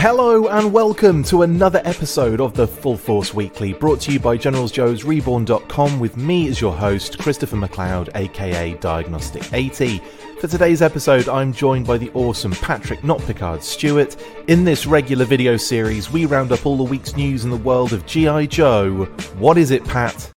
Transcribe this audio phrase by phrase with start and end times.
[0.00, 4.36] Hello and welcome to another episode of the Full Force Weekly, brought to you by
[4.36, 9.98] Generals Joe's Reborn.com with me as your host, Christopher McLeod, aka Diagnostik 80.
[10.40, 14.14] For today's episode, I'm joined by the awesome Patrick Not Picard Stewart.
[14.46, 17.92] In this regular video series, we round up all the week's news in the world
[17.92, 18.46] of G.I.
[18.46, 19.06] Joe.
[19.36, 20.30] What is it, Pat?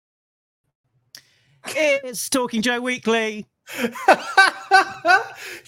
[1.67, 3.47] It's Talking Joe Weekly.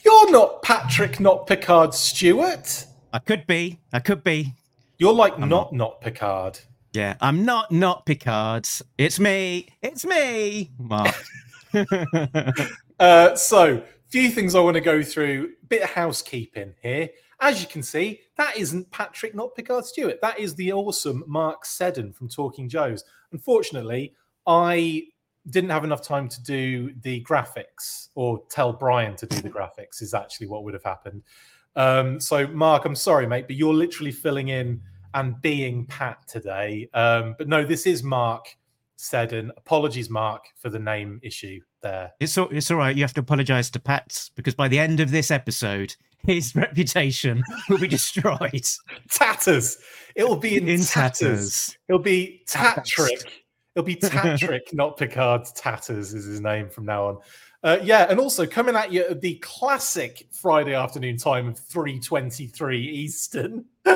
[0.03, 2.87] You're not Patrick Not Picard Stewart.
[3.13, 3.79] I could be.
[3.93, 4.55] I could be.
[4.99, 6.59] You're like I'm not not Picard.
[6.93, 8.67] Yeah, I'm not not Picard.
[8.99, 9.69] It's me.
[9.83, 11.15] It's me, Mark.
[13.01, 15.53] uh, so, few things I want to go through.
[15.69, 17.11] Bit of housekeeping here.
[17.41, 20.21] As you can see, that isn't Patrick, not Picard Stewart.
[20.21, 23.05] That is the awesome Mark Seddon from Talking Joe's.
[23.33, 24.15] Unfortunately,
[24.47, 25.09] I
[25.51, 30.01] didn't have enough time to do the graphics or tell Brian to do the graphics,
[30.01, 31.23] is actually what would have happened.
[31.77, 34.81] Um, so, Mark, I'm sorry, mate, but you're literally filling in
[35.15, 36.89] and being Pat today.
[36.95, 38.47] Um, but no, this is Mark
[38.97, 39.51] Seddon.
[39.57, 42.13] Apologies, Mark, for the name issue there.
[42.21, 42.95] It's all, it's all right.
[42.95, 45.95] You have to apologize to Pat because by the end of this episode,
[46.27, 48.67] his reputation will be destroyed.
[49.11, 49.79] tatters.
[50.15, 51.19] It'll be in, in tatters.
[51.19, 51.79] tatters.
[51.89, 53.43] It'll be Tatrick.
[53.75, 57.19] It'll be Tatrick, not Picard's Tatters is his name from now on.
[57.65, 62.75] Uh, yeah, and also coming at you at the classic Friday afternoon time of 3.23
[62.77, 63.65] Eastern.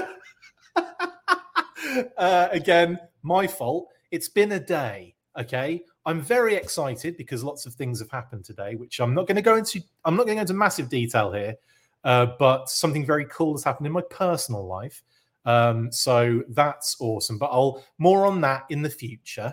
[2.16, 3.88] uh, again, my fault.
[4.12, 5.82] It's been a day, okay?
[6.04, 9.42] I'm very excited because lots of things have happened today, which I'm not going to
[9.42, 9.80] go into.
[10.04, 11.56] I'm not going to go into massive detail here,
[12.04, 15.02] uh, but something very cool has happened in my personal life.
[15.44, 17.38] Um, so that's awesome.
[17.38, 19.52] But I'll more on that in the future.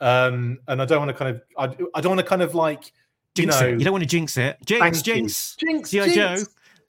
[0.00, 1.42] Um, and I don't want to kind of.
[1.56, 2.92] I, I don't want to kind of like
[3.34, 3.78] Jinx you know, it.
[3.78, 4.58] You don't want to jinx it.
[4.64, 6.14] Jinx, jinx, jinx, G.I.
[6.14, 6.44] Joe.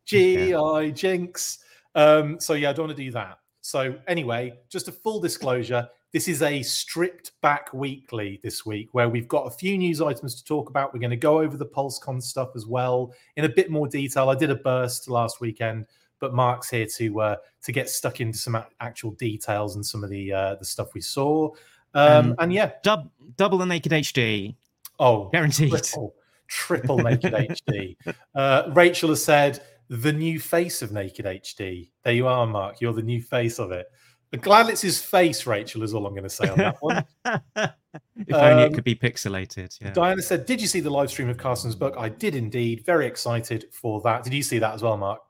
[0.06, 0.90] G.I.
[0.92, 1.60] Jinx.
[1.96, 3.40] Um, so yeah, I don't want to do that.
[3.62, 5.90] So anyway, just a full disclosure.
[6.14, 10.36] This is a stripped back weekly this week where we've got a few news items
[10.36, 10.94] to talk about.
[10.94, 14.30] We're going to go over the PulseCon stuff as well in a bit more detail.
[14.30, 15.88] I did a burst last weekend,
[16.20, 20.12] but Mark's here to uh, to get stuck into some actual details and some of
[20.12, 21.50] the uh, the stuff we saw.
[21.96, 24.56] Um, um, and yeah, dub, double the naked HD.
[25.00, 25.72] Oh, guaranteed.
[25.72, 26.14] Triple
[26.48, 27.96] triple naked HD.
[28.36, 31.90] Uh, Rachel has said the new face of naked HD.
[32.04, 32.82] There you are, Mark.
[32.82, 33.88] You're the new face of it.
[34.32, 37.06] But glad it's his face, Rachel, is all I'm going to say on that one.
[37.26, 39.78] if um, only it um, could be pixelated.
[39.80, 39.94] Yeah.
[39.94, 41.96] Diana said, Did you see the live stream of Carson's book?
[41.98, 42.86] I did indeed.
[42.86, 44.24] Very excited for that.
[44.24, 45.22] Did you see that as well, Mark?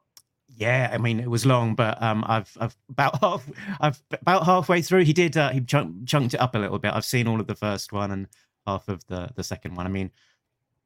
[0.57, 3.43] Yeah, I mean it was long, but um, I've I've about half
[3.81, 5.03] I've about halfway through.
[5.03, 6.93] He did uh, he chunk, chunked it up a little bit.
[6.93, 8.27] I've seen all of the first one and
[8.65, 9.85] half of the the second one.
[9.85, 10.11] I mean,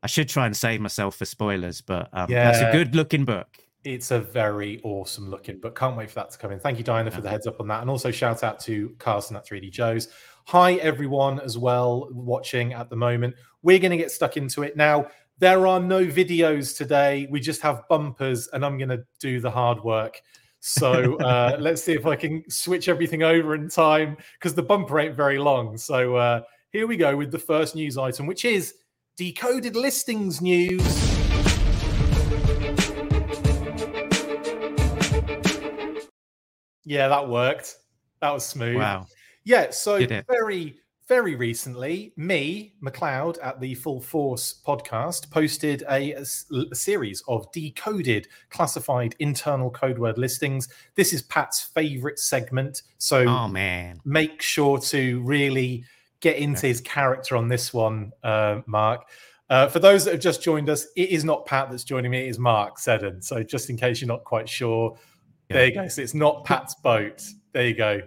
[0.01, 3.25] I should try and save myself for spoilers, but um, yeah, that's a good looking
[3.25, 3.47] book.
[3.83, 5.77] It's a very awesome looking book.
[5.77, 6.59] Can't wait for that to come in.
[6.59, 7.81] Thank you, Diana, for the heads up on that.
[7.81, 10.09] And also shout out to Carson at 3D Joe's.
[10.47, 13.35] Hi, everyone, as well, watching at the moment.
[13.61, 15.07] We're going to get stuck into it now.
[15.37, 17.27] There are no videos today.
[17.29, 20.21] We just have bumpers, and I'm going to do the hard work.
[20.59, 24.99] So uh, let's see if I can switch everything over in time because the bumper
[24.99, 25.77] ain't very long.
[25.77, 28.75] So uh, here we go with the first news item, which is
[29.19, 30.79] Decoded listings news.
[36.85, 37.75] Yeah, that worked.
[38.21, 38.77] That was smooth.
[38.77, 39.07] Wow.
[39.43, 40.77] Yeah, so very,
[41.09, 46.21] very recently, me, McLeod, at the Full Force podcast, posted a, a,
[46.71, 50.69] a, series of decoded, classified internal code word listings.
[50.95, 52.83] This is Pat's favorite segment.
[52.99, 53.99] So, oh, man.
[54.05, 55.83] make sure to really
[56.21, 59.07] get into his character on this one, uh, Mark.
[59.49, 62.25] Uh, for those that have just joined us, it is not Pat that's joining me,
[62.25, 63.21] it is Mark Seddon.
[63.21, 64.95] So just in case you're not quite sure,
[65.49, 65.55] yeah.
[65.57, 65.87] there you go.
[65.87, 67.23] So it's not Pat's boat.
[67.53, 68.01] There you go.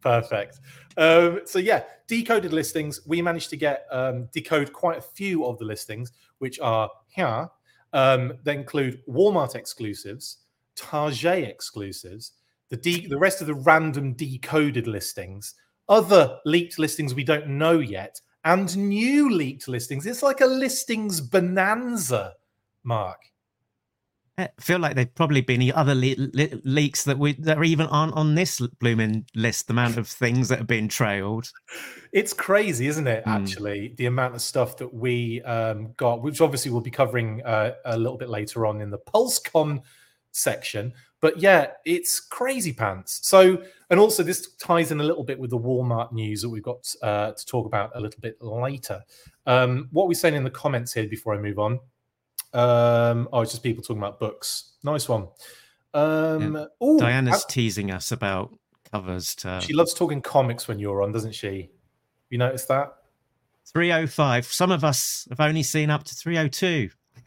[0.00, 0.60] Perfect.
[0.96, 3.00] Um, so yeah, decoded listings.
[3.06, 7.48] We managed to get um, decode quite a few of the listings, which are here.
[7.92, 10.38] Um, they include Walmart exclusives,
[10.76, 12.32] Target exclusives,
[12.70, 15.54] the de- the rest of the random decoded listings,
[15.90, 20.06] other leaked listings we don't know yet, and new leaked listings.
[20.06, 22.34] It's like a listings bonanza,
[22.82, 23.20] Mark.
[24.38, 28.14] I feel like there've probably been other le- le- leaks that we that even aren't
[28.14, 29.66] on this blooming list.
[29.66, 31.50] The amount of things that have been trailed.
[32.12, 33.24] It's crazy, isn't it?
[33.26, 33.42] Mm.
[33.42, 37.72] Actually, the amount of stuff that we um, got, which obviously we'll be covering uh,
[37.84, 39.82] a little bit later on in the PulseCon
[40.32, 40.94] section.
[41.20, 43.20] But yeah, it's crazy pants.
[43.22, 46.62] So, and also this ties in a little bit with the Walmart news that we've
[46.62, 49.02] got uh, to talk about a little bit later.
[49.46, 51.78] Um, what we're saying in the comments here before I move on.
[52.52, 54.72] Um, oh, it's just people talking about books.
[54.82, 55.28] Nice one.
[55.92, 56.86] Um, Yeah.
[56.86, 58.56] ooh, Diana's I- teasing us about
[58.90, 61.70] covers to she loves talking comics when you're on, doesn't she?
[62.28, 62.94] You notice that?
[63.72, 64.46] 305.
[64.46, 66.90] Some of us have only seen up to 302.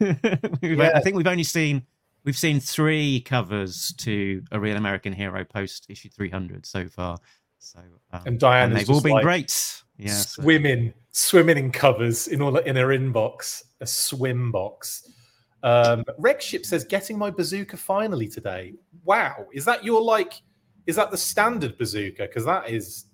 [0.62, 0.90] Yeah.
[0.94, 1.86] I think we've only seen
[2.24, 7.18] we've seen three covers to a real American hero post issue 300 so far.
[7.58, 7.80] So
[8.12, 9.82] um, And Diana's they've all been like great.
[9.96, 10.12] Yeah.
[10.12, 15.10] so- swimming, swimming in covers in all in her inbox, a swim box.
[15.62, 18.74] Um, Rex Ship says, "Getting my bazooka finally today."
[19.04, 20.42] Wow, is that your like?
[20.86, 22.24] Is that the standard bazooka?
[22.24, 23.06] Because that is,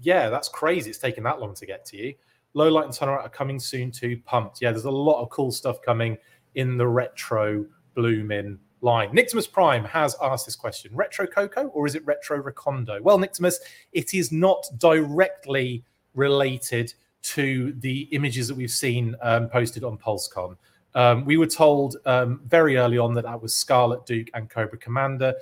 [0.00, 0.90] yeah, that's crazy.
[0.90, 2.14] It's taken that long to get to you.
[2.52, 4.20] Low Light and Tunnel are coming soon too.
[4.24, 4.62] Pumped.
[4.62, 6.16] Yeah, there's a lot of cool stuff coming
[6.54, 9.10] in the retro blooming line.
[9.10, 13.00] Nixmas Prime has asked this question: Retro Coco or is it Retro Recondo?
[13.00, 13.56] Well, Nixmas,
[13.92, 16.92] it is not directly related
[17.22, 20.56] to the images that we've seen um, posted on PulseCon.
[20.94, 24.78] Um, we were told um, very early on that that was Scarlet Duke and Cobra
[24.78, 25.34] Commander.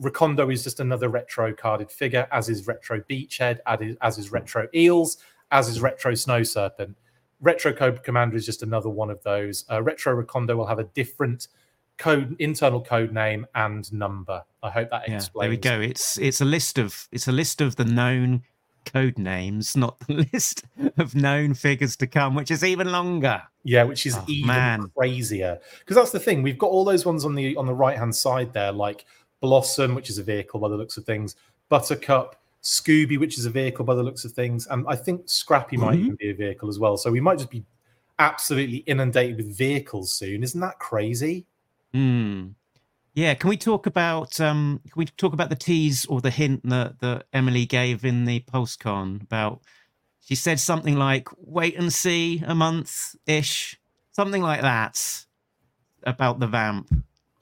[0.00, 4.32] Recondo is just another retro carded figure, as is Retro Beachhead, as is, as is
[4.32, 5.18] Retro Eels,
[5.50, 6.96] as is Retro Snow Serpent.
[7.40, 9.64] Retro Cobra Commander is just another one of those.
[9.70, 11.48] Uh, Retro Recondo will have a different
[12.00, 14.42] code, internal code name and number.
[14.62, 15.42] I hope that yeah, explains.
[15.44, 15.80] there we go.
[15.88, 18.42] It's it's a list of it's a list of the known
[18.86, 20.64] code names, not the list
[20.98, 23.42] of known figures to come, which is even longer.
[23.62, 24.90] Yeah, which is Oh, even man.
[24.96, 26.42] crazier because that's the thing.
[26.42, 29.04] We've got all those ones on the on the right hand side there, like
[29.40, 31.36] Blossom, which is a vehicle by the looks of things,
[31.68, 35.76] Buttercup, Scooby, which is a vehicle by the looks of things, and I think Scrappy
[35.76, 36.02] might Mhm.
[36.04, 36.96] even be a vehicle as well.
[36.96, 37.64] So we might just be
[38.18, 40.42] absolutely inundated with vehicles soon.
[40.42, 41.46] Isn't that crazy?
[41.92, 42.48] Hmm.
[43.14, 46.62] Yeah, can we talk about um can we talk about the tease or the hint
[46.68, 49.62] that, that Emily gave in the PulseCon about
[50.20, 53.80] she said something like wait and see a month ish,
[54.12, 55.24] something like that
[56.04, 56.88] about the vamp.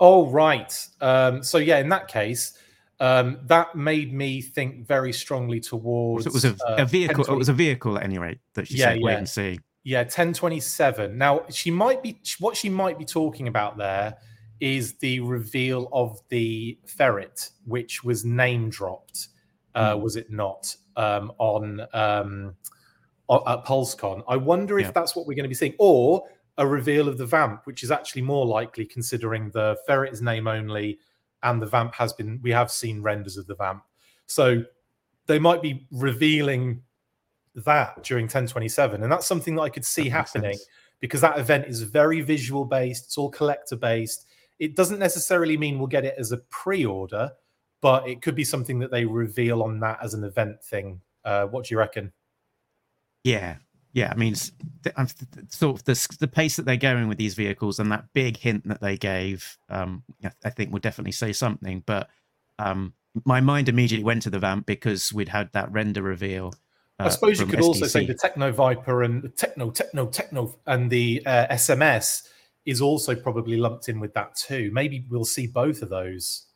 [0.00, 0.88] Oh, right.
[1.00, 2.56] Um, so yeah, in that case,
[3.00, 6.24] um, that made me think very strongly towards.
[6.24, 7.24] So it was a, uh, a vehicle.
[7.24, 9.18] 1020 It was a vehicle at any rate that she Yeah, said wait yeah.
[9.18, 9.60] and see.
[9.84, 11.16] Yeah, 1027.
[11.16, 14.16] Now, she might be what she might be talking about there
[14.60, 19.28] is the reveal of the ferret, which was name dropped,
[19.74, 20.02] uh, Hmm.
[20.02, 22.56] was it not, um, on um,
[23.30, 24.22] at PulseCon.
[24.26, 24.92] I wonder if Yeah.
[24.92, 26.22] that's what we're going to be seeing, or
[26.56, 30.48] a reveal of the vamp, which is actually more likely considering the ferret is name
[30.48, 30.98] only
[31.44, 33.84] and the vamp has been, we have seen renders of the vamp.
[34.26, 34.64] So
[35.26, 36.82] they might be revealing
[37.54, 40.66] that during 1027 and that's something that i could see That happening sense.
[41.00, 44.26] because that event is very visual based it's all collector based
[44.58, 47.30] it doesn't necessarily mean we'll get it as a pre-order
[47.80, 51.44] but it could be something that they reveal on that as an event thing uh,
[51.46, 52.12] what do you reckon
[53.24, 53.56] Yeah,
[53.92, 54.10] yeah.
[54.12, 54.52] I mean, s-
[54.82, 57.78] th- I'm th- th- sort of the the pace that they're going with these vehicles
[57.78, 59.58] and that big hint that they gave.
[59.68, 61.82] Um, I- I think would definitely say something.
[61.84, 62.08] But
[62.58, 62.94] um,
[63.24, 66.54] my mind immediately went to the vamp because we'd had that render reveal.
[66.98, 70.54] i uh, suppose you could also say the techno viper and the techno techno techno
[70.66, 72.28] and the uh, sms
[72.68, 76.46] is also probably lumped in with that too maybe we'll see both of those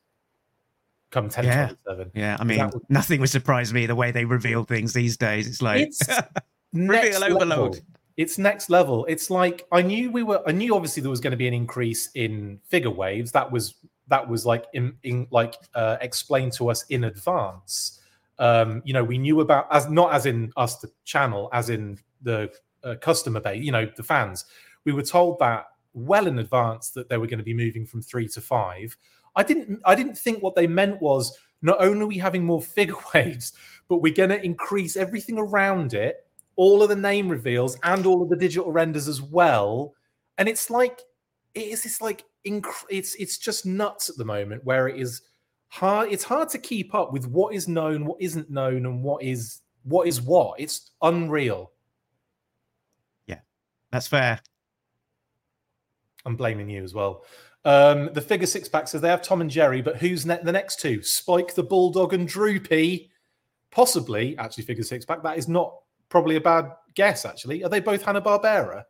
[1.10, 4.92] come 1027 Yeah, I mean, would- nothing would surprise me the way they reveal things
[4.92, 5.46] these days.
[5.46, 6.00] It's like it's
[6.72, 7.48] next reveal overload.
[7.48, 7.76] level.
[8.16, 9.04] It's next level.
[9.06, 10.42] It's like I knew we were.
[10.46, 13.30] I knew obviously there was going to be an increase in figure waves.
[13.32, 13.74] That was
[14.08, 18.00] that was like in, in like uh, explained to us in advance.
[18.38, 21.98] Um, you know, we knew about as not as in us the channel, as in
[22.22, 22.50] the
[22.84, 23.62] uh, customer base.
[23.64, 24.44] You know, the fans.
[24.84, 28.02] We were told that well in advance that they were going to be moving from
[28.02, 28.96] three to five.
[29.36, 29.80] I didn't.
[29.84, 33.52] I didn't think what they meant was not only are we having more figure waves,
[33.88, 38.22] but we're going to increase everything around it, all of the name reveals and all
[38.22, 39.94] of the digital renders as well.
[40.38, 41.00] And it's like
[41.54, 45.22] it is this like inc- it's it's just nuts at the moment where it is
[45.68, 46.10] hard.
[46.12, 49.60] It's hard to keep up with what is known, what isn't known, and what is
[49.84, 50.60] what is what.
[50.60, 51.72] It's unreal.
[53.26, 53.40] Yeah.
[53.90, 54.40] That's fair.
[56.24, 57.24] I'm blaming you as well.
[57.64, 60.52] Um, the figure six pack says they have Tom and Jerry, but who's ne- the
[60.52, 61.02] next two?
[61.02, 63.10] Spike the Bulldog and Droopy.
[63.70, 65.22] Possibly, actually, figure six pack.
[65.22, 65.74] That is not
[66.08, 67.62] probably a bad guess, actually.
[67.64, 68.82] Are they both Hanna Barbera?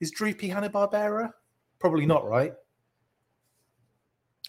[0.00, 1.30] Is Droopy Hanna Barbera?
[1.80, 2.52] Probably not, right?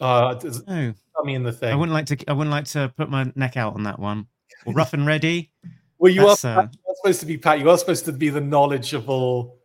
[0.01, 1.71] Uh, does- No, me in the thing.
[1.73, 2.17] I wouldn't like to.
[2.29, 4.27] I wouldn't like to put my neck out on that one.
[4.65, 5.51] Or rough and ready.
[5.97, 7.59] Well, you are, uh, you are supposed to be Pat.
[7.59, 9.58] You are supposed to be the knowledgeable,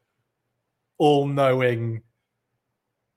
[0.98, 2.02] all-knowing.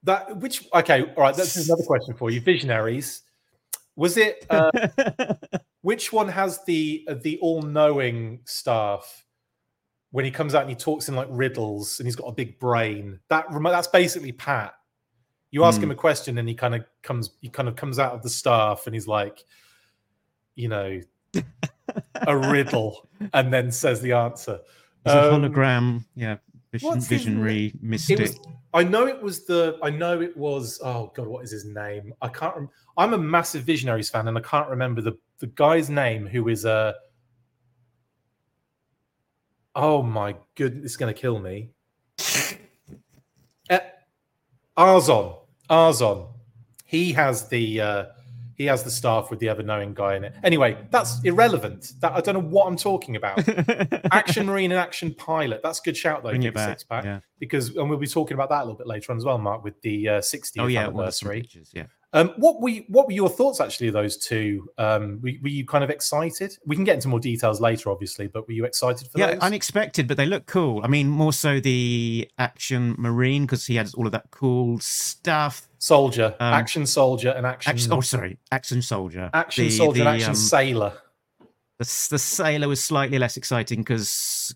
[0.03, 1.35] That which okay, all right.
[1.35, 2.39] That's another question for you.
[2.41, 3.23] Visionaries.
[3.95, 4.69] Was it uh,
[5.81, 9.25] which one has the uh, the all-knowing staff
[10.11, 12.59] when he comes out and he talks in like riddles and he's got a big
[12.59, 13.19] brain?
[13.29, 14.75] That that's basically Pat.
[15.49, 15.83] You ask Mm.
[15.85, 17.31] him a question, and he kind of comes.
[17.41, 19.43] He kind of comes out of the staff, and he's like,
[20.55, 20.99] you know,
[22.27, 24.59] a riddle, and then says the answer.
[25.05, 26.37] It's a Um, hologram, yeah,
[26.81, 28.19] vision, what's visionary mystic.
[28.19, 28.39] was.
[28.73, 29.77] I know it was the.
[29.81, 30.79] I know it was.
[30.83, 32.13] Oh God, what is his name?
[32.21, 32.55] I can't.
[32.55, 36.47] Rem- I'm a massive Visionaries fan, and I can't remember the the guy's name who
[36.49, 36.95] is a.
[39.75, 41.69] Oh my goodness, it's going to kill me.
[43.69, 43.79] Eh,
[44.77, 46.27] Arzon, Arzon,
[46.85, 48.05] he has the uh,
[48.57, 50.33] he has the staff with the ever knowing guy in it.
[50.43, 51.93] Anyway, that's irrelevant.
[52.01, 53.39] That I don't know what I'm talking about.
[54.11, 55.61] Action Marine and Action Pilot.
[55.63, 56.29] That's a good shout though.
[56.29, 56.69] Bring it back.
[56.69, 57.19] Six pack Yeah.
[57.39, 59.63] because and we'll be talking about that a little bit later on as well, Mark,
[59.63, 61.41] with the uh, 60th Oh yeah, anniversary.
[61.41, 61.85] pictures, yeah.
[62.13, 64.69] Um, what were what were your thoughts actually of those two?
[64.77, 66.57] Um, were, were you kind of excited?
[66.65, 69.41] We can get into more details later, obviously, but were you excited for Yeah, those?
[69.41, 70.81] unexpected, but they look cool.
[70.83, 75.66] I mean, more so the action marine because he had all of that cool stuff.
[75.79, 79.29] Soldier, Um, action soldier, and action Action, oh, sorry, action soldier.
[79.33, 80.93] action The- soldier, the, and action um, sailor.
[81.79, 84.55] the, the sailor was slightly less exciting because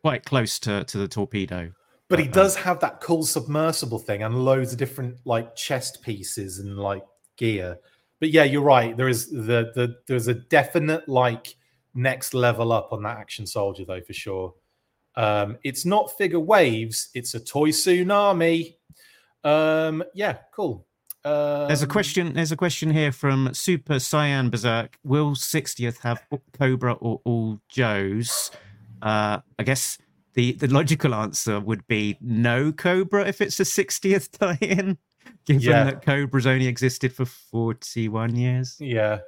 [0.00, 1.72] quite close to, to the torpedo.
[2.08, 6.02] But he um, does have that cool submersible thing and loads of different like chest
[6.02, 7.02] pieces and like
[7.36, 7.78] gear.
[8.20, 8.96] But yeah, you're right.
[8.96, 11.54] There is the the there's a definite like
[11.94, 14.54] next level up on that action soldier though for sure.
[15.16, 17.10] Um, it's not figure waves.
[17.14, 18.76] It's a toy tsunami.
[19.44, 20.86] Um, yeah, cool.
[21.24, 22.32] Um, There's a question.
[22.34, 24.96] There's a question here from Super Cyan Berserk.
[25.04, 26.22] Will 60th have
[26.58, 28.50] Cobra or all Joes?
[29.02, 29.98] Uh, I guess
[30.34, 34.98] the the logical answer would be no Cobra if it's a 60th tie-in,
[35.44, 35.84] given Yeah.
[35.84, 38.76] that Cobra's only existed for 41 years.
[38.80, 39.18] Yeah,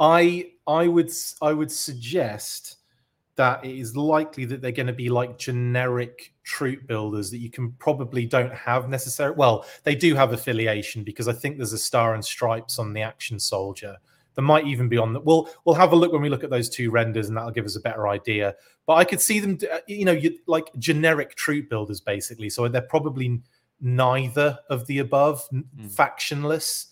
[0.00, 1.10] I I would
[1.42, 2.76] I would suggest
[3.36, 7.50] that it is likely that they're going to be like generic troop builders that you
[7.50, 9.36] can probably don't have necessarily.
[9.36, 13.02] Well, they do have affiliation because I think there's a star and stripes on the
[13.02, 13.96] action soldier.
[14.36, 15.20] There might even be on the.
[15.20, 17.64] We'll we'll have a look when we look at those two renders, and that'll give
[17.64, 18.54] us a better idea.
[18.86, 22.50] But I could see them, uh, you know, you, like generic troop builders basically.
[22.50, 23.40] So they're probably
[23.80, 25.64] neither of the above, Mm.
[25.88, 26.86] factionless.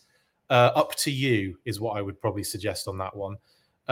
[0.51, 3.37] Uh, up to you is what I would probably suggest on that one.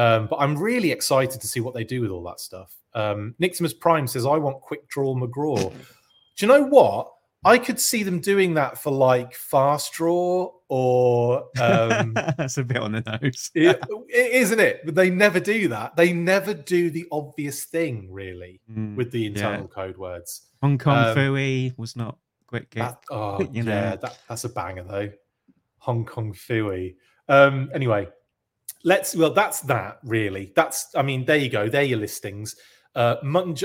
[0.00, 2.74] Um, but I'm really excited to see what they do with all that stuff.
[2.94, 5.70] Um, Niximus Prime says, I want quick draw McGraw.
[5.70, 7.12] Do you know what?
[7.44, 12.78] I could see them doing that for like fast draw or um, That's a bit
[12.78, 13.50] on the nose.
[13.54, 13.78] it,
[14.08, 14.86] isn't it?
[14.86, 15.96] But they never do that.
[15.96, 19.26] They never do the obvious thing, really, Mm, with the yeah.
[19.26, 20.46] internal code words.
[20.62, 22.16] Hong Kong um, Phooey was not
[22.46, 22.70] quick.
[22.70, 23.72] That, oh, you know.
[23.72, 25.10] yeah, that, that's a banger though.
[25.76, 26.96] Hong Kong Phooey.
[27.28, 28.08] Um, anyway,
[28.84, 29.14] let's.
[29.14, 30.52] Well, that's that really.
[30.56, 30.88] That's.
[30.94, 31.68] I mean, there you go.
[31.68, 32.56] There your listings.
[32.94, 33.16] Uh.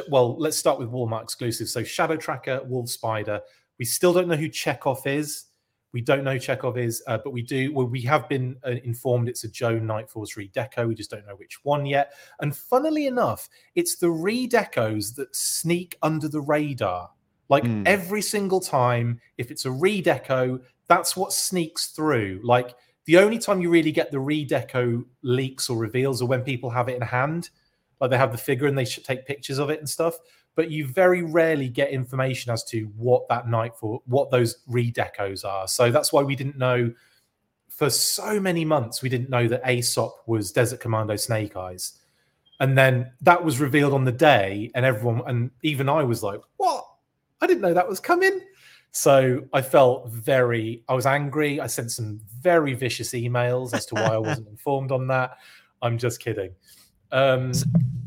[0.09, 1.67] Well, let's start with Walmart exclusive.
[1.69, 3.41] So Shadow Tracker, Wolf Spider.
[3.79, 5.45] We still don't know who Chekhov is.
[5.91, 7.73] We don't know who Chekhov is, uh, but we do.
[7.73, 10.89] Well, we have been uh, informed it's a Joe Night Force redeco.
[10.89, 12.13] We just don't know which one yet.
[12.41, 17.11] And funnily enough, it's the redecos that sneak under the radar.
[17.47, 17.87] Like Mm.
[17.87, 22.41] every single time, if it's a redeco, that's what sneaks through.
[22.43, 26.69] Like the only time you really get the redeco leaks or reveals are when people
[26.69, 27.49] have it in hand,
[27.99, 30.17] like they have the figure and they should take pictures of it and stuff.
[30.55, 35.67] But you very rarely get information as to what that nightfall, what those redecos are.
[35.67, 36.93] So that's why we didn't know
[37.69, 39.01] for so many months.
[39.01, 41.99] We didn't know that Aesop was Desert Commando Snake Eyes,
[42.61, 46.39] and then that was revealed on the day, and everyone, and even I was like,
[46.55, 46.85] "What?
[47.41, 48.39] I didn't know that was coming."
[48.95, 51.59] So I felt very, I was angry.
[51.59, 55.37] I sent some very vicious emails as to why I wasn't informed on that.
[55.81, 56.51] I'm just kidding.
[57.11, 57.51] Um,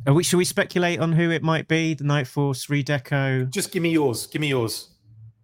[0.07, 1.92] we, should we speculate on who it might be?
[1.92, 3.50] The Night Force redeco.
[3.50, 4.28] just give me yours.
[4.28, 4.88] Give me yours.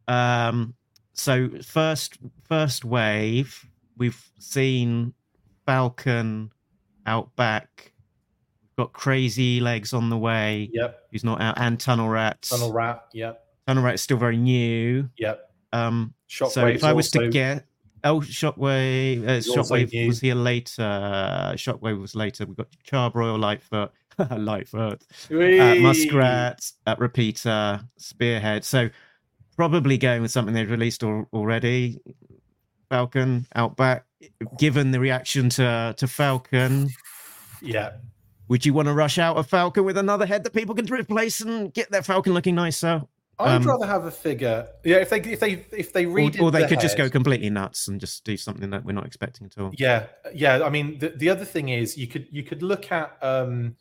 [0.09, 0.75] Um,
[1.13, 2.17] so first
[2.49, 3.67] first wave,
[3.99, 5.13] we've seen
[5.67, 6.53] Falcon
[7.05, 7.93] Outback.
[8.63, 10.71] We've got Crazy Legs on the way.
[10.73, 11.01] Yep.
[11.13, 11.59] Who's not out?
[11.59, 12.41] And Tunnel Rat.
[12.41, 13.05] Tunnel Rat.
[13.13, 13.44] Yep.
[13.67, 15.09] Tunnel Rat's still very new.
[15.17, 15.51] Yep.
[15.73, 17.67] Um, so if I was to get,
[18.05, 20.83] oh, Shockwave, uh, Shockwave was here later.
[21.57, 22.47] Shockwave was later.
[22.47, 23.91] We've got Charbroil, Lightfoot,
[24.39, 28.65] Lightfoot, uh, Muskrat, uh, Repeater, Spearhead.
[28.65, 28.91] So
[29.57, 32.01] probably going with something they've released al- already.
[32.91, 34.05] Falcon, Outback.
[34.59, 36.89] Given the reaction to to Falcon,
[37.61, 37.93] Yeah.
[38.49, 41.41] would you want to rush out a Falcon with another head that people can replace
[41.41, 43.03] and get their Falcon looking nicer?
[43.39, 44.69] I'd Um, rather have a figure.
[44.85, 47.89] Yeah, if they if they if they read or they could just go completely nuts
[47.89, 49.73] and just do something that we're not expecting at all.
[49.77, 50.63] Yeah, yeah.
[50.65, 53.77] I mean, the, the other thing is you could you could look at um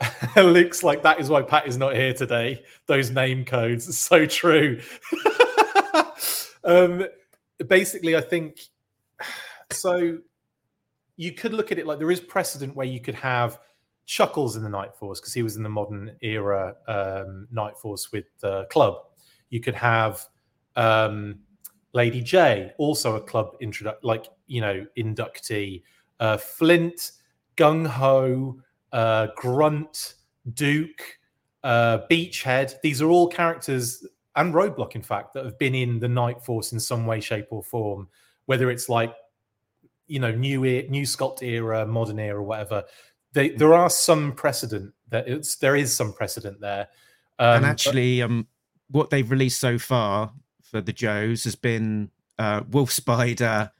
[0.36, 2.62] Luke's like that is why Pat is not here today.
[2.86, 4.80] Those name codes, it's so true.
[6.64, 7.04] um,
[7.66, 8.60] basically, I think
[9.70, 10.18] so.
[11.20, 13.58] You could look at it like there is precedent where you could have
[14.08, 18.10] Chuckles in the Night Force because he was in the modern era um, Night Force
[18.10, 18.94] with the club.
[19.50, 20.24] You could have
[20.76, 21.40] um,
[21.92, 23.50] Lady J, also a club
[24.02, 25.82] like you know inductee.
[26.20, 27.12] Uh, Flint,
[27.58, 28.58] Gung Ho,
[28.92, 30.14] uh, Grunt,
[30.54, 31.18] Duke,
[31.62, 32.80] uh, Beachhead.
[32.82, 36.72] These are all characters and Roadblock, in fact, that have been in the Night Force
[36.72, 38.08] in some way, shape, or form.
[38.46, 39.14] Whether it's like
[40.08, 42.82] you know new new sculpt era, modern era, whatever.
[43.38, 46.88] They, there are some precedent that it's there is some precedent there.
[47.38, 48.48] Um, and actually, but, um,
[48.90, 50.32] what they've released so far
[50.68, 53.70] for the Joes has been uh, Wolf Spider,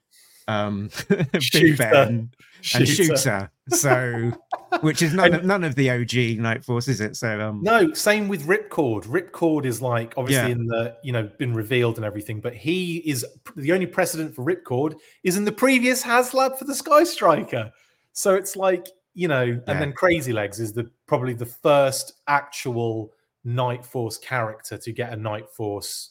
[0.46, 2.78] um, Big Ben, shooter.
[2.78, 3.50] and Shooter.
[3.70, 4.30] So,
[4.80, 7.16] which is none, of, none of the OG Night Force, is it?
[7.16, 7.92] So, um, no.
[7.94, 9.06] Same with Ripcord.
[9.06, 10.54] Ripcord is like obviously yeah.
[10.54, 14.44] in the you know been revealed and everything, but he is the only precedent for
[14.44, 17.72] Ripcord is in the previous HasLab for the Sky Striker.
[18.12, 18.86] So it's like
[19.18, 19.58] you know, yeah.
[19.66, 23.12] and then Crazy Legs is the probably the first actual
[23.44, 26.10] Night Force character to get a Night Force,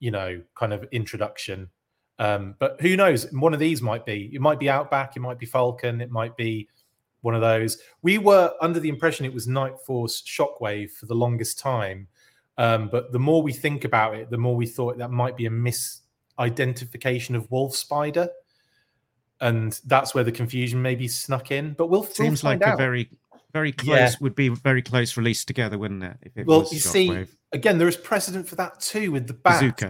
[0.00, 1.68] you know, kind of introduction
[2.18, 3.30] um, but who knows?
[3.32, 4.30] One of these might be.
[4.32, 5.16] It might be Outback.
[5.16, 6.00] It might be Falcon.
[6.00, 6.68] It might be
[7.20, 7.78] one of those.
[8.02, 12.08] We were under the impression it was Night Force Shockwave for the longest time.
[12.56, 15.46] Um, but the more we think about it, the more we thought that might be
[15.46, 18.28] a misidentification of Wolf Spider.
[19.40, 21.74] And that's where the confusion maybe snuck in.
[21.74, 22.74] But we'll seems we'll like out.
[22.74, 23.08] a very,
[23.52, 24.14] very close yeah.
[24.20, 26.16] would be very close release together, wouldn't it?
[26.22, 26.64] If it was.
[26.64, 29.86] well, you see, again, there is precedent for that too with the bat, Bazooka.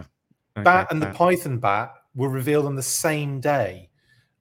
[0.56, 1.12] Okay, bat and bat.
[1.12, 3.88] the Python bat were revealed on the same day.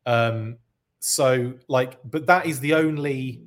[0.06, 0.58] Um,
[1.00, 3.44] so, like, but that is the only.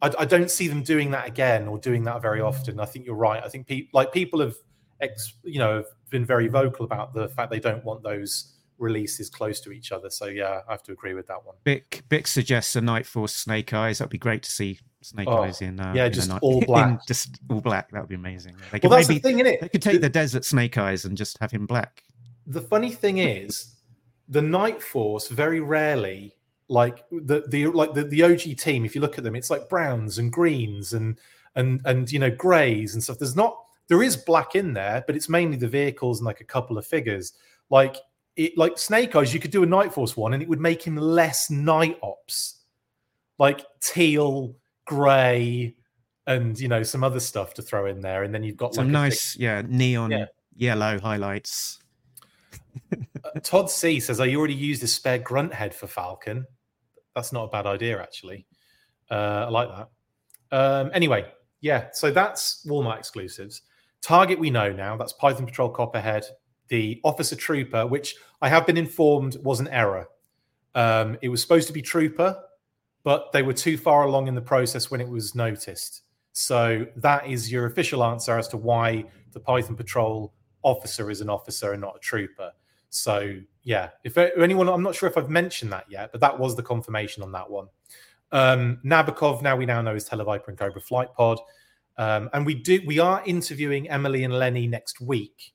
[0.00, 2.80] I, I, don't see them doing that again or doing that very often.
[2.80, 3.42] I think you're right.
[3.42, 4.56] I think people, like, people have,
[5.00, 9.30] ex, you know, have been very vocal about the fact they don't want those releases
[9.30, 10.10] close to each other.
[10.10, 11.56] So yeah, I have to agree with that one.
[11.64, 13.98] Bick Bick suggests a Night Force Snake Eyes.
[13.98, 15.80] That'd be great to see Snake oh, Eyes in.
[15.80, 17.06] Uh, yeah, in just night, all black.
[17.06, 17.90] Just all black.
[17.90, 18.56] That would be amazing.
[18.70, 19.60] They well, that's maybe, the thing, isn't it?
[19.60, 22.02] They could take the, the Desert Snake Eyes and just have him black
[22.46, 23.76] the funny thing is,
[24.28, 26.34] the Night Force very rarely
[26.68, 28.84] like the the like the, the OG team.
[28.84, 31.18] If you look at them, it's like browns and greens and
[31.54, 33.18] and and you know grays and stuff.
[33.18, 33.56] There's not
[33.88, 36.86] there is black in there, but it's mainly the vehicles and like a couple of
[36.86, 37.32] figures.
[37.68, 37.96] Like
[38.36, 40.82] it like Snake Eyes, you could do a Night Force one, and it would make
[40.82, 42.60] him less night ops,
[43.38, 45.74] like teal, grey,
[46.26, 48.86] and you know some other stuff to throw in there, and then you've got some
[48.86, 50.26] like nice, yeah, neon yeah.
[50.56, 51.78] yellow highlights.
[53.24, 56.46] Uh, Todd C says, I already used a spare grunt head for Falcon.
[57.14, 58.46] That's not a bad idea, actually.
[59.10, 60.56] Uh, I like that.
[60.56, 61.26] Um, anyway,
[61.60, 63.62] yeah, so that's Walmart exclusives.
[64.00, 64.96] Target we know now.
[64.96, 66.24] That's Python Patrol Copperhead.
[66.72, 70.08] The Officer Trooper, which I have been informed was an error.
[70.74, 72.34] Um, it was supposed to be Trooper,
[73.04, 76.04] but they were too far along in the process when it was noticed.
[76.32, 80.32] So that is your official answer as to why the Python Patrol
[80.62, 82.50] officer is an officer and not a trooper.
[82.88, 86.56] So yeah, if anyone, I'm not sure if I've mentioned that yet, but that was
[86.56, 87.66] the confirmation on that one.
[88.30, 91.38] Um, Nabokov now we now know is Televiper and Cobra Flight Pod,
[91.98, 95.52] um, and we do we are interviewing Emily and Lenny next week.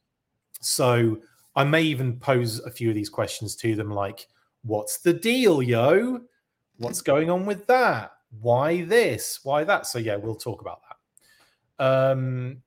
[0.62, 1.20] So
[1.56, 4.28] I may even pose a few of these questions to them, like,
[4.64, 6.22] "What's the deal, yo?
[6.78, 8.12] What's going on with that?
[8.40, 9.40] Why this?
[9.44, 11.86] Why that?" So yeah, we'll talk about that.
[11.86, 12.64] Um,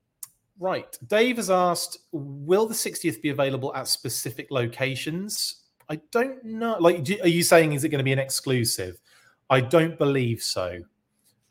[0.61, 0.95] Right.
[1.07, 5.63] Dave has asked, will the 60th be available at specific locations?
[5.89, 6.77] I don't know.
[6.79, 9.01] Like, are you saying is it going to be an exclusive?
[9.49, 10.79] I don't believe so.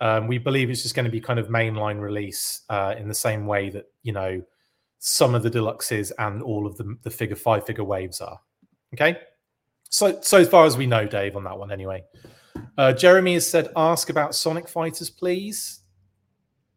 [0.00, 3.14] Um, we believe it's just going to be kind of mainline release uh, in the
[3.14, 4.40] same way that you know
[5.00, 8.38] some of the deluxes and all of the, the figure five figure waves are.
[8.94, 9.18] Okay.
[9.88, 12.04] So so as far as we know, Dave, on that one anyway.
[12.76, 15.80] Uh, Jeremy has said, ask about Sonic Fighters, please.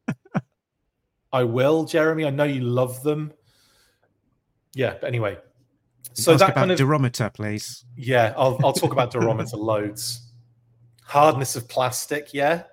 [1.33, 2.25] I will, Jeremy.
[2.25, 3.33] I know you love them.
[4.73, 5.37] Yeah, but anyway.
[6.13, 7.85] So Ask that kind of durometer, please.
[7.97, 10.31] Yeah, I'll I'll talk about durometer loads.
[11.03, 12.63] Hardness of plastic, yeah.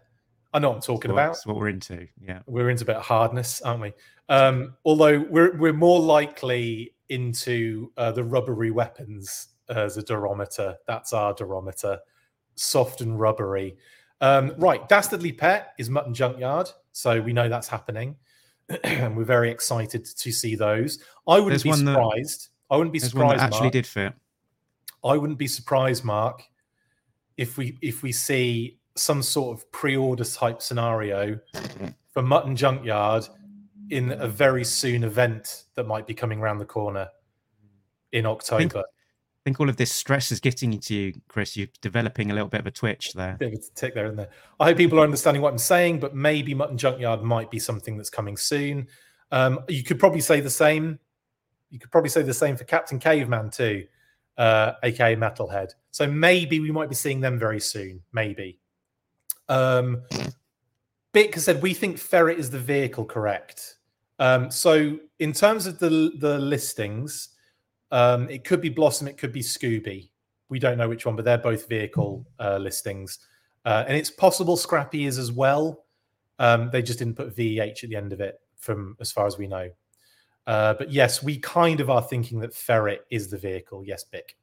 [0.52, 1.32] I know what I'm talking that's about.
[1.34, 2.06] That's what we're into.
[2.20, 2.40] Yeah.
[2.46, 3.92] We're into a bit of hardness, aren't we?
[4.31, 10.77] Um, although we're we're more likely into uh, the rubbery weapons as a durometer.
[10.87, 11.99] That's our durometer.
[12.55, 13.77] Soft and rubbery.
[14.21, 16.71] Um, right, Dastardly Pet is Mutt and Junkyard.
[16.93, 18.16] So we know that's happening
[18.85, 21.03] and we're very excited to see those.
[21.27, 22.49] I wouldn't there's be surprised.
[22.49, 23.40] That, I wouldn't be surprised.
[23.40, 24.12] actually Mark, did fit.
[25.05, 26.43] I wouldn't be surprised, Mark,
[27.37, 31.38] if we if we see some sort of pre-order type scenario
[32.12, 33.27] for Mutt and Junkyard
[33.90, 37.09] in a very soon event that might be coming around the corner.
[38.12, 38.85] in October.
[39.40, 41.57] I think all of this stress is getting into you, Chris.
[41.57, 43.37] You're developing a little bit of a twitch there.
[43.38, 44.29] Bit of a tick there and there.
[44.59, 47.59] I hope people are understanding what I'm saying, but maybe Mutt and Junkyard might be
[47.59, 48.87] something that's coming soon.
[49.33, 50.98] Um, you could probably say the same.
[51.70, 53.87] You could probably say the same for Captain Caveman too,
[54.37, 55.70] uh, aka Metalhead.
[55.90, 58.03] So maybe we might be seeing them very soon.
[58.12, 58.59] Maybe.
[59.48, 60.03] Um,
[61.12, 63.76] Bick has said we think Ferret is the vehicle, correct?
[64.20, 67.30] Um, so in terms of the the listings,
[67.90, 70.11] um, it could be Blossom, it could be Scooby.
[70.48, 73.18] We don't know which one, but they're both vehicle uh, listings.
[73.64, 75.85] Uh, and it's possible Scrappy is as well.
[76.38, 79.38] Um, they just didn't put VEH at the end of it, from as far as
[79.38, 79.70] we know.
[80.46, 83.85] Uh, but yes, we kind of are thinking that Ferret is the vehicle.
[83.85, 84.37] Yes, Bick.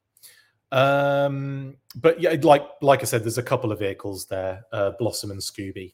[0.72, 5.32] Um, but yeah, like like I said, there's a couple of vehicles there, uh, Blossom
[5.32, 5.94] and Scooby.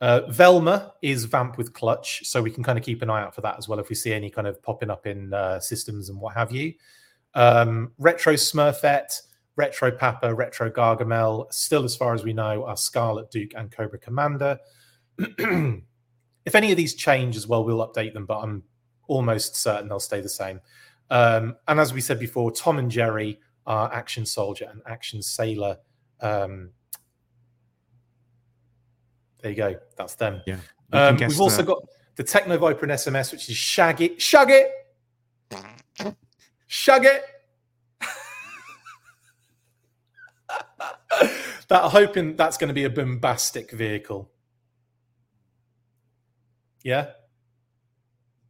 [0.00, 3.34] Uh, Velma is Vamp with Clutch, so we can kind of keep an eye out
[3.34, 6.08] for that as well if we see any kind of popping up in uh, systems
[6.08, 6.72] and what have you.
[7.34, 9.20] Um, Retro Smurfette,
[9.56, 13.98] Retro Papa, Retro Gargamel, still as far as we know, are Scarlet Duke and Cobra
[13.98, 14.58] Commander.
[15.18, 18.62] if any of these change as well, we'll update them, but I'm
[19.06, 20.60] almost certain they'll stay the same.
[21.10, 25.76] Um, and as we said before, Tom and Jerry are Action Soldier and Action Sailor
[26.20, 26.70] um,
[29.42, 29.76] there you go.
[29.96, 30.42] That's them.
[30.46, 30.58] Yeah.
[30.92, 31.78] Um, we've also got
[32.16, 34.70] the Techno Viper and SMS, which is Shag it, Shug it,
[36.66, 37.24] Shug it.
[41.68, 44.30] that hoping that's going to be a bombastic vehicle.
[46.82, 47.10] Yeah.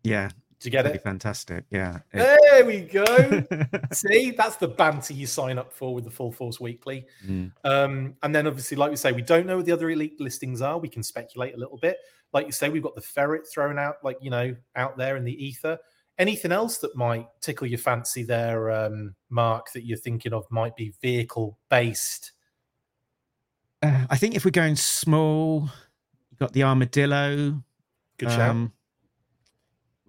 [0.03, 0.31] Yeah.
[0.61, 1.03] Do you get That'd it?
[1.03, 1.65] Be fantastic.
[1.71, 2.01] Yeah.
[2.13, 3.05] There we go.
[3.93, 7.07] See, that's the banter you sign up for with the Full Force Weekly.
[7.27, 7.51] Mm.
[7.65, 10.61] Um, and then obviously, like we say, we don't know what the other elite listings
[10.61, 10.79] are.
[10.79, 11.97] We can speculate a little bit.
[12.35, 15.25] Like you say, we've got the ferret thrown out, like you know, out there in
[15.25, 15.79] the ether.
[16.19, 20.77] Anything else that might tickle your fancy there, um, Mark, that you're thinking of might
[20.77, 22.33] be vehicle based?
[23.83, 25.71] Uh, I think if we're going small,
[26.31, 27.63] you've got the armadillo.
[28.19, 28.51] Good shout.
[28.51, 28.73] um,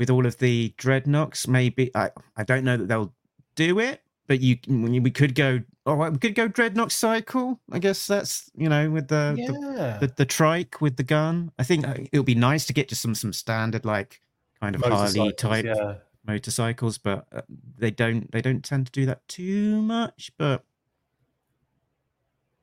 [0.02, 3.14] with all of the dreadnoks, maybe I, I don't know that they'll
[3.54, 5.62] do it, but you we could go.
[5.86, 7.60] All right, we could go dreadnok cycle.
[7.72, 9.98] I guess that's you know with the the, yeah.
[10.00, 11.52] the, the trike with the gun.
[11.60, 14.22] I think uh, it would be nice to get just some some standard like
[14.60, 15.98] kind of Harley type Yeah.
[16.26, 17.42] motorcycles, but uh,
[17.78, 20.32] they don't they don't tend to do that too much.
[20.40, 20.64] But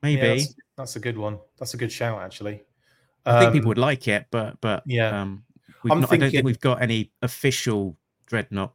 [0.03, 1.39] maybe Yeah, that's, that's a good one.
[1.57, 2.63] That's a good shout, actually.
[3.25, 5.21] I think people Um, would like it, but but Yeah.
[5.21, 5.45] um,
[5.89, 7.97] I'm not, I don't think we've got any official
[8.29, 8.71] dreadnok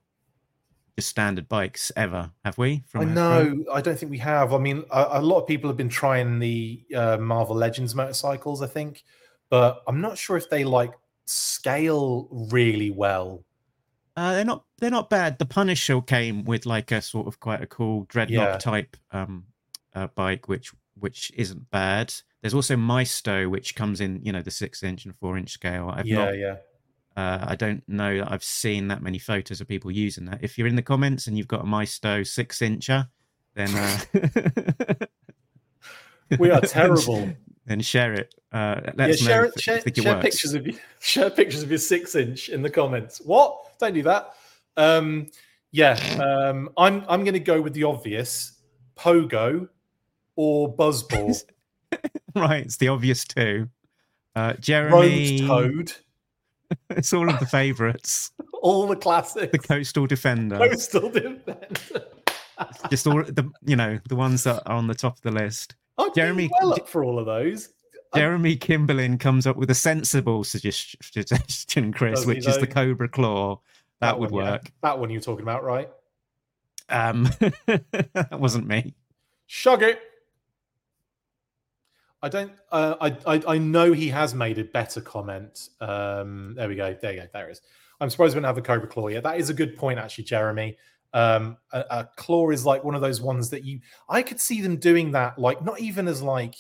[0.97, 2.85] just standard bikes ever, have we?
[2.95, 3.65] I know.
[3.73, 4.53] I don't think we have.
[4.53, 8.63] I mean, a, a lot of people have been trying the uh, Marvel Legends motorcycles,
[8.63, 9.03] I think,
[9.51, 10.93] but I'm not sure if they like
[11.25, 13.45] scale really well.
[14.17, 15.39] Uh, they're not they're not bad.
[15.39, 18.59] The Punisher came with like a sort of quite a cool dreadnok Yeah.
[18.59, 19.47] type um
[19.95, 22.15] uh, bike, which which isn't bad.
[22.41, 25.93] There's also Maisto, which comes in you know the six inch and four inch scale.
[25.93, 26.57] I've yeah, not yeah.
[27.17, 30.41] Uh, I don't know that I've seen that many photos of people using that.
[30.43, 33.09] If you're in the comments and you've got a Maisto six incher,
[33.55, 34.95] then uh,
[36.39, 37.31] We are terrible.
[37.67, 38.35] then share it.
[38.53, 40.79] Uh, yeah, share, if, share, if think it share pictures of you.
[41.01, 43.21] Share pictures of your six inch in the comments.
[43.21, 43.79] What?
[43.79, 44.35] Don't do that.
[44.77, 45.29] Um,
[45.71, 48.61] yeah, um, I'm I'm going to go with the obvious:
[48.97, 49.69] Pogo
[50.37, 51.43] or Buzzball.
[52.37, 53.69] Right, it's the obvious two.
[54.35, 55.93] Uh, Road Toad,
[56.91, 58.33] it's all of the favourites.
[58.63, 59.53] all the classics.
[59.53, 61.69] The Coastal Defender, Coastal Defender.
[62.91, 65.75] just all the you know the ones that are on the top of the list.
[65.99, 67.71] I'd Jeremy- well up for all of those.
[68.15, 72.67] Jeremy Kimberlin comes up with a sensible suggestion, Chris, Does which is the?
[72.67, 73.61] Cobra Claw.
[74.01, 74.51] That, would one, yeah.
[74.53, 74.73] work.
[74.83, 75.89] That one you're talking about, right?
[76.89, 77.25] Um,
[77.67, 78.95] that wasn't me.
[79.47, 80.01] Shug it.
[82.25, 82.53] I don't.
[82.73, 85.69] Uh, I, I I know he has made a better comment.
[85.79, 86.97] Um, there we go.
[86.99, 87.29] There you go.
[87.35, 87.61] There it is.
[88.01, 89.25] I'm surprised we don't have a Cobra Claw yet.
[89.25, 90.79] That is a good point, actually, Jeremy.
[91.13, 93.81] Um, a, a claw is like one of those ones that you.
[94.09, 96.57] I could see them doing that, like not even as like.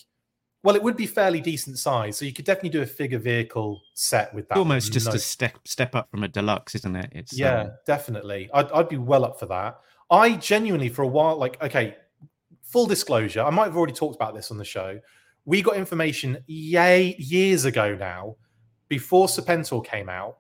[0.63, 3.81] Well, it would be fairly decent size, so you could definitely do a figure vehicle
[3.95, 4.59] set with that.
[4.59, 7.11] Almost just no a step step up from a deluxe, isn't it?
[7.13, 8.51] It's yeah, um, definitely.
[8.53, 9.79] I'd, I'd be well up for that.
[10.11, 11.97] I genuinely, for a while, like, okay,
[12.63, 15.01] full disclosure, I might have already talked about this on the show.
[15.45, 18.37] We got information yay years ago now,
[18.89, 20.39] before Serpentor came out,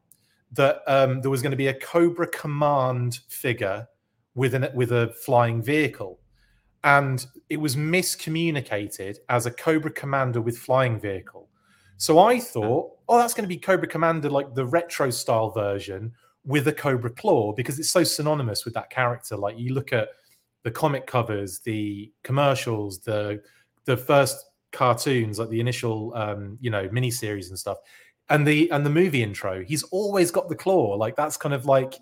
[0.52, 3.86] that um, there was going to be a Cobra Command figure
[4.34, 6.20] with an with a flying vehicle,
[6.84, 11.48] and it was miscommunicated as a Cobra Commander with flying vehicle.
[11.96, 16.12] So I thought, oh, that's going to be Cobra Commander, like the retro style version
[16.44, 19.36] with a cobra claw because it's so synonymous with that character.
[19.36, 20.08] Like you look at
[20.62, 23.42] the comic covers, the commercials, the
[23.84, 27.78] the first cartoons, like the initial um, you know miniseries and stuff,
[28.28, 29.64] and the and the movie intro.
[29.64, 30.96] He's always got the claw.
[30.96, 31.94] Like that's kind of like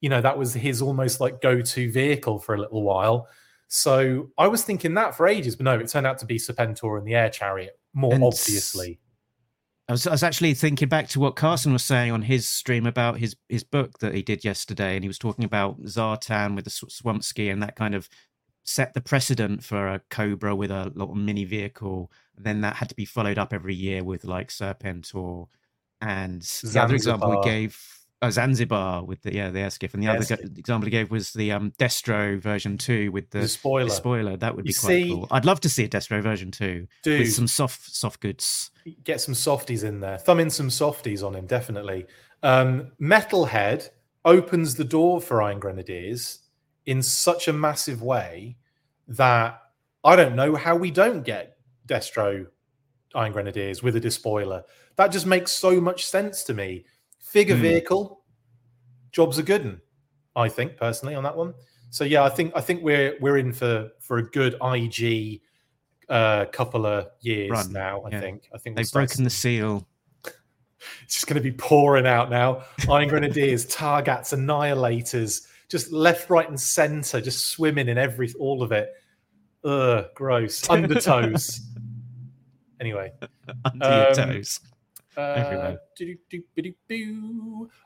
[0.00, 3.28] you know that was his almost like go to vehicle for a little while.
[3.68, 6.98] So I was thinking that for ages, but no, it turned out to be Serpentor
[6.98, 9.00] and the Air Chariot more and obviously.
[9.88, 12.86] I was, I was actually thinking back to what Carson was saying on his stream
[12.86, 16.64] about his his book that he did yesterday, and he was talking about Zartan with
[16.64, 18.08] the swamp ski and that kind of
[18.66, 22.10] set the precedent for a Cobra with a little mini vehicle.
[22.36, 25.48] And then that had to be followed up every year with like Serpentor
[26.00, 26.72] and Zanzibar.
[26.72, 30.08] the other example we gave Oh, Zanzibar with the yeah the air skiff, and the
[30.08, 30.20] other
[30.56, 33.84] example he gave was the um, Destro version two with the, the spoiler.
[33.84, 35.28] The spoiler that would be you quite see, cool.
[35.30, 38.70] I'd love to see a Destro version two dude, with some soft soft goods.
[39.04, 40.16] Get some softies in there.
[40.16, 42.06] Thumb in some softies on him, definitely.
[42.42, 43.90] Um, Metalhead
[44.24, 46.38] opens the door for Iron Grenadiers
[46.86, 48.56] in such a massive way
[49.08, 49.60] that
[50.04, 52.46] I don't know how we don't get Destro
[53.14, 54.62] Iron Grenadiers with a despoiler.
[54.96, 56.84] That just makes so much sense to me
[57.26, 57.60] Figure mm.
[57.60, 58.22] vehicle,
[59.10, 59.80] jobs are good,
[60.36, 61.54] I think personally on that one.
[61.90, 65.40] So yeah, I think I think we're we're in for for a good IG
[66.08, 67.72] uh, couple of years Run.
[67.72, 68.02] now.
[68.02, 68.20] I yeah.
[68.20, 69.86] think I think they've broken the seal.
[71.02, 72.62] It's just going to be pouring out now.
[72.88, 78.72] Iron Grenadiers, Targats, Annihilators, just left, right, and center, just swimming in every all of
[78.72, 78.92] it.
[79.64, 80.60] Ugh, gross.
[80.68, 81.60] Undertows.
[82.80, 83.12] anyway,
[83.64, 84.60] under um, your toes.
[85.16, 85.76] Uh,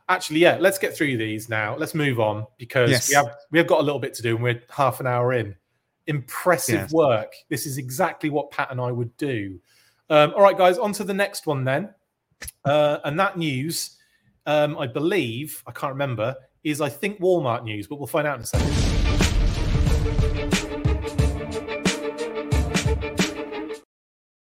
[0.08, 1.76] Actually, yeah, let's get through these now.
[1.76, 3.08] Let's move on because yes.
[3.08, 5.32] we have we have got a little bit to do, and we're half an hour
[5.32, 5.54] in.
[6.06, 6.92] Impressive yes.
[6.92, 7.32] work.
[7.48, 9.60] This is exactly what Pat and I would do.
[10.08, 11.94] Um, all right, guys, on to the next one then.
[12.64, 13.96] Uh, and that news,
[14.46, 18.36] um, I believe, I can't remember, is I think Walmart news, but we'll find out
[18.36, 18.70] in a second.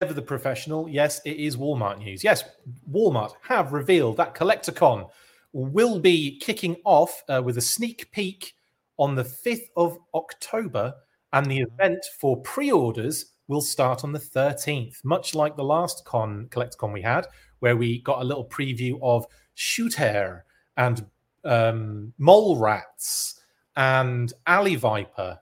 [0.02, 2.24] Ever the professional, yes, it is Walmart news.
[2.24, 2.44] Yes,
[2.92, 5.10] Walmart have revealed that Collecticon
[5.54, 8.54] will be kicking off uh, with a sneak peek
[8.98, 10.94] on the 5th of October,
[11.34, 16.04] and the event for pre orders will start on the 13th, much like the last
[16.06, 17.28] con Collecticon we had,
[17.60, 19.26] where we got a little preview of
[19.56, 21.06] Shooter and
[21.44, 23.42] um, Mole Rats
[23.76, 25.40] and Alley Viper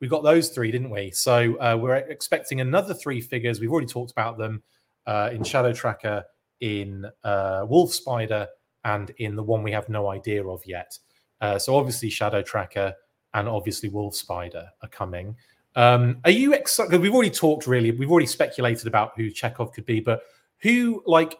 [0.00, 1.10] we got those three, didn't we?
[1.10, 3.60] So uh, we're expecting another three figures.
[3.60, 4.62] We've already talked about them
[5.06, 6.24] uh, in Shadow Tracker,
[6.60, 8.46] in uh, Wolf Spider,
[8.84, 10.96] and in the one we have no idea of yet.
[11.40, 12.94] Uh, so obviously Shadow Tracker
[13.34, 15.36] and obviously Wolf Spider are coming.
[15.74, 17.00] Um, are you excited?
[17.00, 17.66] We've already talked.
[17.66, 20.22] Really, we've already speculated about who Chekhov could be, but
[20.60, 21.38] who like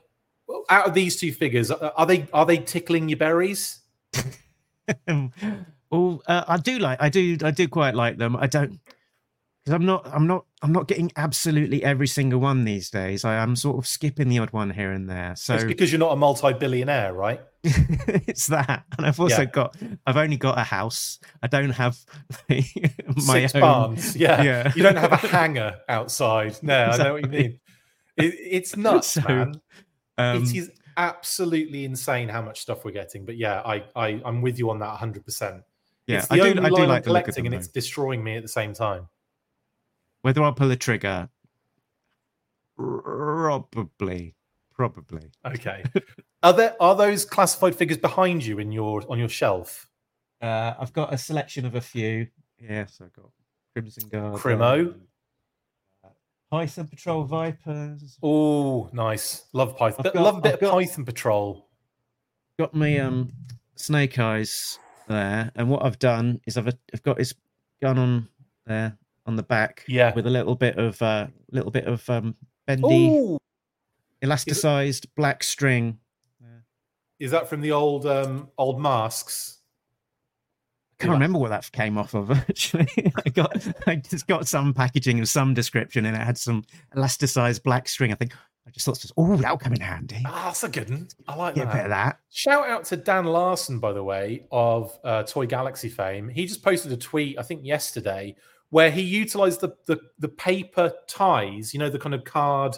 [0.71, 3.81] out of these two figures are they are they tickling your berries?
[5.91, 7.01] Oh, uh, I do like.
[7.01, 7.39] I do.
[7.43, 8.37] I do quite like them.
[8.37, 8.79] I don't
[9.69, 10.07] because I'm not.
[10.13, 10.47] I'm not.
[10.63, 13.25] I'm not getting absolutely every single one these days.
[13.25, 15.35] I am sort of skipping the odd one here and there.
[15.37, 17.41] So it's because you're not a multi-billionaire, right?
[17.63, 19.47] it's that, and I've also yeah.
[19.47, 19.77] got.
[20.07, 21.19] I've only got a house.
[21.43, 21.99] I don't have
[22.49, 22.61] my
[23.19, 23.61] Six own.
[23.61, 24.17] barns.
[24.17, 24.43] Yeah.
[24.43, 26.57] yeah, you don't have a hangar outside.
[26.63, 27.05] No, exactly.
[27.05, 27.61] I know what you mean.
[28.17, 29.61] It, it's nuts, so, man.
[30.17, 33.25] Um, it is absolutely insane how much stuff we're getting.
[33.25, 35.25] But yeah, I, I I'm with you on that 100.
[35.25, 35.63] percent
[36.09, 36.61] yeah, I do.
[36.63, 39.09] I do like collecting, and it's destroying me at the same time.
[40.23, 41.29] Whether I'll pull a trigger,
[42.77, 44.35] probably,
[44.73, 45.31] probably.
[45.47, 45.85] Okay.
[46.43, 49.87] are there are those classified figures behind you in your on your shelf?
[50.41, 52.27] Uh, I've got a selection of a few.
[52.59, 53.31] Yes, I've got
[53.75, 54.41] Crimson Guard.
[54.41, 54.95] Crimo.
[56.51, 58.19] Python Patrol Vipers.
[58.23, 59.45] Oh, nice.
[59.53, 60.03] Love Python.
[60.05, 61.67] Got, Love a bit I've of got, Python Patrol.
[62.59, 63.33] Got me um
[63.77, 67.35] Snake Eyes there, and what I've done is I've I've got his
[67.81, 68.29] gun on
[68.67, 72.35] there on the back, yeah, with a little bit of uh, little bit of um,
[72.67, 73.39] bendy, Ooh.
[74.23, 75.99] elasticized black string.
[77.21, 79.58] Is that from the old um, old masks?
[81.01, 82.31] I can't remember what that came off of.
[82.49, 82.89] Actually,
[83.25, 86.65] I got I just got some packaging of some description, and it had some
[86.97, 88.11] elasticized black string.
[88.11, 88.33] I think
[88.69, 90.23] I just thought, oh, that'll come in handy.
[90.27, 91.09] Ah, that's a good one.
[91.27, 91.71] I like Get that.
[91.71, 92.19] A bit of that.
[92.31, 96.29] Shout out to Dan Larson, by the way, of uh, Toy Galaxy fame.
[96.29, 98.37] He just posted a tweet, I think yesterday,
[98.71, 102.77] where he utilized the the, the paper ties, you know, the kind of card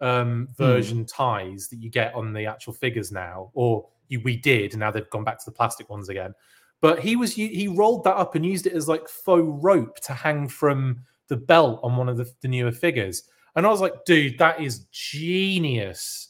[0.00, 0.64] um, hmm.
[0.64, 1.12] version mm.
[1.14, 4.90] ties that you get on the actual figures now, or you, we did, and now
[4.90, 6.34] they've gone back to the plastic ones again.
[6.80, 10.14] But he was he rolled that up and used it as like faux rope to
[10.14, 13.24] hang from the belt on one of the, the newer figures.
[13.56, 16.28] And I was like, dude, that is genius.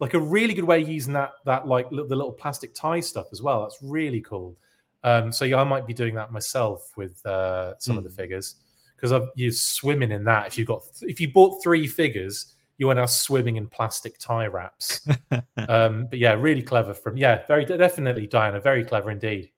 [0.00, 3.26] like a really good way of using that that like the little plastic tie stuff
[3.32, 3.62] as well.
[3.62, 4.56] That's really cool.
[5.04, 7.98] Um, so yeah, I might be doing that myself with uh, some mm.
[7.98, 8.16] of the hmm.
[8.16, 8.56] figures
[8.96, 10.48] because you're swimming in that.
[10.48, 14.46] If you've got if you bought three figures, you are now swimming in plastic tie
[14.46, 15.06] wraps.
[15.68, 19.50] um, but yeah, really clever from yeah, very definitely Diana, very clever indeed.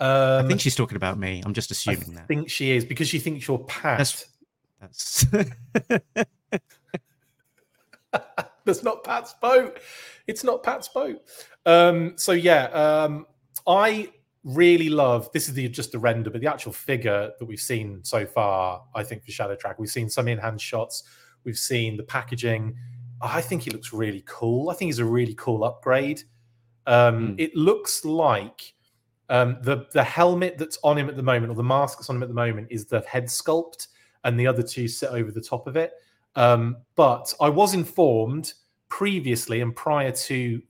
[0.00, 1.42] Um, I think she's talking about me.
[1.44, 2.22] I'm just assuming I that.
[2.22, 3.98] I think she is because she thinks you're Pat.
[3.98, 4.26] That's.
[4.80, 5.26] that's...
[8.64, 9.80] That's not Pat's boat.
[10.26, 11.22] It's not Pat's boat.
[11.66, 13.26] Um, so yeah, um,
[13.66, 14.12] I
[14.44, 18.00] really love this is the just the render, but the actual figure that we've seen
[18.02, 21.04] so far, I think for Shadow Track, we've seen some in-hand shots,
[21.44, 22.76] we've seen the packaging.
[23.20, 24.70] I think he looks really cool.
[24.70, 26.22] I think he's a really cool upgrade.
[26.86, 27.34] Um, mm.
[27.38, 28.74] It looks like
[29.30, 32.16] um, the the helmet that's on him at the moment, or the mask that's on
[32.16, 33.88] him at the moment, is the head sculpt,
[34.24, 35.92] and the other two sit over the top of it.
[36.36, 38.52] Um, but I was informed
[38.88, 40.60] previously and prior to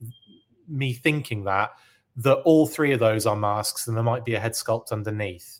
[0.67, 1.71] me thinking that
[2.17, 5.59] that all three of those are masks and there might be a head sculpt underneath.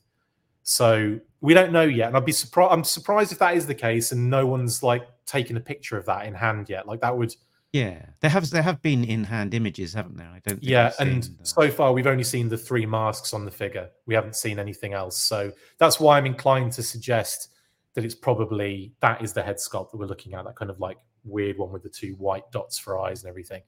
[0.63, 2.71] So we don't know yet, and I'd be surprised.
[2.71, 6.05] I'm surprised if that is the case, and no one's like taken a picture of
[6.05, 6.87] that in hand yet.
[6.87, 7.35] Like that would.
[7.73, 10.27] Yeah, there have there have been in hand images, haven't there?
[10.27, 10.61] I don't.
[10.61, 11.45] yeah, and the...
[11.45, 13.89] so far we've only seen the three masks on the figure.
[14.05, 17.53] We haven't seen anything else, so that's why I'm inclined to suggest
[17.93, 20.43] that it's probably that is the head sculpt that we're looking at.
[20.43, 23.61] That kind of like weird one with the two white dots for eyes and everything.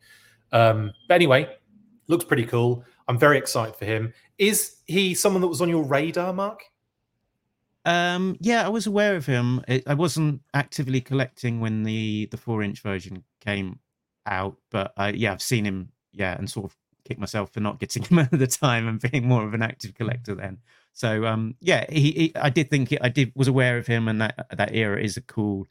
[0.52, 1.48] Um, but anyway,
[2.08, 2.84] looks pretty cool.
[3.08, 4.14] I'm very excited for him.
[4.38, 6.64] Is he someone that was on your radar, Mark?
[7.86, 9.62] Um, yeah, I was aware of him.
[9.88, 13.80] I wasn't actively collecting when the the four inch version came
[14.26, 15.90] out, but I, yeah, I've seen him.
[16.16, 19.28] Yeah, and sort of kick myself for not getting him at the time and being
[19.28, 20.60] more of an active collector then.
[20.94, 24.08] So um, yeah, he, he, I did think it, I did was aware of him,
[24.08, 25.68] and that that era is a cool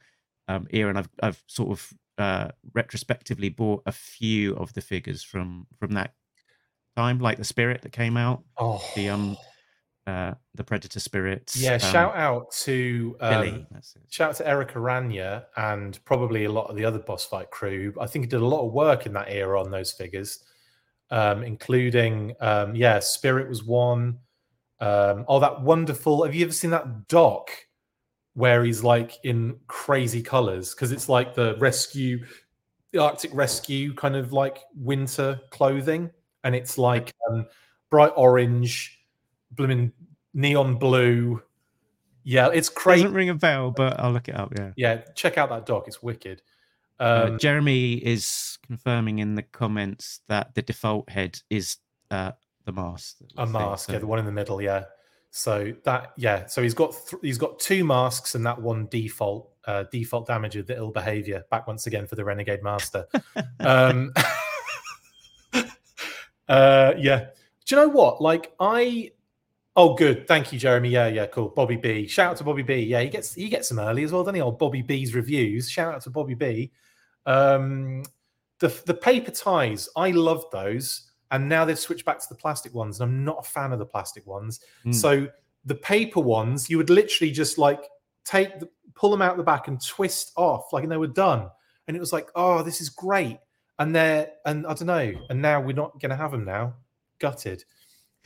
[0.48, 5.22] um, era, and I've I've sort of uh, retrospectively bought a few of the figures
[5.22, 6.14] from from that
[6.96, 8.42] time, like the Spirit that came out.
[8.58, 9.36] Oh, the um,
[10.06, 11.56] uh, the Predator Spirits.
[11.56, 13.66] Yeah, um, shout out to um, Billy.
[14.08, 17.94] Shout out to Eric Aranya and probably a lot of the other boss fight crew.
[18.00, 20.42] I think he did a lot of work in that era on those figures,
[21.10, 24.18] um, including um, yeah, Spirit was one.
[24.80, 26.24] Um, oh, that wonderful!
[26.24, 27.50] Have you ever seen that doc
[28.34, 30.74] where he's like in crazy colors?
[30.74, 32.24] Because it's like the rescue,
[32.90, 36.10] the Arctic rescue kind of like winter clothing,
[36.42, 37.46] and it's like um,
[37.88, 38.98] bright orange,
[39.54, 39.92] blooming
[40.34, 41.42] neon blue.
[42.24, 43.02] Yeah, it's crazy.
[43.02, 44.52] Doesn't ring a bell, but I'll look it up.
[44.56, 44.96] Yeah, yeah.
[45.14, 46.42] Check out that doc; it's wicked.
[47.00, 51.78] Uh, um, uh, Jeremy is confirming in the comments that the default head is
[52.10, 52.32] uh,
[52.64, 53.16] the mask.
[53.36, 54.84] A mask, yeah, the one in the middle, yeah.
[55.30, 59.48] So that, yeah, so he's got th- he's got two masks and that one default
[59.64, 61.44] uh, default damage of the ill behavior.
[61.50, 63.06] Back once again for the Renegade Master.
[63.60, 64.12] um,
[66.48, 67.26] uh, yeah.
[67.64, 68.20] Do you know what?
[68.20, 69.12] Like I.
[69.74, 70.28] Oh, good.
[70.28, 70.90] Thank you, Jeremy.
[70.90, 71.48] Yeah, yeah, cool.
[71.48, 72.06] Bobby B.
[72.06, 72.76] Shout out to Bobby B.
[72.76, 74.40] Yeah, he gets he gets some early as well, doesn't he?
[74.40, 75.70] Old Bobby B's reviews.
[75.70, 76.70] Shout out to Bobby B.
[77.24, 78.04] Um,
[78.58, 82.72] the the paper ties, I love those and now they've switched back to the plastic
[82.72, 84.94] ones and i'm not a fan of the plastic ones mm.
[84.94, 85.26] so
[85.64, 87.82] the paper ones you would literally just like
[88.24, 91.48] take the, pull them out the back and twist off like and they were done
[91.88, 93.38] and it was like oh this is great
[93.80, 96.72] and they're and i don't know and now we're not going to have them now
[97.18, 97.64] gutted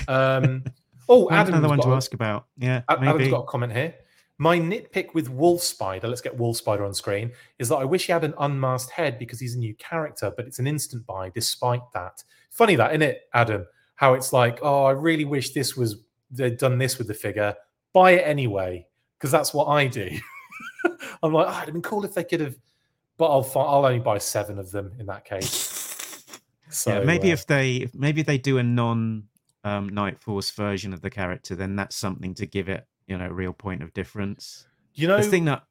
[0.09, 0.63] um
[1.09, 3.07] oh Adam another one to ask about yeah maybe.
[3.09, 3.95] adam's got a comment here
[4.39, 8.07] my nitpick with Wolf Spider, let's get Wolf Spider on screen, is that I wish
[8.07, 11.31] he had an unmasked head because he's a new character, but it's an instant buy
[11.31, 12.23] despite that.
[12.51, 13.67] Funny that, isn't it, Adam?
[13.95, 15.97] How it's like, oh, I really wish this was
[16.31, 17.55] they'd done this with the figure.
[17.95, 18.87] Buy it anyway,
[19.19, 20.11] because that's what I do.
[21.23, 22.57] I'm like, oh, it'd have been cool if they could have,
[23.17, 25.75] but I'll I'll only buy seven of them in that case.
[26.69, 29.23] So yeah, maybe uh, if they maybe they do a non
[29.67, 33.29] um, Night Force version of the character, then that's something to give it you know
[33.29, 34.67] real point of difference.
[34.95, 35.65] You know, the thing that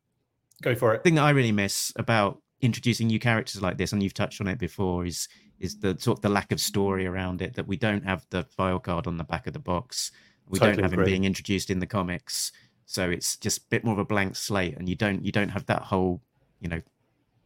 [0.62, 1.04] go for it.
[1.04, 4.48] thing that I really miss about introducing new characters like this, and you've touched on
[4.48, 5.30] it before, is
[5.60, 7.56] is the sort of the lack of story around it.
[7.56, 10.12] That we don't have the file card on the back of the box.
[10.50, 11.06] We totally don't have agree.
[11.06, 12.52] him being introduced in the comics,
[12.86, 15.50] so it's just a bit more of a blank slate, and you don't you don't
[15.50, 16.22] have that whole
[16.60, 16.82] you know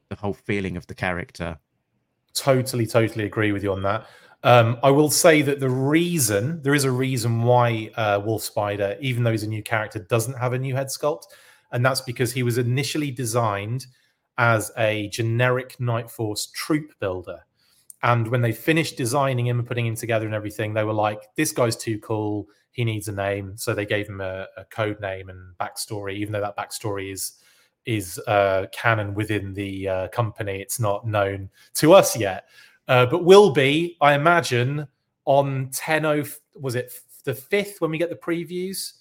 [0.09, 1.59] the whole feeling of the character.
[2.33, 4.07] Totally, totally agree with you on that.
[4.43, 8.95] Um, I will say that the reason there is a reason why uh, Wolf Spider,
[9.01, 11.25] even though he's a new character, doesn't have a new head sculpt,
[11.71, 13.85] and that's because he was initially designed
[14.37, 17.39] as a generic Night Force troop builder.
[18.01, 21.23] And when they finished designing him and putting him together and everything, they were like,
[21.35, 22.47] "This guy's too cool.
[22.71, 26.31] He needs a name." So they gave him a, a code name and backstory, even
[26.31, 27.33] though that backstory is
[27.85, 30.61] is uh, canon within the uh, company.
[30.61, 32.45] It's not known to us yet,
[32.89, 34.87] uh, but will be, I imagine,
[35.25, 36.25] on 10
[36.55, 36.91] was it
[37.23, 38.93] the 5th when we get the previews?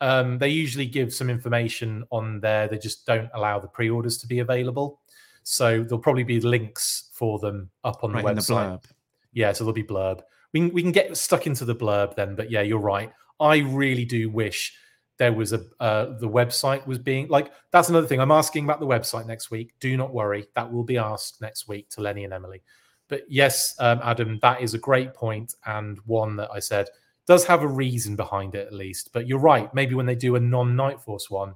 [0.00, 2.66] Um, they usually give some information on there.
[2.66, 5.00] They just don't allow the pre-orders to be available.
[5.42, 8.82] So there'll probably be links for them up on right the website.
[8.82, 8.88] The
[9.32, 10.22] yeah, so there'll be blurb.
[10.52, 13.12] We can, we can get stuck into the blurb then, but yeah, you're right.
[13.38, 14.74] I really do wish
[15.18, 18.20] there was a uh, the website was being like that's another thing.
[18.20, 19.74] I'm asking about the website next week.
[19.78, 22.62] Do not worry, that will be asked next week to Lenny and Emily.
[23.08, 26.88] But yes, um, Adam, that is a great point and one that I said
[27.26, 29.10] does have a reason behind it at least.
[29.12, 29.72] But you're right.
[29.74, 31.54] Maybe when they do a non Night Force one,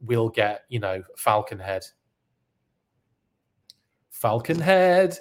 [0.00, 1.84] we'll get you know Falcon Head.
[4.10, 5.18] Falcon Head.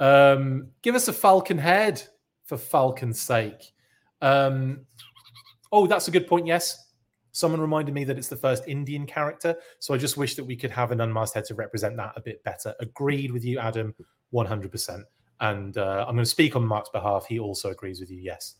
[0.00, 2.02] Um, give us a Falcon Head
[2.44, 3.72] for Falcon's sake.
[4.22, 4.86] Um,
[5.72, 6.46] oh, that's a good point.
[6.46, 6.84] Yes.
[7.32, 9.56] Someone reminded me that it's the first Indian character.
[9.78, 12.20] So I just wish that we could have an unmasked head to represent that a
[12.20, 12.74] bit better.
[12.80, 13.94] Agreed with you, Adam,
[14.32, 15.02] 100%.
[15.40, 17.26] And uh, I'm going to speak on Mark's behalf.
[17.26, 18.18] He also agrees with you.
[18.20, 18.56] Yes.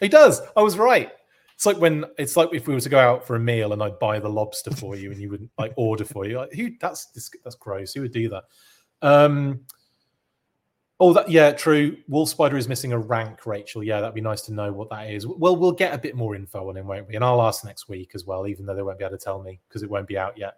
[0.00, 0.40] He does.
[0.56, 1.10] I was right.
[1.54, 3.82] It's like when it's like if we were to go out for a meal and
[3.82, 6.38] I'd buy the lobster for you and you would like order for you.
[6.38, 6.70] Like, who?
[6.80, 7.06] That's
[7.42, 7.94] that's gross.
[7.94, 8.44] Who would do that?
[9.00, 9.60] Um,
[10.98, 11.98] Oh, that yeah, true.
[12.08, 13.84] Wolf Spider is missing a rank, Rachel.
[13.84, 15.26] Yeah, that'd be nice to know what that is.
[15.26, 17.16] Well, we'll get a bit more info on him, won't we?
[17.16, 19.42] And I'll ask next week as well, even though they won't be able to tell
[19.42, 20.54] me because it won't be out yet.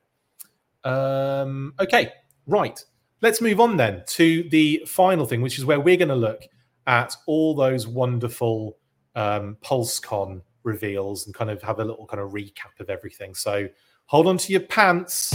[0.85, 2.13] Um, okay,
[2.47, 2.79] right.
[3.21, 6.45] Let's move on then to the final thing, which is where we're going to look
[6.87, 8.79] at all those wonderful
[9.17, 13.35] um, PulseCon reveals and kind of have a little kind of recap of everything.
[13.35, 13.69] So
[14.07, 15.35] hold on to your pants.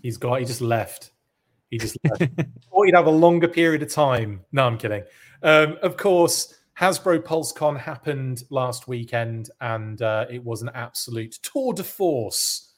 [0.00, 0.38] He's got.
[0.38, 1.10] He just left.
[1.70, 2.32] He just left.
[2.70, 4.44] or he'd have a longer period of time.
[4.52, 5.02] No, I'm kidding.
[5.42, 11.72] Um, of course, Hasbro PulseCon happened last weekend, and uh, it was an absolute tour
[11.72, 12.72] de force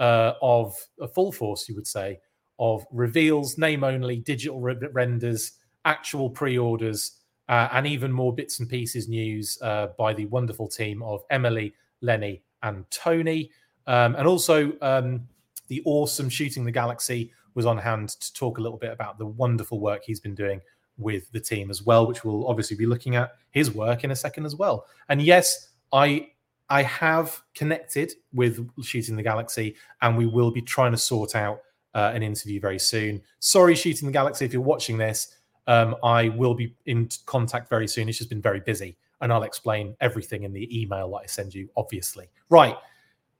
[0.00, 2.18] uh, of a full force, you would say,
[2.58, 5.52] of reveals, name only, digital re- renders,
[5.84, 11.02] actual pre-orders, uh, and even more bits and pieces news uh, by the wonderful team
[11.02, 13.50] of Emily, Lenny, and Tony,
[13.86, 14.72] um, and also.
[14.80, 15.28] Um,
[15.72, 19.24] the awesome Shooting the Galaxy was on hand to talk a little bit about the
[19.24, 20.60] wonderful work he's been doing
[20.98, 24.16] with the team as well, which we'll obviously be looking at his work in a
[24.16, 24.86] second as well.
[25.08, 26.28] And yes, I
[26.68, 31.60] I have connected with Shooting the Galaxy, and we will be trying to sort out
[31.94, 33.20] uh, an interview very soon.
[33.40, 35.36] Sorry, Shooting the Galaxy, if you're watching this,
[35.66, 38.08] um, I will be in contact very soon.
[38.08, 41.54] It's just been very busy, and I'll explain everything in the email that I send
[41.54, 42.30] you, obviously.
[42.48, 42.76] Right.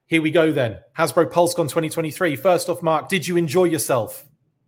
[0.06, 0.78] Here we go then.
[0.98, 2.36] Hasbro PulseCon 2023.
[2.36, 4.26] First off, Mark, did you enjoy yourself?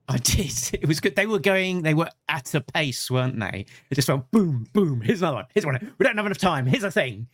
[0.09, 0.53] I did.
[0.75, 1.17] It was good.
[1.17, 3.67] They were going, they were at a pace, weren't they?
[3.91, 5.01] It just went boom, boom.
[5.01, 5.47] Here's another one.
[5.55, 5.95] Here's one.
[5.99, 6.67] We don't have enough time.
[6.67, 7.27] Here's a thing.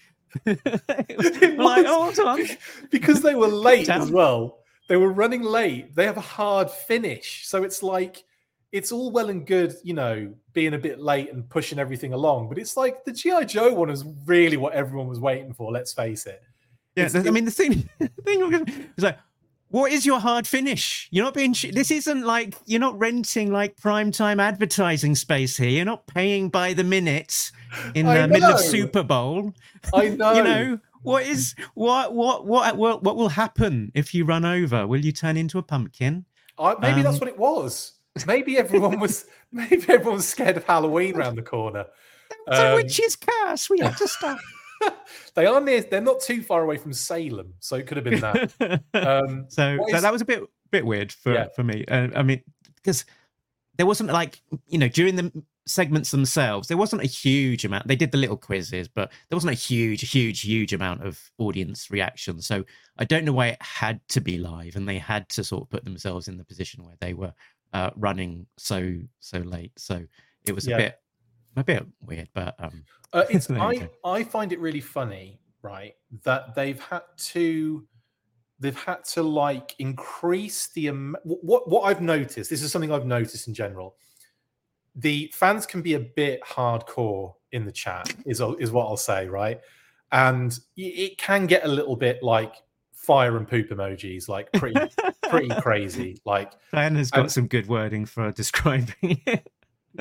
[0.47, 0.61] it
[1.59, 2.47] like, oh, hold on.
[2.91, 4.59] Because they were late as well.
[4.89, 5.95] They were running late.
[5.95, 7.47] They have a hard finish.
[7.47, 8.25] So it's like,
[8.73, 12.49] it's all well and good, you know, being a bit late and pushing everything along.
[12.49, 13.45] But it's like the G.I.
[13.45, 16.43] Joe one is really what everyone was waiting for, let's face it.
[16.97, 18.51] Yeah, I mean the thing, the thing
[18.97, 19.19] was like,
[19.71, 21.09] what is your hard finish?
[21.11, 21.55] You're not being.
[21.73, 25.69] This isn't like you're not renting like prime time advertising space here.
[25.69, 27.53] You're not paying by the minute
[27.95, 29.55] in the middle of Super Bowl.
[29.95, 30.33] I know.
[30.35, 34.87] you know what is what what what what what will happen if you run over?
[34.87, 36.27] Will you turn into a pumpkin?
[36.59, 37.93] Uh, maybe um, that's what it was.
[38.27, 39.25] Maybe everyone was.
[39.53, 41.87] maybe everyone was scared of Halloween around the corner.
[42.49, 43.71] It's um, a witch's curse.
[43.71, 44.39] We have to stop.
[45.35, 45.83] they are near.
[45.83, 48.83] They're not too far away from Salem, so it could have been that.
[48.95, 51.49] Um, so, is, so, that was a bit bit weird for yeah.
[51.55, 51.85] for me.
[51.87, 52.43] Uh, I mean,
[52.77, 53.05] because
[53.77, 55.33] there wasn't like you know during the
[55.67, 57.87] segments themselves, there wasn't a huge amount.
[57.87, 61.91] They did the little quizzes, but there wasn't a huge, huge, huge amount of audience
[61.91, 62.41] reaction.
[62.43, 62.65] So
[62.99, 65.71] I don't know why it had to be live, and they had to sort of
[65.71, 67.33] put themselves in the position where they were
[67.73, 69.73] uh, running so so late.
[69.79, 70.05] So
[70.47, 70.75] it was yeah.
[70.75, 71.00] a bit
[71.57, 75.95] a bit weird, but um, uh, it's I I find it really funny, right?
[76.25, 77.87] That they've had to
[78.59, 82.51] they've had to like increase the um, what what I've noticed.
[82.51, 83.97] This is something I've noticed in general.
[84.97, 89.29] The fans can be a bit hardcore in the chat, is is what I'll say,
[89.29, 89.61] right?
[90.13, 92.55] And it can get a little bit like
[92.93, 94.81] fire and poop emojis, like pretty
[95.29, 96.21] pretty crazy.
[96.25, 99.51] Like Dan has got and, some good wording for describing it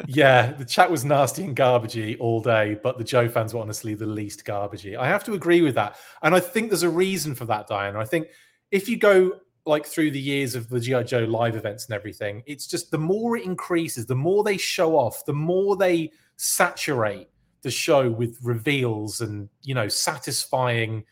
[0.07, 3.95] yeah, the chat was nasty and garbagey all day, but the Joe fans were honestly
[3.95, 4.95] the least garbagey.
[4.95, 5.95] I have to agree with that.
[6.21, 7.99] And I think there's a reason for that, Diana.
[7.99, 8.27] I think
[8.71, 9.33] if you go
[9.65, 11.03] like through the years of the G.I.
[11.03, 14.95] Joe live events and everything, it's just the more it increases, the more they show
[14.95, 17.29] off, the more they saturate
[17.61, 21.03] the show with reveals and you know satisfying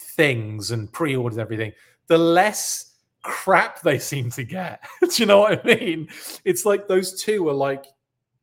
[0.00, 1.72] things and pre-orders and everything,
[2.06, 4.82] the less crap they seem to get.
[5.00, 6.08] Do you know what I mean?
[6.44, 7.86] It's like those two are like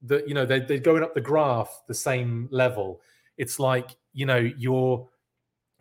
[0.05, 3.01] the you know they're, they're going up the graph the same level.
[3.37, 5.07] It's like you know you're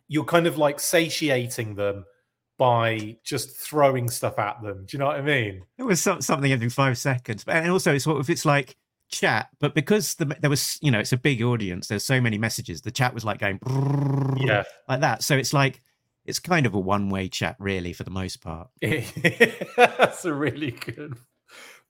[0.08, 2.04] you're kind of like satiating them
[2.56, 4.84] by just throwing stuff at them.
[4.86, 5.62] Do you know what I mean?
[5.78, 8.76] It was something every five seconds, but and also it's sort of it's like
[9.10, 12.38] chat, but because the, there was you know it's a big audience, there's so many
[12.38, 12.82] messages.
[12.82, 13.58] The chat was like going
[14.40, 15.82] yeah like that, so it's like
[16.24, 18.68] it's kind of a one way chat really for the most part.
[19.76, 21.16] That's a really good,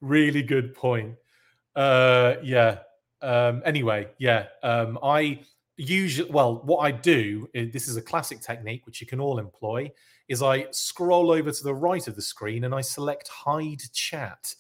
[0.01, 1.15] really good point.
[1.77, 2.79] Uh, yeah.
[3.23, 4.47] Um, anyway, yeah.
[4.63, 5.41] Um, I
[5.77, 9.91] usually well, what I do this is a classic technique which you can all employ
[10.29, 14.55] is I scroll over to the right of the screen and I select hide chat.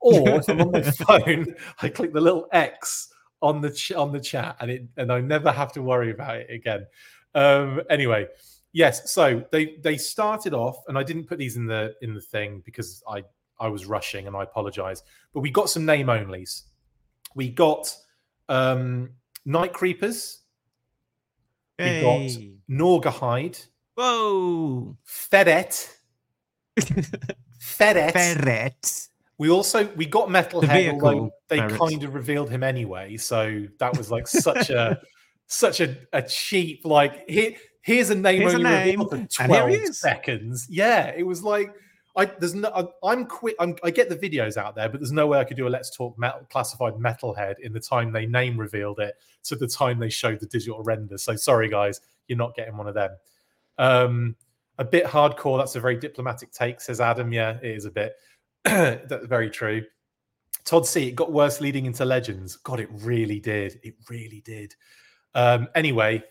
[0.00, 3.12] Or if I'm on my phone, I click the little X
[3.42, 6.36] on the ch- on the chat and it and I never have to worry about
[6.36, 6.86] it again.
[7.34, 8.28] Um, anyway,
[8.72, 12.20] yes, so they they started off and I didn't put these in the in the
[12.20, 13.24] thing because I
[13.60, 15.02] I was rushing and I apologize.
[15.32, 16.62] But we got some name onlys.
[17.34, 17.94] We got
[18.48, 19.10] um
[19.44, 20.40] Night Creepers.
[21.78, 21.98] Hey.
[21.98, 23.66] We got Gnawgahyde.
[23.94, 24.96] Whoa.
[25.06, 25.94] Fedet.
[26.78, 28.12] Fedet.
[28.12, 29.08] Ferret.
[29.38, 31.78] We also we got Metalhead, vehicle although they ferret.
[31.78, 33.16] kind of revealed him anyway.
[33.16, 35.00] So that was like such a
[35.46, 39.44] such a, a cheap like here, here's a name Here's a only name, revealed for
[39.46, 40.66] twelve seconds.
[40.68, 41.72] Yeah, it was like
[42.16, 43.54] I there's no I, I'm quick.
[43.58, 45.70] I'm, I get the videos out there, but there's no way I could do a
[45.70, 49.98] Let's Talk metal classified metalhead in the time they name revealed it to the time
[49.98, 51.18] they showed the digital render.
[51.18, 53.10] So sorry guys, you're not getting one of them.
[53.78, 54.36] Um,
[54.78, 55.58] a bit hardcore.
[55.58, 57.32] That's a very diplomatic take, says Adam.
[57.32, 58.14] Yeah, it is a bit.
[58.64, 59.84] That's very true.
[60.64, 61.08] Todd C.
[61.08, 62.56] It got worse leading into Legends.
[62.56, 63.78] God, it really did.
[63.82, 64.74] It really did.
[65.34, 66.22] Um, anyway,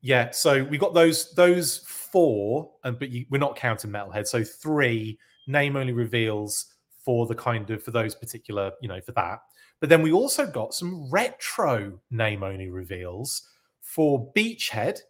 [0.00, 0.30] yeah.
[0.30, 4.26] So we got those those four, and but you, we're not counting Metalhead.
[4.26, 5.18] So three
[5.48, 6.66] name only reveals
[7.04, 9.40] for the kind of for those particular, you know, for that.
[9.80, 13.48] But then we also got some retro name only reveals
[13.80, 15.00] for Beachhead,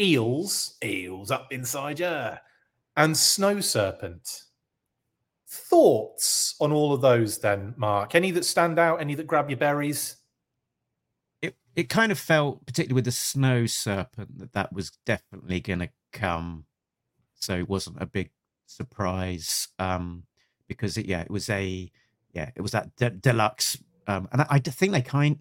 [0.00, 2.36] Eels, Eels up inside ya,
[2.96, 4.44] and Snow Serpent.
[5.50, 8.14] Thoughts on all of those, then, Mark?
[8.14, 9.00] Any that stand out?
[9.00, 10.16] Any that grab your berries?
[11.42, 15.78] It it kind of felt, particularly with the snow serpent, that that was definitely going
[15.80, 16.64] to come.
[17.34, 18.30] So it wasn't a big
[18.68, 20.24] surprise um,
[20.68, 21.90] because it, yeah, it was a
[22.32, 25.38] yeah, it was that de- deluxe, um, and I, I think they kind.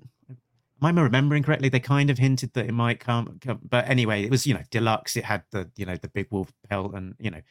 [0.81, 1.69] Am I remembering correctly?
[1.69, 4.61] They kind of hinted that it might come, come, but anyway, it was you know
[4.69, 5.15] deluxe.
[5.15, 7.41] It had the you know the big wolf pelt, and you know,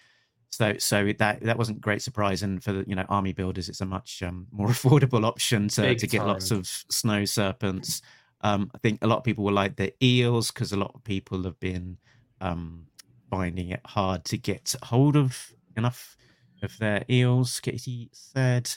[0.51, 2.43] so so that that wasn't great surprise.
[2.43, 5.83] And for the you know army builders, it's a much um, more affordable option to
[5.83, 8.03] Big to get lots of snow serpents.
[8.43, 11.03] Um, I think a lot of people will like the eels because a lot of
[11.03, 11.99] people have been
[12.41, 12.87] um,
[13.31, 16.17] finding it hard to get hold of enough
[16.63, 17.61] of their eels.
[17.61, 18.71] Katie said,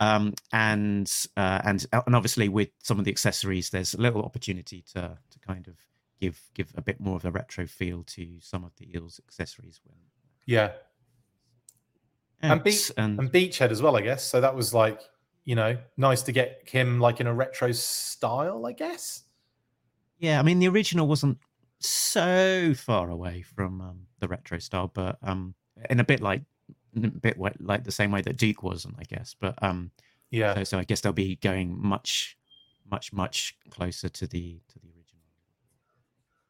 [0.00, 4.84] um, and uh, and and obviously with some of the accessories, there's a little opportunity
[4.94, 5.76] to to kind of
[6.20, 9.80] give give a bit more of a retro feel to some of the eels accessories
[9.84, 9.96] when
[10.46, 10.72] Yeah,
[12.40, 12.64] And out.
[12.64, 14.24] Beach- and and Beachhead as well, I guess.
[14.24, 15.00] So that was like,
[15.44, 19.24] you know, nice to get him like in a retro style, I guess.
[20.18, 21.38] Yeah, I mean the original wasn't
[21.80, 25.54] so far away from um, the retro style, but um,
[25.90, 26.42] in a bit like
[26.96, 29.34] a bit like the same way that Duke wasn't, I guess.
[29.38, 29.90] But um,
[30.30, 32.36] Yeah, so, so I guess they'll be going much,
[32.90, 35.22] much, much closer to the to the original.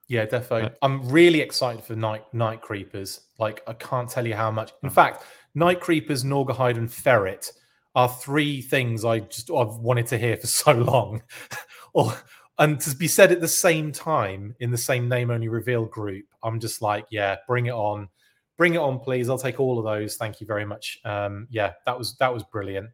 [0.09, 0.63] yeah, defo.
[0.63, 3.21] But- I'm really excited for Night Night Creepers.
[3.39, 4.73] Like, I can't tell you how much.
[4.83, 4.95] In Mm.
[4.95, 7.51] fact, Night Creepers, Gnawgahyde, and Ferret
[7.95, 11.23] are three things I just I've wanted to hear for so long.
[11.95, 12.13] or
[12.59, 16.27] and to be said at the same time in the same name only reveal group,
[16.43, 18.09] I'm just like, yeah, bring it on.
[18.57, 19.29] Bring it on, please.
[19.29, 20.17] I'll take all of those.
[20.17, 20.99] Thank you very much.
[21.05, 22.89] Um, yeah, that was that was brilliant.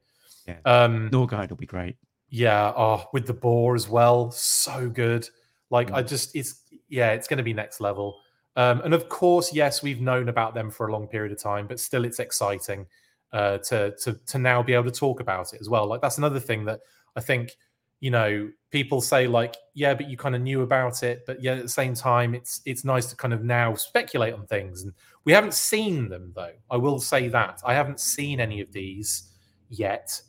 [0.47, 0.57] Yeah.
[0.65, 1.97] Um, Gnawgahyde will be great.
[2.31, 5.29] yeah, oh, with the boar as well, so good.
[5.71, 6.09] Like I Mm.
[6.09, 8.19] just, it's yeah, it's going to be next level.
[8.57, 11.67] Um, and of course, yes, we've known about them for a long period of time,
[11.67, 12.87] but still, it's exciting
[13.33, 15.87] uh, to to to now be able to talk about it as well.
[15.87, 16.81] Like that's another thing that
[17.17, 17.53] I think
[18.01, 21.55] you know people say like, yeah, but you kind of knew about it, but yeah,
[21.55, 24.83] at the same time, it's it's nice to kind of now speculate on things.
[24.83, 24.93] And
[25.25, 26.53] we haven't seen them though.
[26.71, 29.31] I will say that I haven't seen any of these
[29.69, 30.21] yet.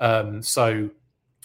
[0.00, 0.90] Um, so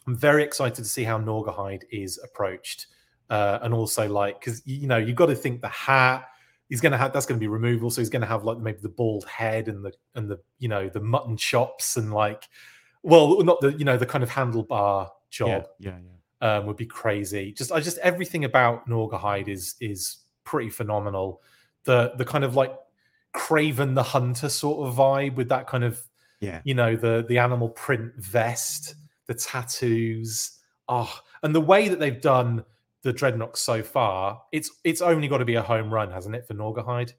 [0.07, 2.87] I'm very excited to see how Gnawgahyde is approached,
[3.29, 6.27] uh, and also like because you know you've got to think the hat
[6.69, 8.57] he's going to have that's going to be removal, so he's going to have like
[8.57, 12.49] maybe the bald head and the and the you know the mutton chops and like
[13.03, 15.67] well not the you know the kind of handlebar job.
[15.79, 15.97] Yeah, yeah,
[16.41, 16.57] yeah.
[16.57, 17.51] um, would be crazy.
[17.51, 21.41] Just I just everything about Gnawgahyde is is pretty phenomenal.
[21.83, 22.75] The the kind of like
[23.35, 26.01] Kraven the Hunter sort of vibe with that kind of
[26.39, 26.61] Yeah.
[26.63, 28.95] you know the the animal print vest,
[29.27, 30.51] the tattoos,
[30.87, 31.13] oh,
[31.43, 32.63] and the way that they've done
[33.03, 36.47] the Dreadnoks so far, it's it's only got to be a home run, hasn't it,
[36.47, 37.13] for Gnawgahyde?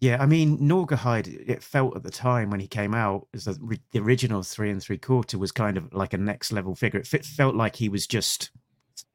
[0.00, 3.78] Yeah, I mean, Gnawgahyde, it felt at the time when he came out as the,
[3.92, 7.00] the original three and three quarter was kind of like a next level figure.
[7.00, 8.50] It felt like he was just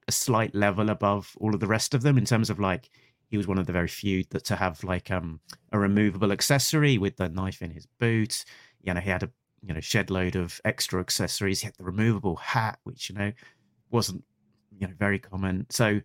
[0.08, 2.90] a slight level above all of the rest of them in terms of like
[3.30, 5.40] he was one of the very few that to have like um
[5.72, 8.44] a removable accessory with the knife in his boot.
[8.82, 9.30] You know, he had a
[9.62, 11.62] you know shed load of extra accessories.
[11.62, 13.32] He had the removable hat, which you know
[13.92, 14.24] wasn't
[14.78, 15.68] you know very common.
[15.70, 16.02] So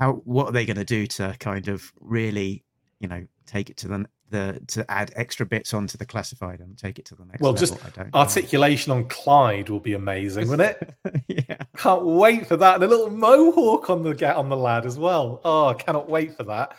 [0.00, 2.64] how what are they going to do to kind of really
[3.00, 6.76] you know take it to the the to add extra bits onto the classified and
[6.76, 7.66] take it to the next Well, level?
[7.66, 8.18] just don't know.
[8.18, 10.94] Articulation on Clyde will be amazing, won't it?
[11.28, 11.56] yeah.
[11.76, 12.76] Can't wait for that.
[12.76, 15.40] And a little mohawk on the get on the lad as well.
[15.44, 16.76] Oh, I cannot wait for that.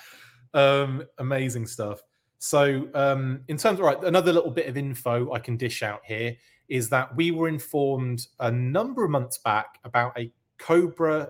[0.54, 2.02] Um, amazing stuff.
[2.40, 6.02] So, um, in terms of right, another little bit of info I can dish out
[6.04, 6.36] here
[6.70, 11.30] is that we were informed a number of months back about a Cobra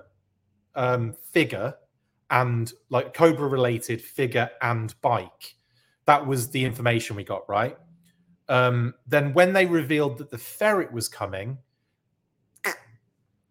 [0.75, 1.75] um, figure
[2.29, 5.55] and like Cobra related figure and bike.
[6.07, 7.77] That was the information we got, right?
[8.49, 11.57] Um, then when they revealed that the ferret was coming,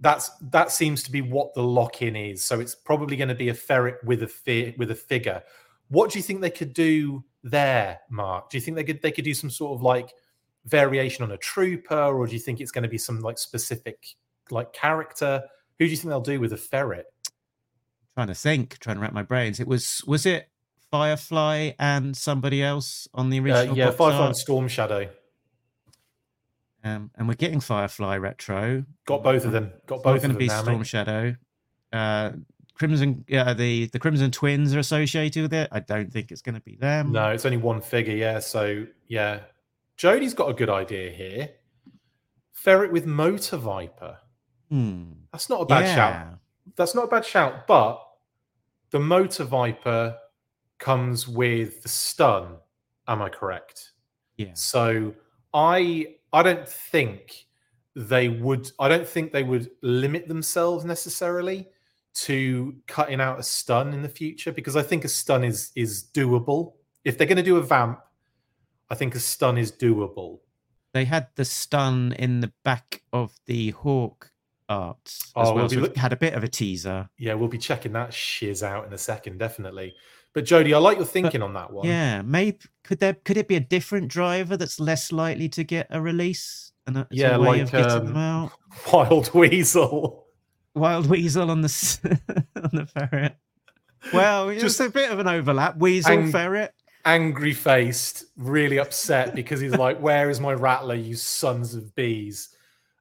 [0.00, 2.44] that's that seems to be what the lock-in is.
[2.44, 5.42] So it's probably going to be a ferret with a fi- with a figure.
[5.88, 8.50] What do you think they could do there, Mark?
[8.50, 10.12] Do you think they could they could do some sort of like
[10.64, 14.16] variation on a trooper, or do you think it's going to be some like specific
[14.50, 15.42] like character?
[15.78, 17.06] Who do you think they'll do with a ferret?
[18.16, 19.60] trying to think, trying to wrap my brains.
[19.60, 20.48] It was was it
[20.90, 23.76] Firefly and somebody else on the Uh, original?
[23.76, 24.26] yeah, box Firefly art?
[24.28, 25.10] and Storm Shadow.
[26.84, 28.84] Um, and we're getting Firefly retro.
[29.06, 29.72] Got both of them.
[29.86, 30.86] Got both going to be now, Storm mate.
[30.86, 31.36] Shadow.
[31.92, 32.32] Uh,
[32.74, 35.68] Crimson, yeah, the the Crimson Twins are associated with it.
[35.72, 37.10] I don't think it's going to be them.
[37.10, 38.14] No, it's only one figure.
[38.14, 39.40] Yeah, so yeah,
[39.96, 41.50] Jody's got a good idea here.
[42.52, 44.18] Ferret with Motor Viper.
[44.70, 45.04] Hmm.
[45.32, 46.38] That's not a bad shout.
[46.76, 48.00] That's not a bad shout, but
[48.90, 50.18] the Motor Viper
[50.78, 52.56] comes with the stun.
[53.08, 53.92] Am I correct?
[54.36, 54.50] Yeah.
[54.54, 55.14] So
[55.54, 57.46] I I don't think
[57.94, 61.68] they would I don't think they would limit themselves necessarily
[62.14, 66.04] to cutting out a stun in the future because I think a stun is is
[66.14, 66.72] doable.
[67.04, 68.00] If they're going to do a vamp,
[68.90, 70.40] I think a stun is doable.
[70.92, 74.30] They had the stun in the back of the Hawk
[74.68, 75.68] art as Oh, we'll well.
[75.68, 77.08] So look- had a bit of a teaser.
[77.18, 79.94] Yeah, we'll be checking that shiz out in a second, definitely.
[80.36, 81.86] But Jody, I like your thinking on that one.
[81.86, 85.86] Yeah, maybe could there could it be a different driver that's less likely to get
[85.88, 86.72] a release?
[86.86, 88.52] And a, Yeah, a way like, of getting them um, out.
[88.92, 90.26] Wild Weasel.
[90.74, 91.68] Wild Weasel on the
[92.62, 93.34] on the ferret.
[94.12, 95.78] Well, it's Just a bit of an overlap.
[95.78, 96.74] Weasel ang- ferret.
[97.06, 102.50] angry faced, really upset because he's like, Where is my rattler, you sons of bees?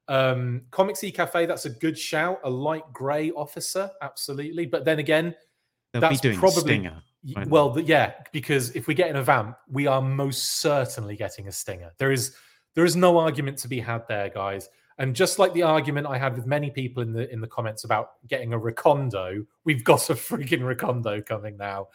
[0.08, 2.40] Um, Comic C Cafe, that's a good shout.
[2.46, 4.66] A light grey officer, absolutely.
[4.68, 5.36] But then again,
[5.92, 7.02] They'll that's be doing probably- Stinger.
[7.48, 11.48] Well, the, yeah, because if we get in a vamp, we are most certainly getting
[11.48, 11.92] a stinger.
[11.98, 12.36] There is
[12.76, 14.70] there is no argument to be had there, guys.
[14.98, 17.84] And just like the argument I had with many people in the in the comments
[17.84, 21.88] about getting a Recondo, we've got a freaking Recondo coming now.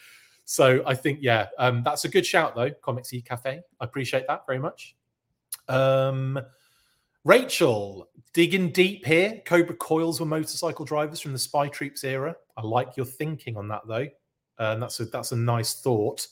[0.45, 3.61] So I think, yeah, um, that's a good shout though, Comics C Cafe.
[3.81, 4.97] I appreciate that very much.
[5.69, 6.41] Um,
[7.25, 9.43] Rachel, digging deep here.
[9.47, 12.35] Cobra coils were motorcycle drivers from the Spy Troops era.
[12.57, 14.09] I like your thinking on that though.
[14.61, 16.27] Uh, and that's a that's a nice thought.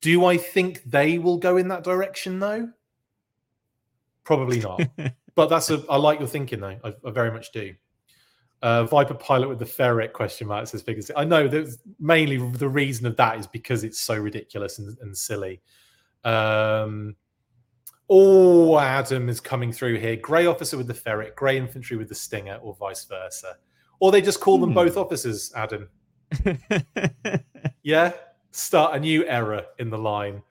[0.00, 2.70] Do I think they will go in that direction though?
[4.24, 4.82] Probably not.
[5.34, 6.78] but that's a I like your thinking though.
[6.84, 7.74] I, I very much do.
[8.62, 11.10] Uh, Viper pilot with the ferret question mark says figures.
[11.14, 15.16] I know that mainly the reason of that is because it's so ridiculous and, and
[15.16, 15.60] silly.
[16.24, 17.16] Um,
[18.08, 20.16] oh, Adam is coming through here.
[20.16, 23.56] Grey officer with the ferret, grey infantry with the stinger, or vice versa.
[24.00, 24.76] Or they just call them Hmm.
[24.76, 25.88] both officers, Adam.
[27.86, 28.12] Yeah,
[28.50, 30.42] start a new era in the line.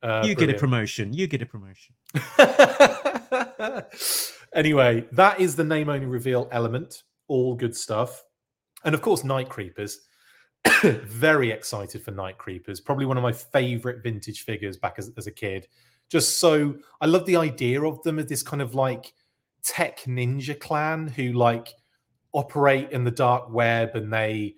[0.00, 1.12] Uh, you get a promotion.
[1.12, 1.92] You get a promotion.
[4.54, 7.02] anyway, that is the name only reveal element.
[7.26, 8.22] All good stuff.
[8.84, 10.02] And of course, Night Creepers.
[10.82, 12.80] Very excited for Night Creepers.
[12.80, 15.66] Probably one of my favorite vintage figures back as, as a kid.
[16.08, 19.14] Just so I love the idea of them as this kind of like
[19.64, 21.74] tech ninja clan who like
[22.32, 24.54] operate in the dark web and they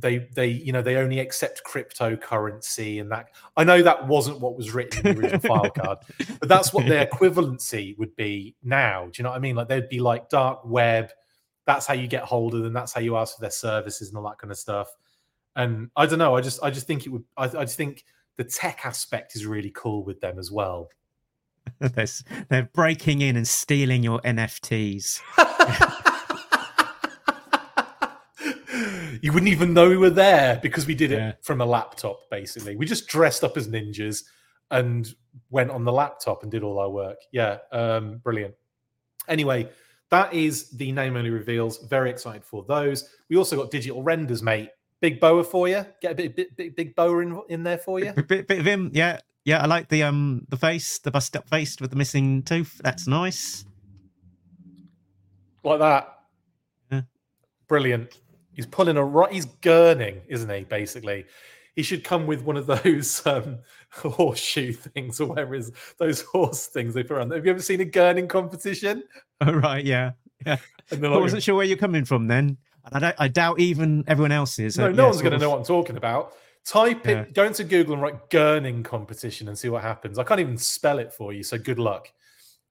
[0.00, 4.56] they they you know they only accept cryptocurrency and that i know that wasn't what
[4.56, 5.98] was written in the original file card
[6.38, 9.04] but that's what their equivalency would be now.
[9.06, 9.56] Do you know what I mean?
[9.56, 11.10] Like they'd be like dark web.
[11.66, 12.72] that's how you get hold of them.
[12.72, 14.88] That's how you ask for their services and all that kind of stuff.
[15.56, 16.34] And I don't know.
[16.34, 17.24] I just I just think it would.
[17.36, 18.04] I, I just think
[18.36, 20.88] the tech aspect is really cool with them as well.
[21.78, 22.06] they're,
[22.48, 25.20] they're breaking in and stealing your NFTs.
[29.20, 31.32] you wouldn't even know we were there because we did it yeah.
[31.42, 32.28] from a laptop.
[32.30, 34.24] Basically, we just dressed up as ninjas
[34.70, 35.14] and
[35.50, 37.18] went on the laptop and did all our work.
[37.32, 38.54] Yeah, um, brilliant.
[39.28, 39.68] Anyway,
[40.10, 41.78] that is the name only reveals.
[41.86, 43.08] Very excited for those.
[43.28, 44.70] We also got digital renders, mate.
[45.00, 45.86] Big boa for you.
[46.02, 48.12] Get a bit, bit, bit big boa in, in there for you.
[48.12, 49.62] Bit, bit, bit of him, yeah, yeah.
[49.62, 52.80] I like the um the face, the bust up face with the missing tooth.
[52.82, 53.64] That's nice.
[55.62, 56.18] Like that.
[56.90, 57.02] Yeah.
[57.68, 58.18] Brilliant.
[58.52, 59.32] He's pulling a right.
[59.32, 60.64] He's gurning, isn't he?
[60.64, 61.24] Basically,
[61.76, 63.58] he should come with one of those um,
[63.90, 67.32] horseshoe things or whatever is those horse things they put around.
[67.32, 69.04] Have you ever seen a gurning competition?
[69.42, 70.10] Oh right, yeah,
[70.44, 70.58] yeah.
[70.90, 72.58] Like, I wasn't sure where you're coming from then.
[72.92, 74.76] I, I doubt even everyone else is.
[74.76, 76.34] No, uh, no yeah, one's going to know what I'm talking about.
[76.66, 77.24] Type it, yeah.
[77.32, 80.18] go into Google and write gurning competition and see what happens.
[80.18, 82.12] I can't even spell it for you, so good luck.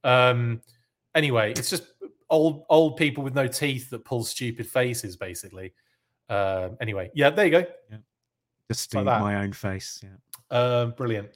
[0.04, 0.62] Um,
[1.16, 1.86] anyway, it's just
[2.30, 5.74] old old people with no teeth that pull stupid faces, basically.
[6.30, 7.66] Um, anyway, yeah, there you go.
[7.90, 7.98] Yeah.
[8.70, 10.04] Just like my own face.
[10.04, 10.58] Yeah.
[10.58, 11.30] Um, brilliant.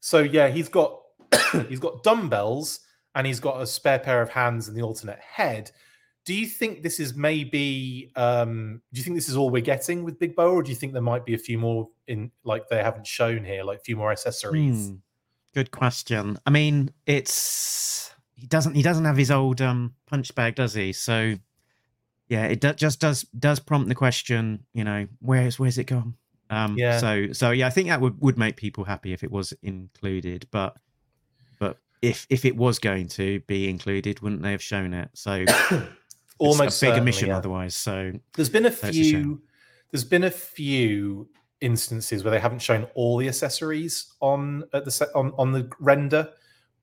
[0.00, 1.00] So yeah, he's got
[1.68, 2.80] he's got dumbbells
[3.14, 5.70] and he's got a spare pair of hands and the alternate head.
[6.24, 8.12] Do you think this is maybe?
[8.16, 10.76] Um, do you think this is all we're getting with Big Boa, or do you
[10.76, 13.82] think there might be a few more in like they haven't shown here, like a
[13.82, 14.88] few more accessories?
[14.88, 14.94] Hmm.
[15.54, 16.36] Good question.
[16.44, 20.92] I mean, it's he doesn't he doesn't have his old um, punch bag, does he?
[20.92, 21.34] So
[22.28, 24.64] yeah, it do, just does does prompt the question.
[24.72, 26.14] You know, where's where's it gone?
[26.50, 26.98] Um, yeah.
[26.98, 30.46] So so yeah, I think that would would make people happy if it was included,
[30.50, 30.76] but
[31.58, 35.08] but if if it was going to be included, wouldn't they have shown it?
[35.14, 35.44] So
[36.38, 37.38] almost a big omission yeah.
[37.38, 37.74] otherwise.
[37.74, 39.32] So there's been a few.
[39.32, 39.46] A
[39.92, 41.28] there's been a few
[41.60, 45.70] instances where they haven't shown all the accessories on at the set on on the
[45.80, 46.28] render,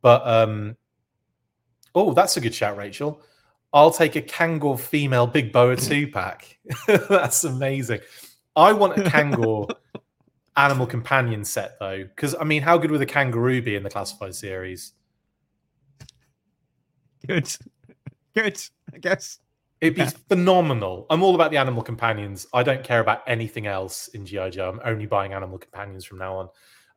[0.02, 0.78] but um,
[1.96, 3.22] oh, that's a good shout, Rachel.
[3.74, 6.58] I'll take a Kangor female Big Boa two pack.
[6.88, 8.02] that's amazing.
[8.56, 9.70] I want a Kangor
[10.58, 13.90] animal companion set though, because I mean, how good would a kangaroo be in the
[13.90, 14.94] classified series?
[17.28, 17.50] Good,
[18.36, 18.62] good.
[18.94, 19.40] I guess
[19.82, 20.12] it'd be yeah.
[20.30, 21.06] phenomenal.
[21.10, 22.48] I'm all about the animal companions.
[22.54, 24.70] I don't care about anything else in GI Joe.
[24.70, 26.50] I'm only buying animal companions from now on.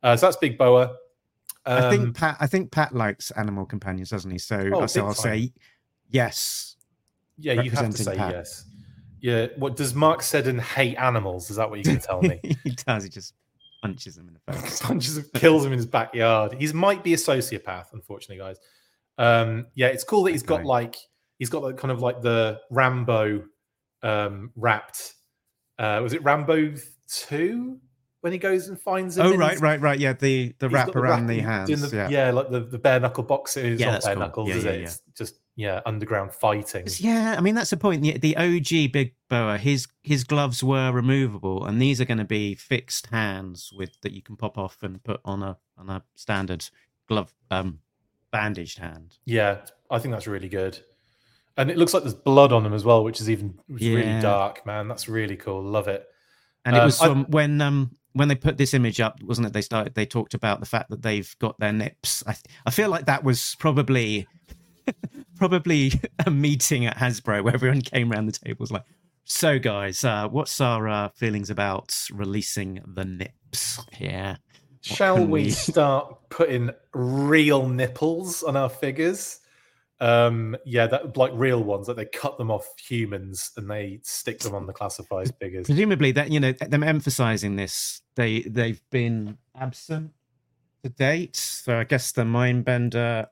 [0.03, 0.95] Uh, so that's Big Boa.
[1.67, 2.37] Um, I think um, Pat.
[2.39, 4.37] I think Pat likes animal companions, doesn't he?
[4.37, 5.51] So, oh, so I'll say
[6.09, 6.77] yes.
[7.37, 8.31] Yeah, you have to say Pat.
[8.31, 8.65] yes.
[9.19, 9.47] Yeah.
[9.57, 11.49] What does Mark Seddon hate animals?
[11.49, 12.39] Is that what you can tell me?
[12.63, 13.03] he does.
[13.03, 13.33] He just
[13.81, 14.79] punches him in the face.
[14.81, 16.55] punches him, kills him in his backyard.
[16.57, 18.57] He might be a sociopath, unfortunately, guys.
[19.17, 20.95] Um, yeah, it's cool that he's got like
[21.37, 23.43] he's got like kind of like the Rambo
[24.03, 25.15] um wrapped.
[25.77, 26.73] Uh, was it Rambo
[27.09, 27.79] two?
[28.21, 29.25] When he goes and finds him.
[29.25, 29.99] Oh right, right, right.
[29.99, 31.89] Yeah, the the wrap around the, the hands.
[31.89, 32.09] The, yeah.
[32.09, 33.73] yeah, like the, the bare knuckle boxing.
[33.73, 34.19] It's yeah, not bare cool.
[34.21, 34.81] knuckles, yeah, is yeah, it?
[34.81, 36.87] It's just yeah, underground fighting.
[36.97, 38.01] Yeah, I mean that's the point.
[38.01, 42.25] The, the OG Big Boa, his his gloves were removable, and these are going to
[42.25, 46.03] be fixed hands with that you can pop off and put on a on a
[46.15, 46.69] standard
[47.07, 47.79] glove um
[48.31, 49.17] bandaged hand.
[49.25, 50.79] Yeah, I think that's really good.
[51.57, 54.21] And it looks like there's blood on them as well, which is even which really
[54.21, 54.87] dark, man.
[54.87, 55.63] That's really cool.
[55.63, 56.05] Love it.
[56.65, 59.53] And it um, was from when um when they put this image up, wasn't it?
[59.53, 59.95] They started.
[59.95, 62.23] They talked about the fact that they've got their nips.
[62.27, 64.27] I, I feel like that was probably,
[65.35, 65.93] probably
[66.25, 68.83] a meeting at Hasbro where everyone came around the table was like,
[69.25, 74.37] "So, guys, uh, what's our uh, feelings about releasing the nips here?
[74.81, 79.39] Shall we, we start putting real nipples on our figures?"
[79.99, 83.99] Um, yeah, that like real ones that like they cut them off humans and they
[84.03, 85.65] stick them on the classified figures.
[85.65, 90.11] Presumably, that you know them emphasizing this, they they've been absent
[90.83, 91.35] to date.
[91.35, 93.25] So I guess the Mindbender,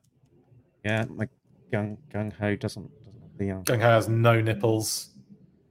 [0.84, 1.30] yeah, like
[1.72, 5.14] Gung Gung Ho doesn't doesn't have the um, Gung Ho has no nipples.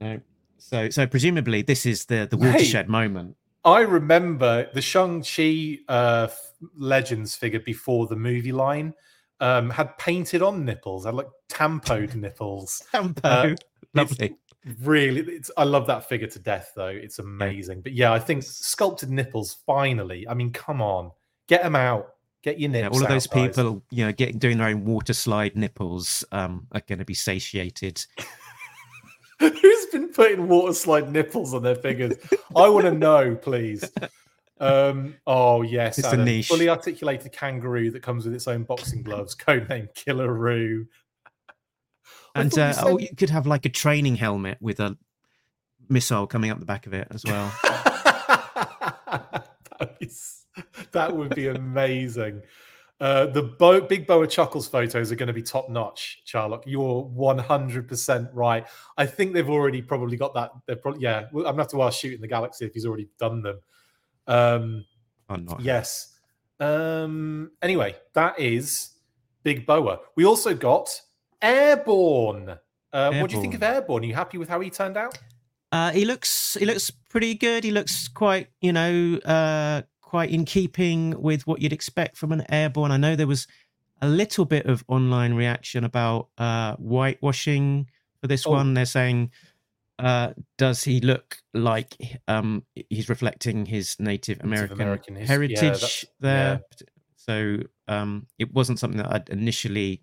[0.00, 0.20] No.
[0.56, 3.36] So so presumably this is the the watershed hey, moment.
[3.64, 6.28] I remember the Shang Chi uh,
[6.76, 8.94] Legends figure before the movie line
[9.40, 12.82] um, had painted on nipples, had like tampoed nipples.
[12.92, 13.54] Tampo, uh,
[13.94, 14.36] lovely.
[14.82, 16.86] Really, it's, I love that figure to death, though.
[16.86, 17.82] It's amazing.
[17.82, 19.58] But yeah, I think sculpted nipples.
[19.64, 21.12] Finally, I mean, come on,
[21.46, 22.14] get them out.
[22.42, 22.94] Get your nipples.
[22.94, 23.82] Yeah, all of those out, people, guys.
[23.90, 28.04] you know, getting doing their own water slide nipples um, are going to be satiated.
[29.40, 32.14] Who's been putting water slide nipples on their fingers?
[32.54, 33.90] I want to know, please.
[34.58, 36.20] Um, oh yes, it's Adam.
[36.20, 36.48] a niche.
[36.48, 40.86] Fully articulated kangaroo that comes with its own boxing gloves, codename Killaroo.
[42.34, 44.96] And uh, said- oh, you could have like a training helmet with a
[45.88, 47.52] missile coming up the back of it as well.
[49.78, 50.44] that, is,
[50.92, 52.42] that would be amazing.
[52.98, 56.64] Uh, the Bo- big Boa Chuckles photos are going to be top notch, Charlock.
[56.66, 58.66] You're 100% right.
[58.96, 60.50] I think they've already probably got that.
[60.66, 63.08] They're probably, yeah, I'm going to have to ask Shooting the Galaxy if he's already
[63.18, 63.60] done them.
[64.26, 64.84] Um,
[65.28, 65.60] I'm not.
[65.60, 66.12] yes.
[66.60, 68.90] Um, anyway, that is
[69.42, 70.00] Big Boa.
[70.16, 70.88] We also got
[71.42, 72.58] Airborne.
[72.92, 74.02] Uh, What do you think of Airborne?
[74.04, 75.18] Are you happy with how he turned out?
[75.72, 77.64] Uh, he looks he looks pretty good.
[77.64, 82.44] He looks quite you know uh, quite in keeping with what you'd expect from an
[82.50, 82.92] airborne.
[82.92, 83.46] I know there was
[84.00, 87.86] a little bit of online reaction about uh, whitewashing
[88.20, 88.52] for this Oh.
[88.52, 88.74] one.
[88.74, 89.30] They're saying,
[89.98, 91.96] uh, does he look like
[92.28, 96.60] um, he's reflecting his Native American, American his- yeah, heritage that's- there?
[97.16, 100.02] So um, it wasn't something that I'd initially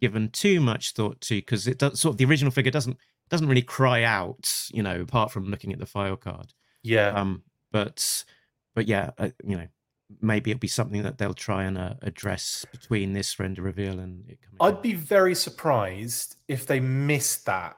[0.00, 2.96] given too much thought to because it does sort of the original figure doesn't
[3.30, 6.52] doesn't really cry out, you know, apart from looking at the file card.
[6.82, 7.08] Yeah.
[7.08, 8.24] Um, but
[8.74, 9.68] but yeah, uh, you know,
[10.20, 14.28] maybe it'll be something that they'll try and uh, address between this render reveal and
[14.28, 14.56] it coming.
[14.60, 14.82] I'd out.
[14.82, 17.76] be very surprised if they missed that,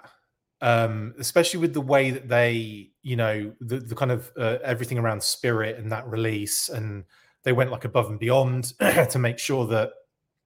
[0.61, 4.99] um, especially with the way that they, you know, the, the kind of uh, everything
[4.99, 7.05] around spirit and that release, and
[7.43, 8.73] they went like above and beyond
[9.11, 9.91] to make sure that,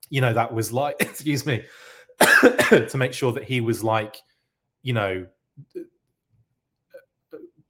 [0.08, 1.64] you know, that was like, excuse me,
[2.40, 4.16] to make sure that he was like,
[4.82, 5.26] you know,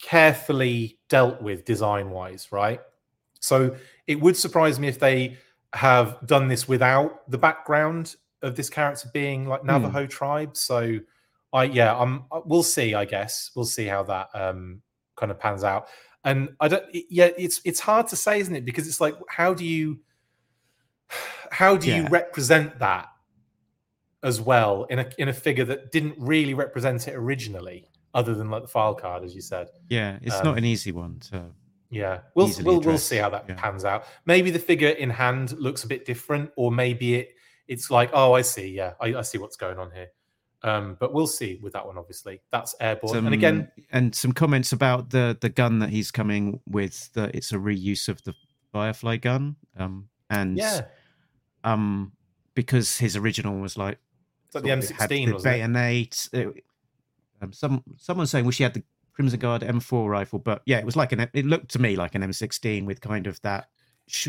[0.01, 2.81] carefully dealt with design wise, right?
[3.41, 3.77] So
[4.07, 5.37] it would surprise me if they
[5.75, 10.57] have done this without the background of this character being like Navajo tribe.
[10.57, 10.99] So
[11.53, 13.51] I yeah, I'm we'll see, I guess.
[13.55, 14.83] We'll see how that um
[15.17, 15.89] kind of pans out.
[16.25, 18.65] And I don't yeah, it's it's hard to say, isn't it?
[18.65, 20.01] Because it's like how do you
[21.51, 23.09] how do you represent that
[24.23, 28.51] as well in a in a figure that didn't really represent it originally, other than
[28.51, 29.69] like the file card, as you said.
[29.89, 31.47] yeah, it's um, not an easy one to.
[31.91, 33.57] Yeah, we'll we'll, we'll see how that yeah.
[33.57, 34.05] pans out.
[34.25, 37.35] Maybe the figure in hand looks a bit different, or maybe it
[37.67, 40.09] it's like, oh, I see, yeah, I, I see what's going on here.
[40.63, 41.97] Um, but we'll see with that one.
[41.97, 43.15] Obviously, that's airborne.
[43.15, 47.13] Some, and again, and some comments about the the gun that he's coming with.
[47.15, 48.35] That it's a reuse of the
[48.73, 49.57] Firefly gun.
[49.79, 50.83] Um, and yeah,
[51.65, 52.13] um,
[52.55, 53.99] because his original was like
[54.47, 55.43] it's like the sort of had M16, the it?
[55.43, 56.29] bayonet.
[56.33, 56.65] It-
[57.43, 58.83] um, some someone's saying we she had the
[59.15, 61.27] Crimson Guard M4 rifle, but yeah, it was like an.
[61.33, 63.69] It looked to me like an M16 with kind of that
[64.07, 64.29] sh-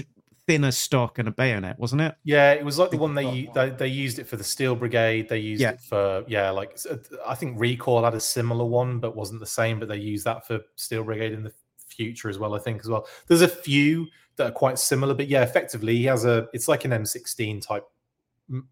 [0.52, 2.16] thinner stock and a bayonet, wasn't it?
[2.24, 4.36] Yeah, it was like the one they, we've u- got they they used it for
[4.38, 5.30] the Steel Brigade.
[5.30, 5.72] They used Yeah.
[5.72, 9.46] it for yeah, like uh, I think Recoil had a similar one, but wasn't the
[9.48, 9.80] same.
[9.80, 11.54] But they used that for Steel Brigade in the
[11.88, 12.54] future as well.
[12.56, 13.08] I think as well.
[13.28, 16.48] There's a few that are quite similar, but yeah, effectively he has a.
[16.54, 17.84] It's like an M16 type,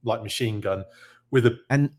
[0.04, 0.86] like machine gun
[1.32, 1.92] with a And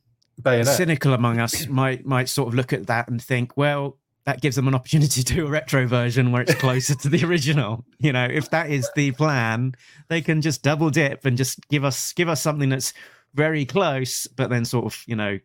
[0.42, 0.74] bayonet.
[0.76, 4.56] cynical among us might might sort of look at that and think, well, that gives
[4.56, 7.84] them an opportunity to do a retro version where it's closer to the original.
[7.98, 9.74] You know, if that is the plan,
[10.08, 12.92] they can just double dip and just give us give us something that's
[13.34, 15.38] very close, but then sort of you know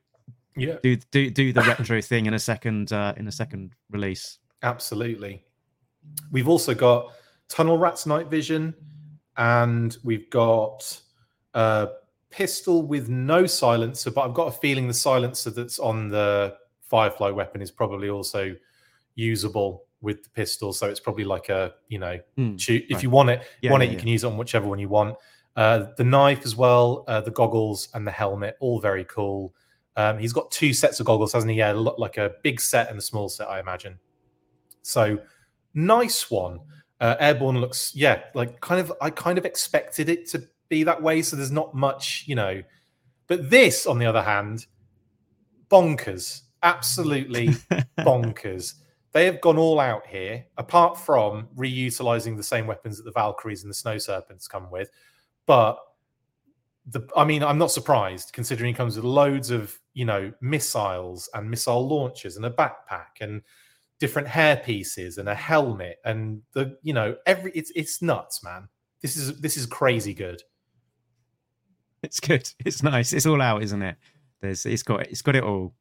[0.58, 4.40] yeah, do do do the retro thing in a second uh, in a second release.
[4.64, 5.44] absolutely.
[6.32, 7.14] We've also got
[7.50, 8.76] Tunnel Rats Night Vision,
[9.38, 11.02] and we've got
[11.54, 11.90] a
[12.30, 16.56] pistol with no silencer, but I've got a feeling the silencer that's on the
[16.90, 18.56] Firefly weapon is probably also
[19.16, 20.72] usable with the pistol.
[20.74, 23.04] So it's probably like a, you know, Hmm, choo- if right.
[23.04, 24.00] you want it, Yeah, want yeah, it, you yeah.
[24.02, 25.16] can use it on whichever one you want.
[25.56, 29.54] Uh, the knife as well, uh, the goggles and the helmet, all very cool.
[29.96, 31.58] Um, he's got two sets of goggles, hasn't he?
[31.58, 33.98] Yeah, like a big set and a small set, I imagine.
[34.82, 35.18] So
[35.74, 36.60] nice one.
[37.00, 38.92] Uh, Airborne looks, yeah, like kind of.
[39.02, 41.22] I kind of expected it to be that way.
[41.22, 42.62] So there's not much, you know.
[43.28, 44.66] But this, on the other hand,
[45.70, 47.48] bonkers, absolutely
[48.00, 48.74] bonkers.
[49.14, 53.64] They have gone all out here, apart from reutilizing the same weapons that the Valkyries
[53.64, 54.90] and the Snow Serpents come with.
[55.46, 55.78] But
[56.88, 61.30] the, I mean, I'm not surprised considering he comes with loads of, you know, missiles
[61.34, 63.42] and missile launchers and a backpack and
[64.00, 68.68] different hair pieces and a helmet and the, you know, every it's it's nuts, man.
[69.02, 70.42] This is this is crazy good.
[72.04, 72.52] It's good.
[72.66, 73.14] It's nice.
[73.14, 73.96] It's all out, isn't it?
[74.42, 75.74] There's it's got it's got it all.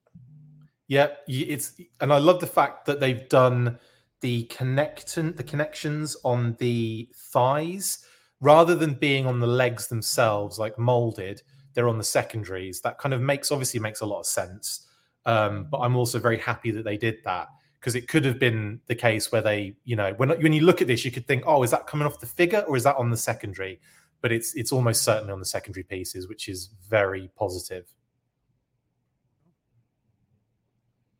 [0.89, 3.79] Yeah, it's and I love the fact that they've done
[4.21, 8.05] the connection the connections on the thighs.
[8.41, 11.41] Rather than being on the legs themselves like molded
[11.75, 12.81] they're on the secondaries.
[12.81, 14.87] That kind of makes obviously makes a lot of sense.
[15.27, 17.49] Um, but i'm also very happy that they did that
[17.81, 20.83] because it could have been the case where they you know when, when you look
[20.83, 22.97] at this you could think oh is that coming off the figure or is that
[22.97, 23.81] on the secondary?
[24.21, 27.94] But it's it's almost certainly on the secondary pieces which is very positive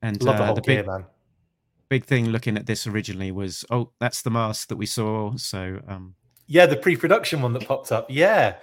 [0.05, 1.05] And Love the uh, whole the gear, big man.
[1.89, 5.37] big thing looking at this originally was oh that's the mask that we saw.
[5.37, 6.15] So um
[6.47, 8.07] Yeah, the pre-production one that popped up.
[8.11, 8.57] Yeah.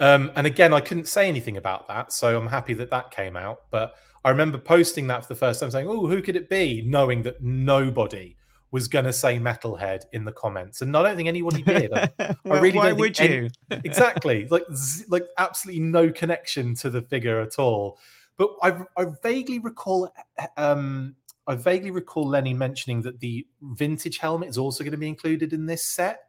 [0.00, 3.36] Um, and again, I couldn't say anything about that, so I'm happy that that came
[3.36, 3.58] out.
[3.70, 6.82] But I remember posting that for the first time, saying, "Oh, who could it be?"
[6.84, 8.36] Knowing that nobody
[8.72, 11.92] was going to say Metalhead in the comments, and I don't think anybody did.
[11.92, 12.10] I,
[12.44, 13.50] Well, really why don't would any- you?
[13.70, 17.98] exactly, like z- like absolutely no connection to the figure at all.
[18.36, 20.12] But I I vaguely recall,
[20.56, 21.14] um,
[21.46, 25.52] I vaguely recall Lenny mentioning that the vintage helmet is also going to be included
[25.52, 26.20] in this set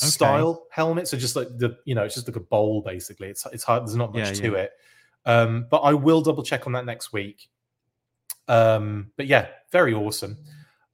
[0.00, 0.08] Okay.
[0.08, 1.06] style helmet.
[1.06, 3.28] So just like the, you know, it's just like a bowl basically.
[3.28, 3.84] It's it's hard.
[3.86, 4.58] There's not much Yeah, to yeah.
[4.58, 4.72] it.
[5.24, 7.48] Um, but I will double check on that next week.
[8.48, 10.36] Um, but yeah, very awesome.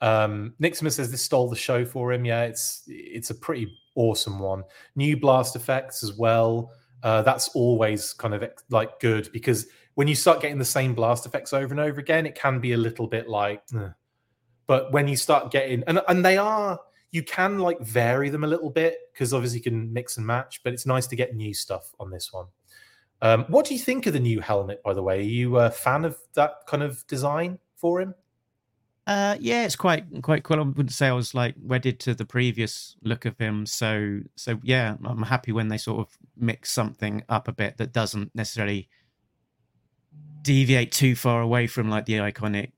[0.03, 2.25] Um, Nixima says this stole the show for him.
[2.25, 4.65] Yeah, it's it's a pretty awesome one.
[4.97, 6.73] New blast effects as well.
[7.03, 11.27] Uh, that's always kind of like good because when you start getting the same blast
[11.27, 13.63] effects over and over again, it can be a little bit like.
[13.77, 13.93] "Ugh."
[14.67, 16.79] But when you start getting and and they are
[17.13, 20.61] you can like vary them a little bit because obviously you can mix and match,
[20.63, 22.47] but it's nice to get new stuff on this one.
[23.23, 25.19] Um, what do you think of the new helmet, by the way?
[25.19, 28.15] Are you a fan of that kind of design for him?
[29.07, 30.61] Uh, yeah, it's quite quite cool.
[30.61, 33.67] I wouldn't say I was like wedded to the previous look of him.
[33.67, 37.93] So so yeah, I'm happy when they sort of mix something up a bit that
[37.93, 38.89] doesn't necessarily
[40.43, 42.73] deviate too far away from like the iconic.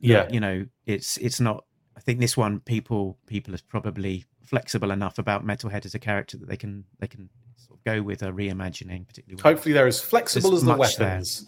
[0.00, 0.28] Yeah.
[0.30, 1.64] you know, it's it's not.
[1.96, 6.36] I think this one people people are probably flexible enough about Metalhead as a character
[6.38, 9.40] that they can they can sort of go with a reimagining, particularly.
[9.42, 11.46] Hopefully, they're as flexible there's as the weapons.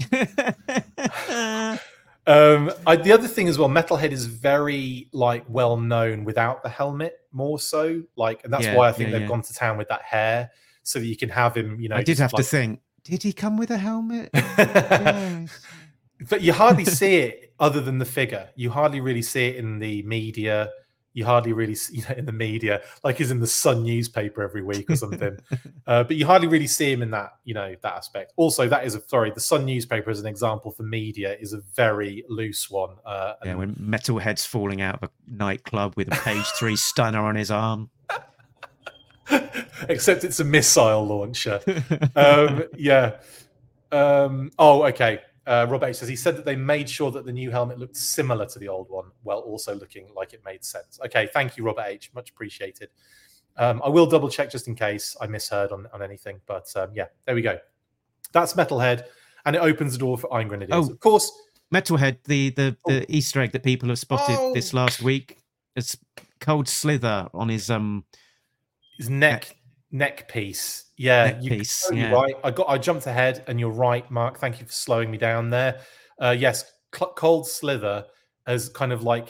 [2.29, 6.69] Um, I, the other thing as well, Metalhead is very like well known without the
[6.69, 8.03] helmet, more so.
[8.17, 9.29] Like, and that's Yeah, why I think yeah, they've yeah.
[9.29, 10.51] gone to town with that hair,
[10.83, 11.81] so that you can have him.
[11.81, 12.81] You know, I did have to think.
[13.07, 14.31] Did he come with a helmet?
[16.19, 16.31] Yes.
[16.31, 18.49] but you hardly see it other than the figure.
[18.57, 20.71] You hardly really see it in the media.
[21.13, 24.63] You hardly really see it in the media, like he's in the Sun newspaper every
[24.63, 25.37] week or something.
[25.87, 28.33] uh, but you hardly really see him in that, you know, that aspect.
[28.37, 31.61] Also, that is a sorry, the Sun newspaper as an example for media is a
[31.75, 32.97] very loose one.
[33.05, 37.21] Uh, Yeah, and- when Metalhead's falling out of a nightclub with a page three stunner
[37.21, 37.91] on his arm.
[39.89, 41.61] except it's a missile launcher.
[42.17, 43.17] um, yeah.
[43.93, 45.21] Um, oh, okay.
[45.47, 47.97] Uh, Rob H says he said that they made sure that the new helmet looked
[47.97, 50.99] similar to the old one, while also looking like it made sense.
[51.05, 52.11] Okay, thank you, Robert H.
[52.15, 52.89] Much appreciated.
[53.57, 56.91] Um, I will double check just in case I misheard on, on anything, but um,
[56.95, 57.59] yeah, there we go.
[58.33, 59.05] That's Metalhead,
[59.45, 60.89] and it opens the door for Iron Grenadiers.
[60.89, 60.93] Oh.
[60.93, 61.31] Of course,
[61.73, 64.53] Metalhead, the the, the Easter egg that people have spotted Oh.
[64.53, 65.39] this last week.
[65.77, 65.97] It's
[66.41, 68.05] cold slither on his um
[68.97, 69.57] his neck
[69.91, 70.85] neck piece.
[70.97, 72.11] Yeah, Neck you- piece, yeah.
[72.11, 72.35] right.
[72.43, 74.39] I got I jumped ahead, and you're right, Mark.
[74.39, 75.81] Thank you for slowing me down there.
[76.21, 78.07] Uh, yes, Cl- Cold Slither
[78.47, 79.29] has kind of like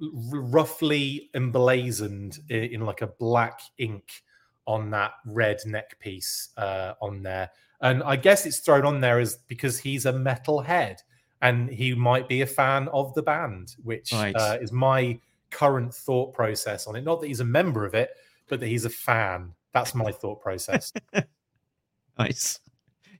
[0.00, 4.22] r- roughly emblazoned i- in like a black ink
[4.66, 7.50] on that red neck piece uh, on there,
[7.80, 11.02] and I guess it's thrown on there as because he's a metal head
[11.40, 14.34] and he might be a fan of the band, which Right.
[14.36, 15.18] uh, is my
[15.50, 17.02] current thought process on it.
[17.02, 18.10] Not that he's a member of it,
[18.48, 19.52] but that he's a fan.
[19.72, 20.92] That's my thought process.
[22.18, 22.60] nice.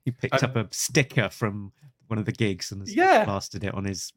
[0.05, 1.73] He picked Um, up a sticker from
[2.09, 3.25] one of the gigs and Yeah.
[3.25, 4.12] plastered it on his.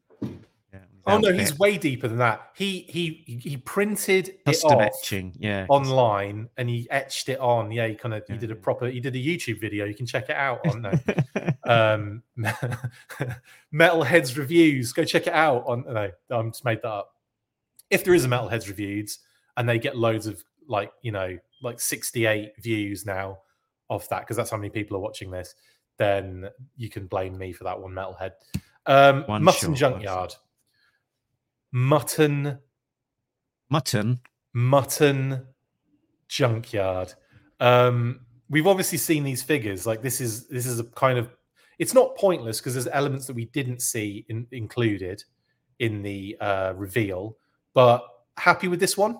[0.72, 2.50] Yeah, on his oh no, he's way deeper than that.
[2.54, 5.32] He he he printed it custom off etching.
[5.38, 7.70] Yeah, online and he etched it on.
[7.70, 9.84] Yeah, he kind of he did a proper he did a YouTube video.
[9.86, 10.84] You can check it out on
[11.64, 12.22] um
[13.72, 14.92] Metalheads reviews.
[14.92, 17.14] Go check it out on no, I'm just made that up.
[17.90, 19.20] If there is a Metalheads reviews
[19.56, 23.38] and they get loads of like, you know, like 68 views now
[23.88, 25.54] off that, because that's how many people are watching this,
[25.98, 28.32] then you can blame me for that one, Metalhead.
[28.86, 30.34] Um One Mutton short Junkyard.
[31.72, 32.58] Mutton
[33.68, 34.20] Mutton.
[34.52, 35.42] Mutt and
[36.28, 37.12] Junkyard.
[37.60, 39.86] Um, we've obviously seen these figures.
[39.86, 41.28] Like this is this is a kind of
[41.78, 45.22] it's not pointless because there's elements that we didn't see in, included
[45.78, 47.36] in the uh, reveal.
[47.74, 48.06] But
[48.38, 49.18] happy with this one?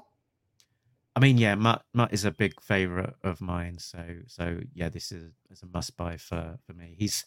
[1.17, 3.79] I mean, yeah, Mutt Mutt is a big favorite of mine.
[3.79, 6.95] So, so yeah, this is, is a must buy for for me.
[6.99, 7.25] He's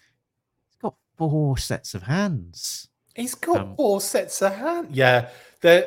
[0.67, 2.87] he's got four sets of hands.
[3.15, 4.87] He's got Um, four sets of hands.
[4.91, 5.29] Yeah,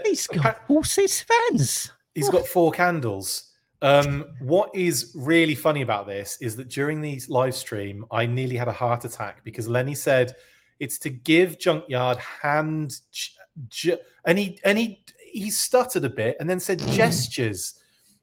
[0.05, 1.91] He's got four sets of hands.
[2.15, 3.49] He's got four candles.
[3.81, 8.57] Um, what is really funny about this is that during the live stream, I nearly
[8.57, 10.35] had a heart attack because Lenny said
[10.79, 13.33] it's to give Junkyard hand, j-
[13.69, 17.75] j- and he and he he stuttered a bit and then said gestures,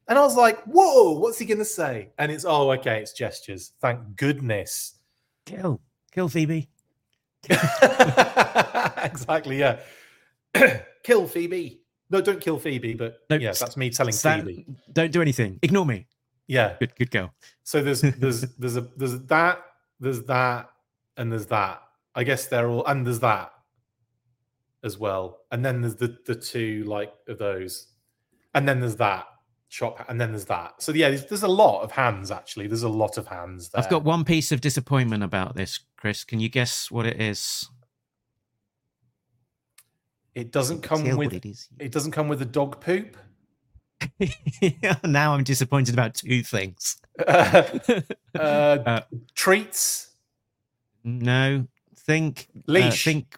[0.09, 3.13] and I was like, "Whoa, what's he going to say?" And it's oh, okay, it's
[3.13, 3.71] gestures.
[3.79, 4.95] Thank goodness.
[5.45, 5.79] Kill,
[6.11, 6.67] kill Phoebe.
[9.03, 9.79] exactly, yeah.
[11.03, 11.81] kill Phoebe.
[12.09, 12.95] No, don't kill Phoebe.
[12.95, 14.65] But No, yeah, that's me telling Stand- Phoebe.
[14.91, 15.59] Don't do anything.
[15.61, 16.07] Ignore me.
[16.47, 16.75] Yeah.
[16.79, 17.31] Good, good girl.
[17.63, 19.61] So there's there's there's a there's that
[19.99, 20.71] there's that
[21.17, 21.83] and there's that.
[22.15, 23.51] I guess they're all and there's that
[24.83, 25.41] as well.
[25.51, 27.87] And then there's the the two like of those,
[28.55, 29.27] and then there's that
[29.69, 30.81] shop, and then there's that.
[30.81, 32.67] So yeah, there's, there's a lot of hands actually.
[32.67, 33.69] There's a lot of hands.
[33.69, 33.81] There.
[33.81, 36.23] I've got one piece of disappointment about this, Chris.
[36.23, 37.69] Can you guess what it is?
[40.35, 41.69] It doesn't come with it is.
[41.79, 43.17] it doesn't come with a dog poop.
[45.03, 46.97] now I'm disappointed about two things.
[47.27, 47.63] uh,
[48.35, 49.01] Uh,
[49.33, 50.11] treats,
[51.03, 53.03] no, think uh, leash.
[53.03, 53.37] think.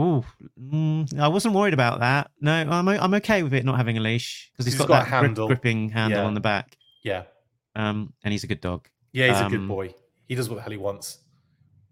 [0.00, 0.24] Oh,
[0.60, 2.30] mm, I wasn't worried about that.
[2.40, 5.04] No, I'm I'm okay with it not having a leash because he's got, got a
[5.04, 5.46] that grip- handle.
[5.48, 6.26] gripping handle Yeah.
[6.26, 6.76] on the back.
[7.02, 7.22] yeah,
[7.74, 8.88] Um, and he's a good dog.
[9.12, 9.94] yeah, he's a good Um, boy.
[10.28, 11.18] He does what the hell he wants.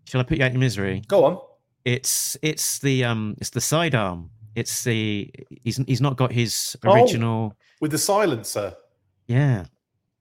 [0.04, 1.02] Shall I put you out your misery?
[1.08, 1.38] Go on.
[1.84, 4.30] It's it's the um it's the sidearm.
[4.54, 5.30] It's the
[5.62, 6.92] he's he's not got his Oh.
[6.94, 7.54] original.
[7.80, 8.74] With the silencer.
[9.26, 9.64] Yeah,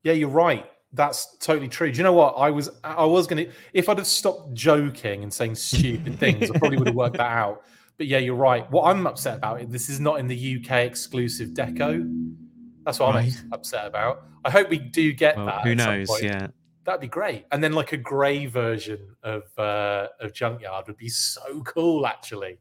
[0.03, 0.65] Yeah, you're right.
[0.93, 1.91] That's totally true.
[1.91, 2.35] Do you know what?
[2.37, 6.57] I was I was gonna if I'd have stopped joking and saying stupid things, I
[6.57, 7.63] probably would have worked that out.
[7.97, 8.69] But yeah, you're right.
[8.71, 12.35] What I'm upset about is this is not in the UK exclusive deco.
[12.83, 14.25] That's what I'm upset about.
[14.43, 15.63] I hope we do get well, that.
[15.63, 16.07] who at some knows?
[16.07, 16.23] point.
[16.23, 16.47] Yeah,
[16.85, 17.45] That'd be great.
[17.51, 22.59] And then like a grey version of uh of Junkyard would be so cool actually.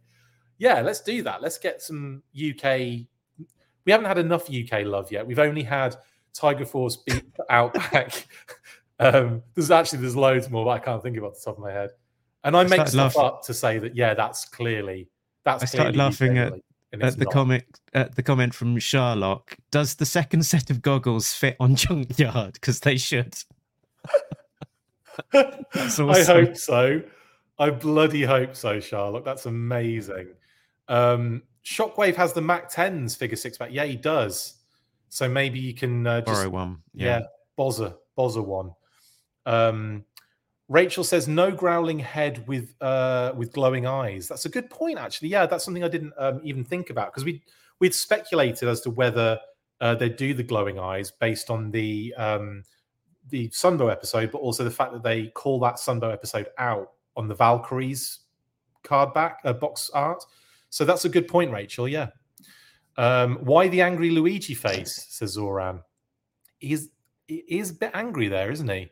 [0.59, 1.43] Yeah, let's do that.
[1.43, 3.07] Let's get some UK
[3.87, 5.27] we haven't had enough UK love yet.
[5.27, 5.95] We've only had
[6.33, 8.27] Tiger Force beat Outback.
[8.99, 11.63] um there's actually there's loads more, but I can't think of off the top of
[11.63, 11.91] my head.
[12.45, 15.09] And I, make stuff laughing- up to say that yeah, that's clearly
[15.45, 16.53] that's I started laughing at-
[17.01, 17.33] at the not.
[17.33, 19.57] comment at the comment from Sherlock.
[19.73, 22.53] Does the second set of goggles fit on Junkyard?
[22.55, 23.35] Because they should.
[25.33, 27.03] That's I hope so.
[27.59, 29.25] I bloody hope so, Charlotte.
[29.25, 30.29] That's amazing.
[30.89, 33.71] Um, Shockwave has the Mac 10s figure six pack.
[33.73, 34.55] Yeah, he does.
[35.09, 36.79] So maybe you can uh, just Borrow one.
[36.93, 37.23] yeah, Yeah.
[37.59, 38.73] Bozza, Bozza one.
[39.47, 40.05] Um,
[40.69, 44.29] Rachel says no growling head with uh, with glowing eyes.
[44.29, 45.29] That's a good point, actually.
[45.29, 47.43] Yeah, that's something I didn't um, even think about because we
[47.81, 49.39] we'd speculated as to whether
[49.81, 52.65] uh, they'd do the glowing eyes based on the um,
[53.29, 57.29] the Sunbow episode, but also the fact that they call that Sunbow episode out on
[57.29, 58.21] the Valkyries
[58.83, 60.23] card back uh, box art.
[60.71, 61.89] So that's a good point, Rachel.
[61.89, 62.09] Yeah.
[62.97, 65.07] Um, why the angry Luigi face?
[65.09, 65.83] Says Zoran.
[66.59, 66.89] He's
[67.27, 68.91] he is a bit angry there, isn't he?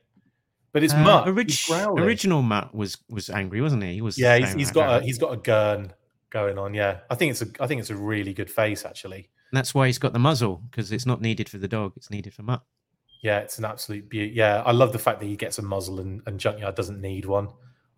[0.73, 1.29] But it's Uh, Mutt.
[1.29, 1.53] orig-
[1.99, 3.95] original Matt was was angry, wasn't he?
[3.95, 4.19] He was.
[4.19, 5.93] Yeah, he's, he's got a he's got a gurn
[6.31, 6.73] going on.
[6.75, 9.29] Yeah, I think it's a I think it's a really good face actually.
[9.53, 12.33] That's why he's got the muzzle because it's not needed for the dog; it's needed
[12.33, 12.63] for Mutt.
[13.23, 14.33] Yeah, it's an absolute beauty.
[14.35, 17.25] Yeah, I love the fact that he gets a muzzle and, and Junkyard doesn't need
[17.27, 17.49] one.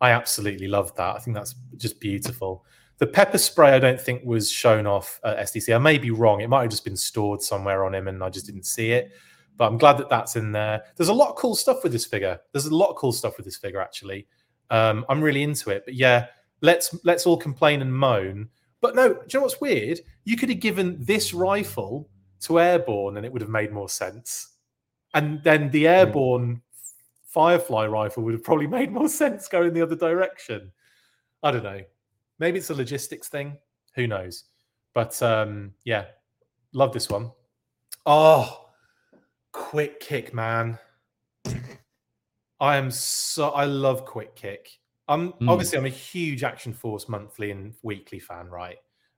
[0.01, 1.17] I absolutely love that.
[1.17, 2.65] I think that's just beautiful.
[2.99, 5.75] The pepper spray, I don't think was shown off at SDC.
[5.75, 6.43] I may be wrong.
[6.43, 9.13] It might have just been stored somewhere on him and I just didn't see it.
[9.57, 10.83] But I'm glad that that's in there.
[10.97, 12.41] There's a lot of cool stuff with this figure.
[12.53, 14.27] There's a lot of cool stuff with this figure, actually.
[14.71, 15.85] Um, I'm really into it.
[15.85, 16.27] But yeah,
[16.61, 18.49] let's let's all complain and moan.
[18.81, 20.01] But no, do you know what's weird?
[20.25, 22.09] You could have given this rifle
[22.41, 24.57] to Airborne and it would have made more sense.
[25.15, 26.61] And then the Airborne
[27.27, 30.71] Firefly rifle would have probably made more sense going the other direction.
[31.43, 31.81] I don't know.
[32.39, 33.57] Maybe it's a logistics thing.
[33.95, 34.45] Who knows?
[34.93, 36.05] But um, yeah,
[36.73, 37.31] love this one.
[38.07, 38.64] Oh,
[39.55, 40.79] quick kick, man.
[42.61, 44.69] I am so I love quick kick.
[45.09, 45.49] I'm Mm.
[45.51, 48.77] obviously I'm a huge Action Force monthly and weekly fan, right?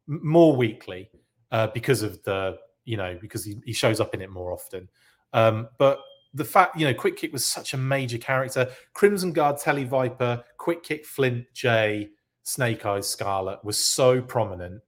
[0.08, 1.10] M- more weekly
[1.52, 4.88] uh, because of the you know because he, he shows up in it more often.
[5.32, 6.00] Um, but
[6.34, 8.68] the fact you know Quick Kick was such a major character.
[8.94, 12.10] Crimson Guard, Televiper, Quick Kick, Flint, Jay,
[12.42, 14.82] Snake Eyes, Scarlett was so prominent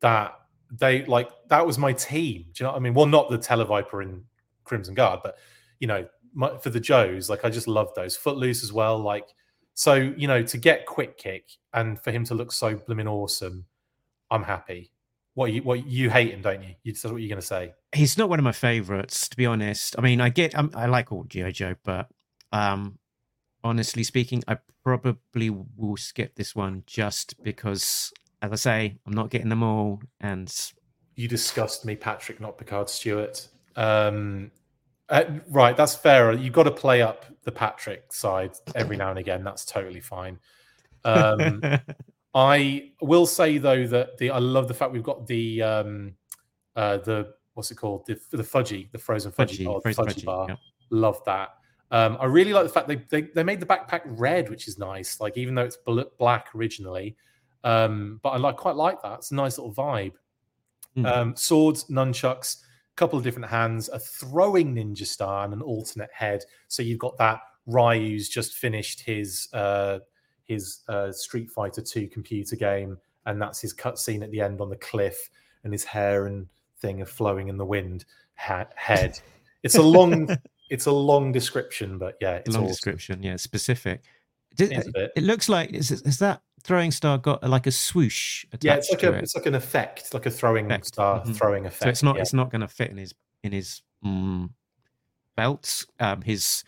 [0.00, 0.34] that
[0.70, 2.46] they like that was my team.
[2.52, 2.94] Do you know what I mean?
[2.94, 4.22] Well, not the Televiper in
[4.68, 5.38] Crimson Guard, but
[5.80, 8.16] you know, my, for the Joes, like I just love those.
[8.16, 8.98] Footloose as well.
[8.98, 9.28] Like,
[9.74, 13.64] so you know, to get quick kick and for him to look so blooming awesome,
[14.30, 14.92] I'm happy.
[15.34, 16.74] What you what you hate him, don't you?
[16.82, 17.74] You that's what you're gonna say.
[17.92, 19.94] He's not one of my favorites, to be honest.
[19.98, 22.08] I mean, I get, i I like all GI Joe, but
[22.52, 22.98] um,
[23.62, 28.12] honestly speaking, I probably will skip this one just because,
[28.42, 30.52] as I say, I'm not getting them all, and
[31.14, 33.48] You disgust me, Patrick, not Picard Stewart.
[33.78, 34.50] Um,
[35.08, 36.32] uh, right, that's fair.
[36.34, 39.42] You've got to play up the Patrick side every now and again.
[39.44, 40.38] That's totally fine.
[41.04, 41.62] Um,
[42.34, 46.14] I will say though that the I love the fact we've got the um
[46.76, 50.14] uh the what's it called the the fudgy the frozen fudgy, Fudgy, bar, frozen fudgy
[50.14, 50.46] fudgy, bar.
[50.50, 50.56] yeah.
[50.90, 51.54] Love that.
[51.90, 54.78] Um, I really like the fact they, they they made the backpack red, which is
[54.78, 55.20] nice.
[55.20, 57.16] Like even though it's bl- black originally,
[57.64, 59.14] Um, but I like quite like that.
[59.20, 60.12] It's a nice little vibe.
[60.96, 61.06] Mm.
[61.06, 62.58] Um, swords, nunchucks,
[62.98, 66.44] couple of different hands, a throwing ninja star, and an alternate head.
[66.66, 67.40] So you've got that.
[67.66, 70.00] Ryu's just finished his uh,
[70.44, 74.68] his uh, Street Fighter Two computer game, and that's his cutscene at the end on
[74.68, 75.30] the cliff,
[75.64, 76.46] and his hair and
[76.80, 78.04] thing are flowing in the wind.
[78.34, 79.18] Ha- head.
[79.64, 80.28] It's a long,
[80.70, 82.72] it's a long description, but yeah, it's a long awesome.
[82.72, 83.22] description.
[83.24, 84.04] Yeah, specific.
[84.54, 85.10] Did, bit.
[85.16, 88.90] it looks like is, has that throwing star got like a swoosh attached Yeah, it's
[88.90, 89.22] like to a it?
[89.24, 91.36] it's like an effect, like a throwing Effect, star mhm.
[91.36, 91.82] throwing effect.
[91.82, 92.22] so it's not yeah.
[92.22, 94.50] it's not going to fit in his in his mm,
[95.36, 95.86] belts.
[96.00, 96.64] Um, his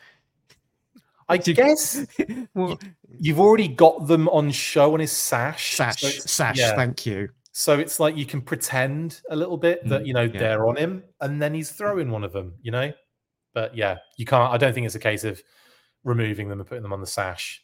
[1.28, 2.06] I guess
[2.54, 2.78] well,
[3.18, 5.74] you've already got them on show on his sash.
[5.76, 6.58] sash so sash.
[6.58, 6.74] yeah.
[6.74, 7.28] Thank you.
[7.52, 10.38] So it's like you can pretend a little bit that Mm, you know yeah.
[10.38, 12.54] they're on him, and then he's throwing one of them.
[12.62, 12.92] You know,
[13.54, 14.52] but yeah, you can't.
[14.52, 15.42] I don't think it's a case of
[16.04, 17.62] removing them and putting them on the sash.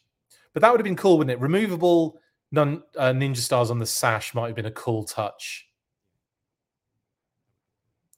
[0.57, 1.39] But that would have been cool, wouldn't it?
[1.39, 2.19] Removable
[2.51, 5.67] nun, uh, ninja stars on the sash might have been a cool touch.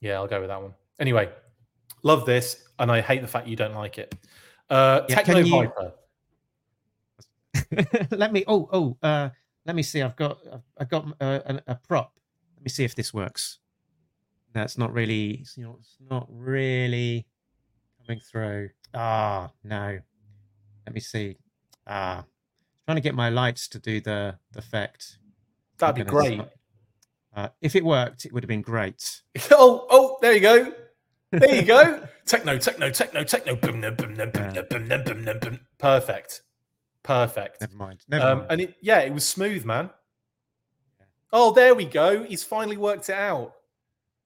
[0.00, 0.72] Yeah, I'll go with that one.
[0.98, 1.28] Anyway,
[2.02, 4.14] love this, and I hate the fact you don't like it.
[4.70, 5.92] Uh, Yeah, Techno you- Viper.
[8.16, 8.42] let me.
[8.46, 8.96] Oh oh.
[9.06, 9.28] Uh,
[9.66, 10.00] let me see.
[10.00, 12.14] I've got I've- I've got uh, a, a prop.
[12.56, 13.58] Let me see if this works.
[14.54, 15.32] That's not really.
[15.42, 17.26] It's, you know, it's not really
[18.06, 18.70] coming through.
[18.94, 19.98] Ah no.
[20.86, 21.36] Let me see.
[21.90, 22.24] Ah,
[22.86, 25.18] trying to get my lights to do the, the effect.
[25.78, 26.40] That'd be great.
[27.34, 29.22] Uh, if it worked, it would have been great.
[29.50, 30.72] oh, oh, there you go.
[31.32, 32.06] There you go.
[32.26, 33.56] techno, techno, techno, techno.
[33.56, 35.60] Boom, boom, boom, boom, boom, boom, boom, boom, boom.
[35.78, 36.42] Perfect.
[37.02, 37.60] Perfect.
[37.60, 38.04] Never mind.
[38.08, 38.50] Never um, mind.
[38.50, 39.90] And it, yeah, it was smooth, man.
[41.32, 42.22] Oh, there we go.
[42.22, 43.54] He's finally worked it out.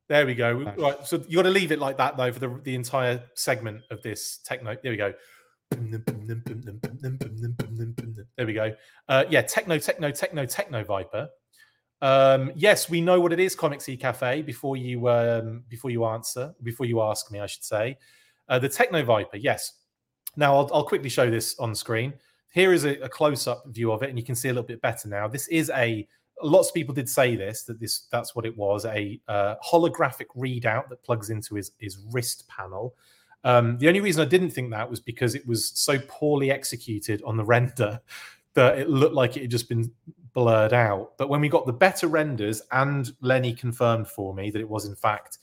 [0.08, 0.52] There we go.
[0.76, 1.06] Right.
[1.06, 4.02] So you got to leave it like that, though, for the, the entire segment of
[4.02, 4.76] this techno.
[4.82, 5.14] There we go.
[8.36, 8.74] There we go.
[9.08, 11.28] Uh, yeah, techno, techno, techno, techno viper.
[12.02, 14.42] Um, yes, we know what it is, Comic C Cafe.
[14.42, 17.96] Before you um, before you answer, before you ask me, I should say,
[18.48, 19.36] uh, the Techno Viper.
[19.36, 19.72] Yes.
[20.36, 22.12] Now I'll, I'll quickly show this on screen.
[22.52, 24.66] Here is a, a close up view of it, and you can see a little
[24.66, 25.28] bit better now.
[25.28, 26.06] This is a
[26.42, 30.26] lots of people did say this that this that's what it was a uh, holographic
[30.36, 32.94] readout that plugs into his his wrist panel.
[33.44, 37.22] Um, the only reason I didn't think that was because it was so poorly executed
[37.24, 38.00] on the render
[38.54, 39.90] that it looked like it had just been
[40.32, 41.12] blurred out.
[41.18, 44.86] But when we got the better renders, and Lenny confirmed for me that it was
[44.86, 45.38] in fact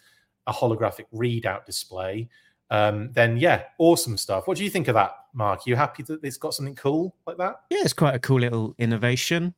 [0.48, 2.30] a holographic readout display,
[2.70, 4.48] um, then yeah, awesome stuff.
[4.48, 5.60] What do you think of that, Mark?
[5.60, 7.62] Are you happy that it's got something cool like that?
[7.70, 9.54] yeah, it's quite a cool little innovation.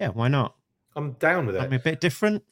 [0.00, 0.56] Yeah, why not?
[0.96, 1.60] I'm down with it.
[1.60, 2.42] Something a bit different.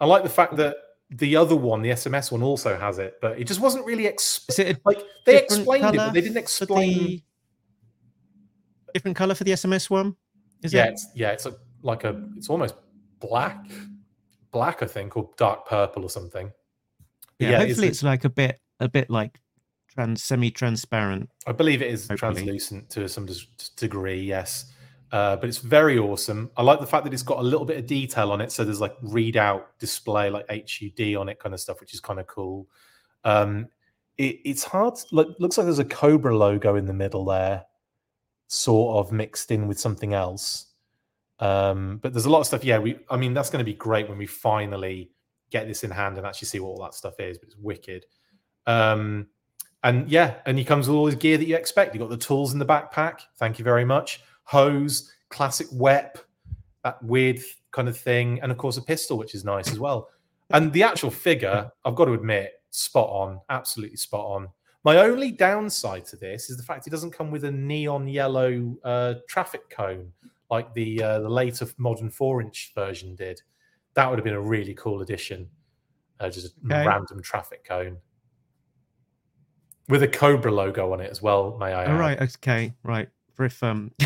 [0.00, 0.76] I like the fact that
[1.10, 4.48] the other one, the SMS one, also has it, but it just wasn't really exp-
[4.50, 6.98] Is it like they explained it, but they didn't explain.
[6.98, 7.22] the-
[8.94, 10.16] different color for the SMS one.
[10.62, 10.92] Is yeah, it?
[10.92, 12.74] it's, yeah, it's a, like a, it's almost
[13.20, 13.64] black,
[14.50, 16.52] black, I think, or dark purple or something.
[17.38, 19.38] Yeah, it's- hopefully it's like a bit, a bit like
[19.88, 21.30] trans, semi-transparent.
[21.46, 22.34] I believe it is Hopefully.
[22.34, 23.28] translucent to some
[23.76, 24.72] degree, yes.
[25.10, 26.50] Uh, but it's very awesome.
[26.56, 28.52] I like the fact that it's got a little bit of detail on it.
[28.52, 32.20] So there's like readout display, like HUD on it, kind of stuff, which is kind
[32.20, 32.68] of cool.
[33.24, 33.68] Um,
[34.18, 34.94] it, it's hard.
[35.10, 37.64] Look, looks like there's a Cobra logo in the middle there,
[38.48, 40.66] sort of mixed in with something else.
[41.40, 42.64] Um, but there's a lot of stuff.
[42.64, 42.98] Yeah, we.
[43.08, 45.10] I mean, that's going to be great when we finally
[45.50, 47.38] get this in hand and actually see what all that stuff is.
[47.38, 48.04] But it's wicked.
[48.66, 49.28] Um,
[49.82, 51.94] and yeah, and he comes with all his gear that you expect.
[51.94, 53.20] You got the tools in the backpack.
[53.38, 54.20] Thank you very much.
[54.48, 56.16] Hose, classic wep,
[56.82, 57.38] that weird
[57.70, 60.08] kind of thing, and of course a pistol, which is nice as well.
[60.50, 64.48] And the actual figure, I've got to admit, spot on, absolutely spot on.
[64.84, 68.74] My only downside to this is the fact it doesn't come with a neon yellow
[68.84, 70.10] uh, traffic cone
[70.50, 73.42] like the uh, the later modern four inch version did.
[73.94, 75.46] That would have been a really cool addition.
[76.20, 76.86] Uh, just a Okay.
[76.86, 77.98] random traffic cone
[79.88, 81.56] with a Cobra logo on it as well.
[81.58, 81.84] May I?
[81.84, 82.00] All add.
[82.00, 83.08] right, okay, right.
[83.38, 83.92] For if um,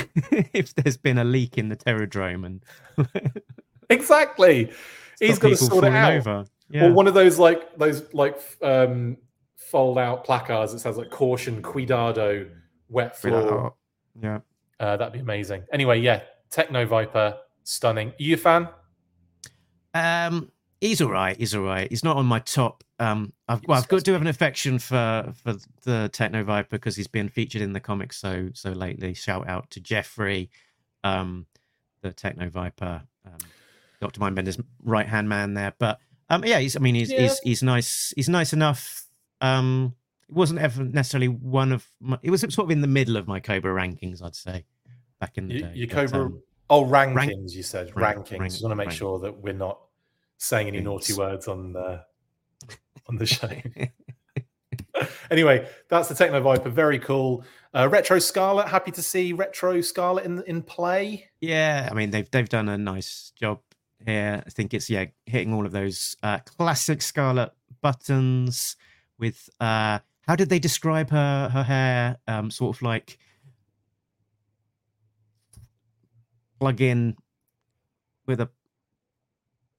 [0.52, 2.62] if there's been a leak in the Terradrome and
[3.88, 4.70] Exactly.
[5.18, 6.12] He's got to sort it out.
[6.12, 6.44] over.
[6.68, 6.84] Yeah.
[6.84, 9.16] Or one of those like those like um
[9.56, 12.46] fold out placards that says like caution, cuidado,
[12.90, 13.72] wet floor.
[14.22, 14.40] yeah.
[14.78, 15.62] Uh, that'd be amazing.
[15.72, 18.08] Anyway, yeah, Techno Viper, stunning.
[18.08, 18.68] Are you a fan?
[19.94, 20.51] Um,
[20.82, 21.36] he's all right.
[21.36, 21.88] He's all right.
[21.88, 22.84] He's not on my top.
[22.98, 26.96] Um, I've, well, I've got to have an affection for for the Techno Viper because
[26.96, 29.14] he's been featured in the comics so so lately.
[29.14, 30.50] Shout out to Jeffrey,
[31.04, 31.46] um,
[32.02, 33.38] the Techno Viper, um,
[34.00, 35.72] Doctor Mindbender's right hand man there.
[35.78, 35.98] But
[36.28, 36.76] um, yeah, he's.
[36.76, 37.20] I mean, he's Yeah.
[37.22, 38.12] he's he's nice.
[38.16, 39.06] He's nice enough.
[39.40, 39.94] Um,
[40.28, 42.18] it wasn't ever necessarily one of my.
[42.22, 44.64] It was sort of in the middle of my Cobra rankings, I'd say,
[45.20, 45.72] back in the You, day.
[45.74, 47.52] your but, Cobra um, Oh, rankings.
[47.52, 48.38] you said Rank- rankings.
[48.38, 49.78] rank- Just want to make rank- sure that we're not
[50.42, 52.04] saying any naughty words on the
[53.08, 53.48] on the show.
[55.30, 56.68] anyway, that's the Techno Viper.
[56.68, 57.44] Very cool.
[57.74, 58.68] Uh, Retro Scarlett.
[58.68, 61.28] Happy to see Retro Scarlett in in play.
[61.40, 63.60] Yeah, I mean they've they've done a nice job
[64.04, 64.42] here.
[64.44, 68.76] I think it's yeah hitting all of those uh, classic Scarlett buttons
[69.18, 72.18] with uh how did they describe her her hair?
[72.28, 73.18] Um, sort of like
[76.60, 77.16] plug in
[78.26, 78.48] with a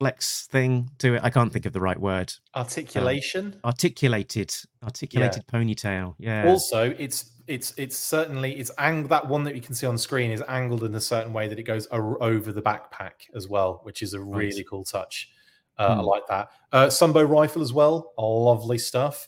[0.04, 1.22] flex thing to it.
[1.24, 2.34] I can't think of the right word.
[2.56, 3.60] Articulation.
[3.64, 4.54] Articulated,
[4.84, 6.16] articulated ponytail.
[6.20, 6.48] Yeah.
[6.48, 10.32] Also, it's it's it's certainly it's ang that one that you can see on screen
[10.32, 13.80] is angled in a certain way that it goes o- over the backpack as well,
[13.84, 15.30] which is a really cool touch.
[15.78, 16.02] Uh, I Hmm.
[16.02, 16.50] like that.
[16.72, 19.28] Uh, Sunbow rifle as well, lovely stuff.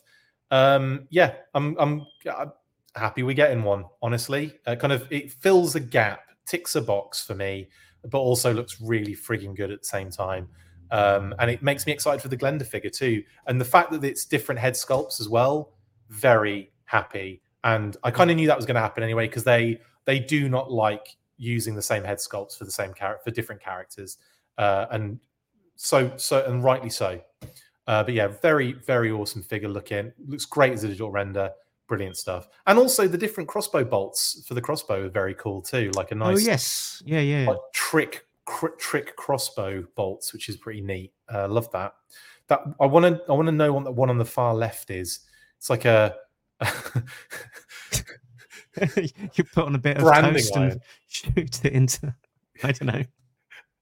[0.50, 2.06] Um, yeah, I'm I'm
[2.38, 2.52] I'm
[2.94, 3.84] happy we're getting one.
[4.02, 7.68] Honestly, uh, kind of it fills a gap, ticks a box for me,
[8.08, 10.48] but also looks really frigging good at the same time.
[10.90, 13.22] Um, and it makes me excited for the Glenda figure too.
[13.46, 15.72] And the fact that it's different head sculpts as well,
[16.08, 17.42] very happy.
[17.64, 20.48] And I kind of knew that was going to happen anyway because they they do
[20.48, 24.18] not like using the same head sculpts for the same character for different characters,
[24.58, 25.18] uh, and
[25.74, 27.20] so so and rightly so.
[27.88, 30.12] Uh, but yeah, very very awesome figure looking.
[30.26, 31.50] Looks great as a digital render.
[31.88, 32.48] Brilliant stuff.
[32.66, 35.90] And also the different crossbow bolts for the crossbow are very cool too.
[35.94, 37.48] Like a nice oh nice yes, yeah, yeah.
[37.48, 41.12] like trick cr- trick crossbow bolts, which is pretty neat.
[41.32, 41.92] Uh, love that.
[42.48, 44.90] That I want to I want to know what the one on the far left
[44.90, 45.20] is.
[45.58, 46.14] It's like a
[49.34, 50.70] you put on a bit of toast iron.
[50.70, 52.14] and shoot it into.
[52.62, 53.02] I don't know.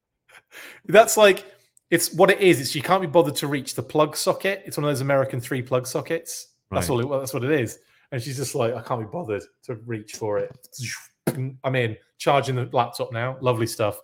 [0.86, 1.44] that's like
[1.90, 2.60] it's what it is.
[2.60, 4.62] It's you can't be bothered to reach the plug socket.
[4.64, 6.48] It's one of those American three plug sockets.
[6.70, 7.00] That's all.
[7.00, 7.78] It, that's what it is.
[8.10, 10.56] And she's just like, I can't be bothered to reach for it.
[11.64, 13.36] I'm in charging the laptop now.
[13.40, 14.00] Lovely stuff.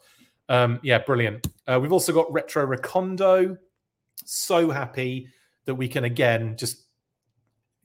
[0.50, 1.46] Um, yeah, brilliant.
[1.66, 3.56] Uh, we've also got Retro Recondo.
[4.26, 5.28] So happy
[5.64, 6.84] that we can again just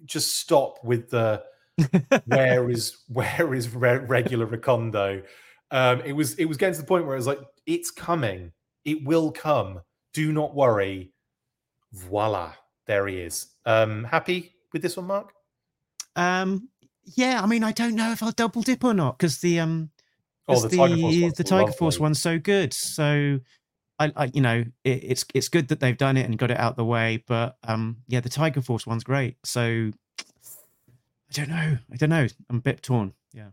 [0.04, 1.44] just stop with the
[2.26, 5.24] where is where is re- regular Recondo.
[5.72, 8.52] Um, it was it was getting to the point where it was like, it's coming,
[8.84, 9.82] it will come.
[10.14, 11.12] Do not worry.
[11.94, 12.54] Voila,
[12.88, 13.48] there he is.
[13.66, 15.32] Um, happy with this one, Mark?
[16.16, 16.70] Um,
[17.04, 19.92] yeah, I mean, I don't know if I'll double dip or not because the um,
[20.48, 21.22] Oh, the the Tiger Force.
[21.22, 22.74] one's the Tiger Force one's so good.
[22.74, 23.40] So,
[24.00, 26.60] I, I you know, it, it's it's good that they've done it and got it
[26.60, 27.24] out the way.
[27.26, 29.38] But um, yeah, the Tiger Force one's great.
[29.44, 31.78] So, I don't know.
[31.92, 32.28] I don't know.
[32.50, 33.14] I'm a bit torn.
[33.34, 33.50] Yeah.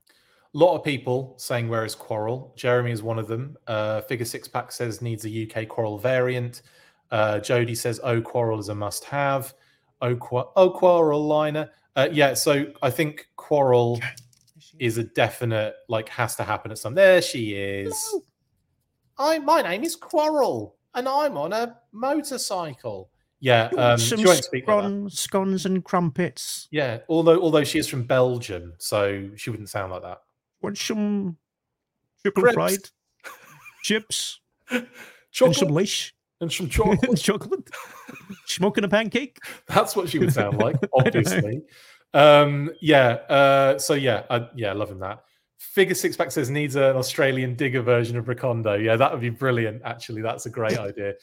[0.54, 2.52] A lot of people saying where is Quarrel.
[2.56, 3.56] Jeremy is one of them.
[3.66, 6.60] Uh, Figure Six Pack says needs a UK Quarrel variant.
[7.10, 9.54] Uh, Jody says oh Quarrel is a must have.
[10.02, 10.18] Oh,
[10.56, 11.70] oh Quarrel liner.
[11.96, 14.00] Uh, yeah, so I think Quarrel
[14.78, 16.94] is a definite like has to happen at some.
[16.94, 17.94] There she is.
[19.18, 23.10] I my name is Quarrel and I'm on a motorcycle.
[23.40, 26.68] Yeah, um, some she speak like scones and crumpets.
[26.70, 30.20] Yeah, although although she is from Belgium, so she wouldn't sound like that.
[30.60, 31.36] Want some
[32.24, 32.54] Crepes.
[32.54, 32.78] fried
[33.82, 34.40] chips
[34.70, 34.86] and
[35.32, 37.18] Chocolate some leash and some and chocolate.
[37.20, 37.68] chocolate,
[38.46, 39.38] smoking a pancake.
[39.66, 41.20] That's what she would sound like, I don't know.
[41.32, 41.62] obviously.
[42.14, 43.08] Um, yeah.
[43.28, 45.24] Uh, so yeah, I, yeah, loving that.
[45.58, 48.82] Figure Six Pack says needs an Australian digger version of Recondo.
[48.82, 49.80] Yeah, that would be brilliant.
[49.84, 51.14] Actually, that's a great idea.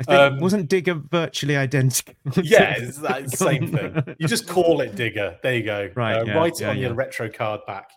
[0.00, 2.14] I think, Um, wasn't Digger virtually identical?
[2.42, 4.16] Yeah, it's that the same thing.
[4.18, 5.38] You just call it digger.
[5.42, 5.90] There you go.
[5.96, 7.90] Right, Uh, yeah, write it yeah, on your retro card back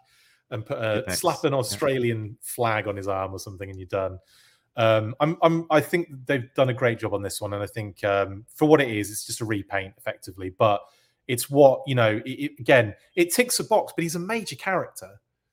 [0.51, 1.59] and put a Apex, slap an yeah.
[1.59, 4.17] Australian flag on his arm or something, and you're done.
[4.77, 7.67] Um, I'm, I'm, I think they've done a great job on this one, and I
[7.67, 10.49] think um, for what it is, it's just a repaint effectively.
[10.57, 10.81] But
[11.29, 12.19] it's what you know.
[12.25, 15.09] It, it- again, it ticks a box, but he's a major character,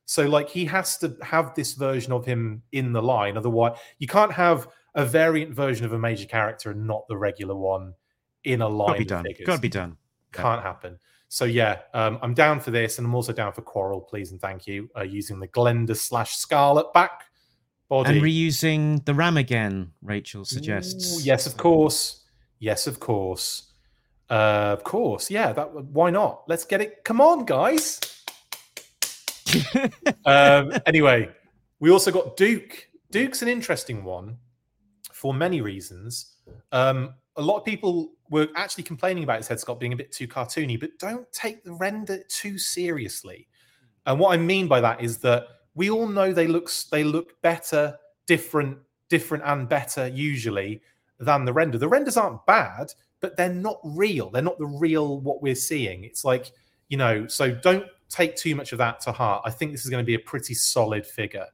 [0.07, 3.37] so like he has to have this version of him in the line.
[3.37, 4.67] Otherwise, you can't have
[4.97, 7.93] a variant version of a major character and not the regular one
[8.45, 8.89] in a line.
[8.89, 9.25] Gotta be done.
[9.25, 9.97] figures Gotta be done.
[10.33, 10.99] can't happen.
[11.29, 14.41] So yeah, um, I'm down for this, and I'm also down for Quarrel, please and
[14.41, 14.89] thank you.
[14.97, 17.25] Uh, using the Glenda slash Scarlett back
[17.89, 18.11] body.
[18.15, 21.25] And reusing the ram again, Rachel Ooh, suggests.
[21.27, 22.23] yes, of course.
[22.59, 23.66] Yes, of course.
[24.29, 25.31] Uh, of course.
[25.31, 25.53] Yeah.
[25.53, 25.73] That.
[25.73, 26.43] Why not?
[26.49, 27.05] Let's get it.
[27.05, 28.01] Come on, guys.
[30.25, 31.29] um, anyway,
[31.81, 32.89] we also got Duke.
[33.11, 34.37] Duke's an interesting one
[35.13, 36.37] for many reasons.
[36.73, 40.11] Um, a lot of people were actually complaining about his head sculpt being a bit
[40.11, 43.47] too cartoony, but don't take the render too seriously.
[44.07, 47.41] And what I mean by that is that we all know they look they look
[47.43, 47.97] better,
[48.27, 48.79] different,
[49.09, 50.81] different and better usually
[51.19, 51.79] than the render.
[51.79, 52.93] The renders aren't bad,
[53.27, 54.31] but they're not real.
[54.31, 56.05] They're not the real what we're seeing.
[56.05, 56.53] It's like
[56.89, 59.43] you know, so don't take too much of that to heart.
[59.45, 61.47] I think this is going to be a pretty solid figure.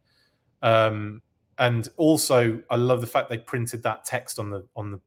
[0.61, 1.23] Um,
[1.57, 5.01] and also I love the fact they printed that text on the on the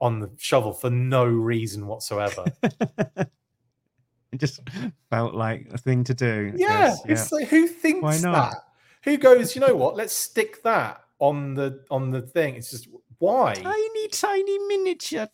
[0.00, 2.46] on the shovel for no reason whatsoever.
[2.62, 3.28] it
[4.36, 4.60] just
[5.10, 6.54] felt like a thing to do.
[6.56, 8.52] Yeah, Yes, it's like who thinks Why not?
[8.52, 8.62] that?
[9.02, 9.54] Who goes?
[9.54, 9.94] You know what?
[9.94, 12.54] Let's stick that on the on the thing.
[12.54, 13.52] It's just why?
[13.52, 15.28] tiny, tiny miniature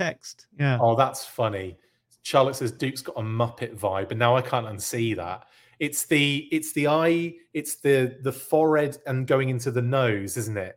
[0.00, 0.46] text.
[0.58, 0.78] Yeah.
[0.80, 1.76] Oh, that's funny.
[2.22, 5.46] Charlotte says Duke's got a Muppet vibe, and now I can't unsee that.
[5.78, 10.58] It's the it's the eye, it's the the forehead and going into the nose, isn't
[10.58, 10.76] it?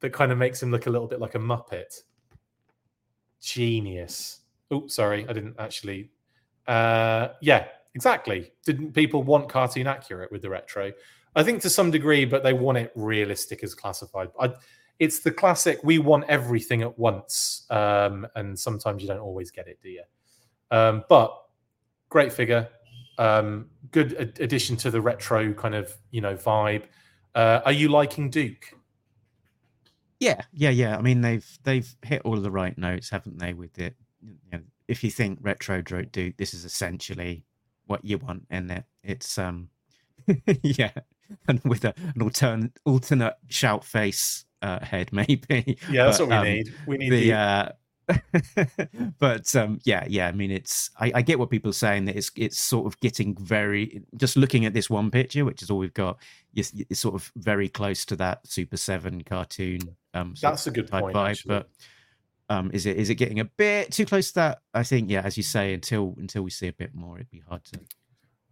[0.00, 2.02] That kind of makes him look a little bit like a Muppet.
[3.40, 4.40] Genius.
[4.70, 6.10] Oh, sorry, I didn't actually.
[6.66, 8.52] Uh, yeah, exactly.
[8.66, 10.92] Didn't people want cartoon accurate with the retro?
[11.34, 14.28] I think to some degree, but they want it realistic as classified.
[14.38, 14.52] I,
[14.98, 15.80] it's the classic.
[15.84, 20.02] We want everything at once, um, and sometimes you don't always get it, do you?
[20.70, 21.36] Um, but
[22.08, 22.68] great figure,
[23.18, 26.84] um, good ad- addition to the retro kind of you know vibe.
[27.34, 28.74] Uh, are you liking Duke?
[30.20, 30.96] Yeah, yeah, yeah.
[30.96, 33.52] I mean, they've they've hit all the right notes, haven't they?
[33.52, 37.44] With it, you know, if you think retro Duke, this is essentially
[37.86, 38.84] what you want in it.
[39.04, 39.68] It's um,
[40.62, 40.90] yeah,
[41.46, 45.78] and with a, an alternate shout face uh, head, maybe.
[45.90, 46.74] Yeah, that's But, what we um, need.
[46.86, 47.68] We need the the, uh
[49.18, 52.16] but um yeah yeah i mean it's I, I get what people are saying that
[52.16, 55.76] it's it's sort of getting very just looking at this one picture which is all
[55.76, 56.16] we've got
[56.54, 59.80] it's, it's sort of very close to that super seven cartoon
[60.14, 61.14] um That's a good type point.
[61.16, 61.68] vibe but
[62.48, 65.20] um is it is it getting a bit too close to that i think yeah
[65.20, 67.80] as you say until until we see a bit more it'd be hard to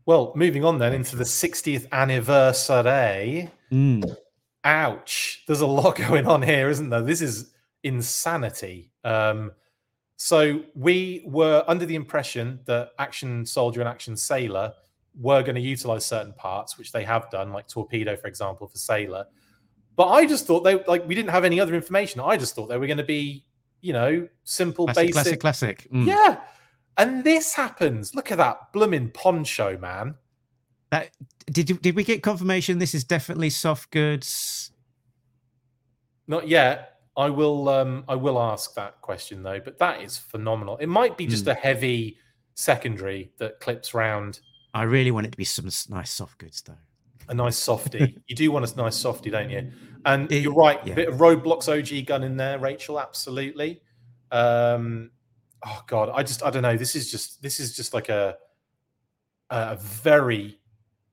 [0.04, 3.50] Well, moving on then into the 60th anniversary.
[3.72, 4.16] Mm,
[4.66, 5.44] Ouch.
[5.46, 7.02] There's a lot going on here, isn't there?
[7.02, 7.52] This is
[7.84, 8.90] insanity.
[9.04, 9.52] Um,
[10.16, 14.72] so we were under the impression that Action Soldier and Action Sailor
[15.18, 18.76] were going to utilize certain parts, which they have done, like Torpedo, for example, for
[18.76, 19.26] Sailor.
[19.94, 22.20] But I just thought they like we didn't have any other information.
[22.20, 23.44] I just thought they were going to be,
[23.80, 25.40] you know, simple, classic basic.
[25.40, 26.06] classic classic Mm.
[26.06, 26.40] Yeah.
[26.98, 28.14] And this happens.
[28.14, 30.16] Look at that blooming poncho, man.
[30.90, 31.10] That,
[31.46, 34.70] did did we get confirmation this is definitely soft goods
[36.28, 36.92] Not yet.
[37.16, 40.76] I will um I will ask that question though, but that is phenomenal.
[40.78, 41.50] It might be just Hmm.
[41.50, 42.18] a heavy
[42.54, 44.40] secondary that clips round
[44.72, 46.72] i really want it to be some nice soft goods though
[47.28, 48.16] a nice softy.
[48.28, 49.70] you do want a nice softy, don't you?
[50.06, 50.92] And It- you're right, yeah.
[50.92, 53.82] a bit of Roadblocks OG gun in there, Rachel, absolutely.
[54.30, 55.10] Um
[55.66, 56.76] oh god, I just I don't know.
[56.76, 58.36] This is just this is just like a
[59.50, 60.58] a very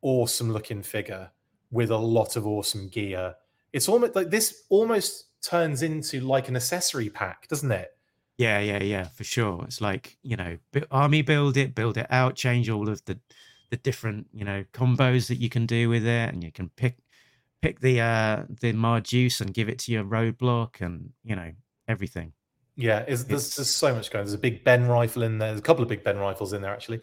[0.03, 1.31] awesome looking figure
[1.71, 3.33] with a lot of awesome gear.
[3.73, 7.89] It's almost like this almost turns into like an accessory pack, doesn't it?
[8.37, 9.63] Yeah, yeah, yeah, for sure.
[9.65, 10.57] It's like you know,
[10.91, 13.19] army build it, build it out, change all of the
[13.71, 16.97] the different you know combos that you can do with it, and you can pick
[17.61, 21.51] pick the uh the Marjuice and give it to your roadblock, and you know
[21.87, 22.33] everything.
[22.75, 24.25] Yeah, is there's, there's so much going.
[24.25, 25.49] There's a big Ben rifle in there.
[25.49, 27.01] There's a couple of big Ben rifles in there actually,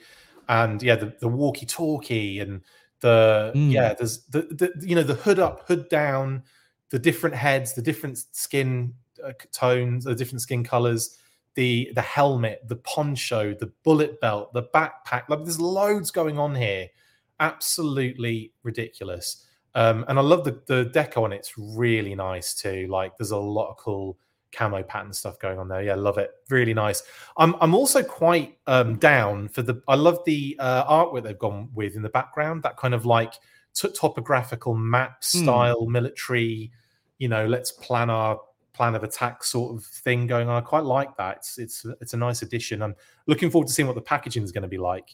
[0.48, 2.62] and yeah, the, the walkie-talkie and
[3.00, 3.72] the Mm.
[3.72, 6.42] yeah, there's the, the you know the hood up, hood down,
[6.90, 8.94] the different heads, the different skin
[9.24, 11.18] uh, tones, the different skin colors,
[11.54, 15.28] the the helmet, the poncho, the bullet belt, the backpack.
[15.28, 16.88] Like there's loads going on here.
[17.40, 19.46] Absolutely ridiculous.
[19.74, 21.36] Um, and I love the the deco on it.
[21.36, 22.86] It's really nice too.
[22.90, 24.18] Like there's a lot of cool
[24.52, 25.82] camo pattern stuff going on there.
[25.82, 26.30] Yeah, love it.
[26.48, 27.02] Really nice.
[27.36, 31.68] I'm I'm also quite um down for the I love the uh, artwork they've gone
[31.74, 32.62] with in the background.
[32.62, 33.34] That kind of like
[33.74, 35.42] t- topographical map Hmm.
[35.42, 36.72] style military,
[37.18, 38.40] you know, let's plan our
[38.72, 40.56] plan of attack sort of thing going on.
[40.56, 41.36] I quite like that.
[41.38, 42.82] It's it's it's a nice addition.
[42.82, 42.94] I'm
[43.26, 45.10] looking forward to seeing what the packaging is going to be like.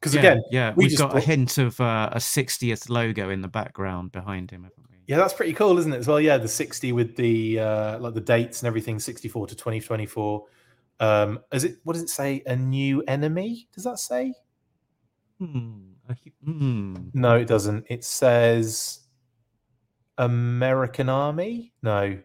[0.00, 3.30] Because yeah, again, yeah, we we've just got a hint of uh, a 60th logo
[3.30, 4.95] in the background behind him, haven't we?
[5.06, 5.98] Yeah, that's pretty cool, isn't it?
[5.98, 9.54] As well, yeah, the sixty with the uh, like the dates and everything, sixty-four to
[9.54, 10.46] twenty twenty-four.
[10.98, 11.76] Um, is it?
[11.84, 12.42] What does it say?
[12.46, 13.68] A new enemy?
[13.72, 14.34] Does that say?
[15.38, 15.92] Hmm.
[16.44, 16.96] Hmm.
[17.14, 17.86] No, it doesn't.
[17.88, 19.00] It says
[20.18, 21.72] American Army.
[21.82, 22.18] No,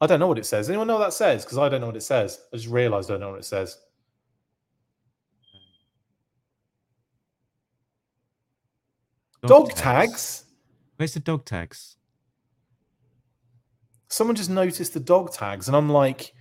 [0.00, 0.68] I don't know what it says.
[0.68, 1.44] Anyone know what that says?
[1.44, 2.38] Because I don't know what it says.
[2.52, 3.78] I just realised I don't know what it says.
[9.46, 10.44] Dog tags.
[10.98, 11.94] Where's the dog tags?
[14.10, 16.32] someone just noticed the dog tags and i'm like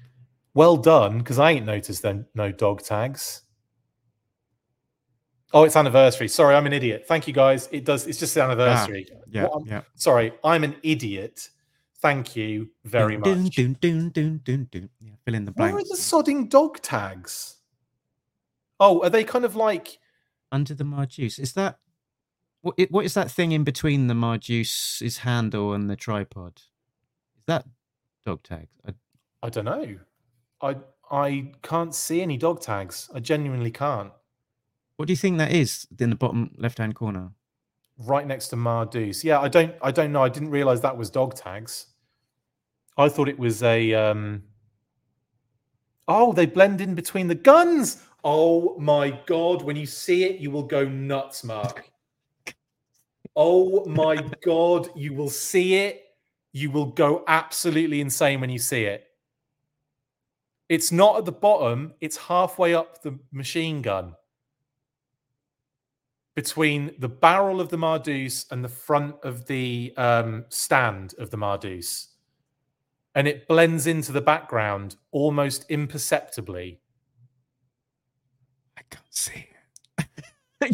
[0.54, 3.42] well done because i ain't noticed them no dog tags
[5.54, 8.42] oh it's anniversary sorry i'm an idiot thank you guys it does it's just the
[8.42, 9.82] ah, anniversary Yeah, What am- yeah.
[9.96, 11.50] sorry i'm an idiot
[12.02, 14.90] thank you very Dun, much Dun, dun, dun, dun, dun.
[15.02, 15.74] Yeah, fill in the blank.
[15.74, 17.58] where are the sodding dog tags
[18.80, 19.98] oh are they kind of like
[20.54, 21.38] Under the Marjuice.
[21.38, 21.80] Is that
[22.68, 26.58] What, what is that thing in between the Marduce's handle and the tripod?
[27.38, 27.66] Is that
[28.26, 28.76] dog tags?
[28.86, 28.94] I,
[29.42, 29.98] I don't know.
[30.62, 30.76] I
[31.10, 33.10] I can't see any dog tags.
[33.14, 34.12] I genuinely can't.
[34.98, 37.32] what do you think that is in the bottom left-hand corner?
[38.00, 39.24] Right next to Marduce.
[39.24, 40.24] Yeah, I don't I don't know.
[40.24, 41.88] I didn't realize that was dog tags.
[42.98, 44.44] I thought it was a um
[46.10, 48.04] Oh, they blend in between the guns.
[48.26, 51.90] Oh my god, when you see it, you will go nuts, Mark.
[53.40, 56.06] Oh my god, you will see it.
[56.54, 59.04] You will go absolutely insane when you see it.
[60.70, 64.16] It's not at the bottom, it's halfway up the machine gun.
[66.36, 71.38] Between the barrel of the Marduce and the front of the um, stand of the
[71.38, 72.08] Marduce.
[73.14, 76.80] And it blends into the background almost imperceptibly.
[78.76, 79.56] I can't see it.
[80.00, 80.34] I can't see.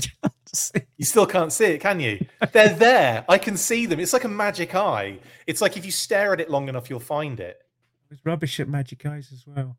[0.98, 2.24] You still can't see it, can you?
[2.52, 3.26] They're there.
[3.28, 4.00] I can see them.
[4.00, 5.18] It's like a magic eye.
[5.48, 7.58] It's like if you stare at it long enough, you'll find it.
[8.12, 9.76] Was rubbish at Magic Eyes as well.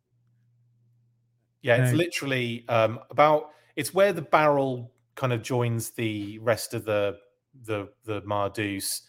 [1.63, 3.51] Yeah, it's literally um, about.
[3.77, 7.19] It's where the barrel kind of joins the rest of the
[7.63, 9.03] the the Mardus.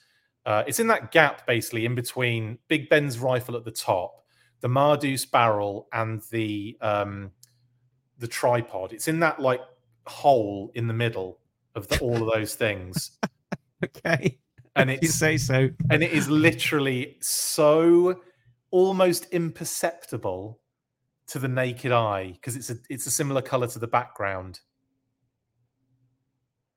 [0.45, 4.23] Uh, it's in that gap basically in between Big Ben's rifle at the top,
[4.61, 7.31] the Mardus barrel, and the um,
[8.19, 8.93] the tripod.
[8.93, 9.61] It's in that like
[10.07, 11.40] hole in the middle
[11.76, 13.11] of the, all of those things,
[13.84, 14.38] Okay.
[14.76, 15.69] and you it's say so.
[15.90, 18.22] and it is literally so
[18.72, 20.60] almost imperceptible
[21.27, 24.60] to the naked eye because it's a it's a similar color to the background.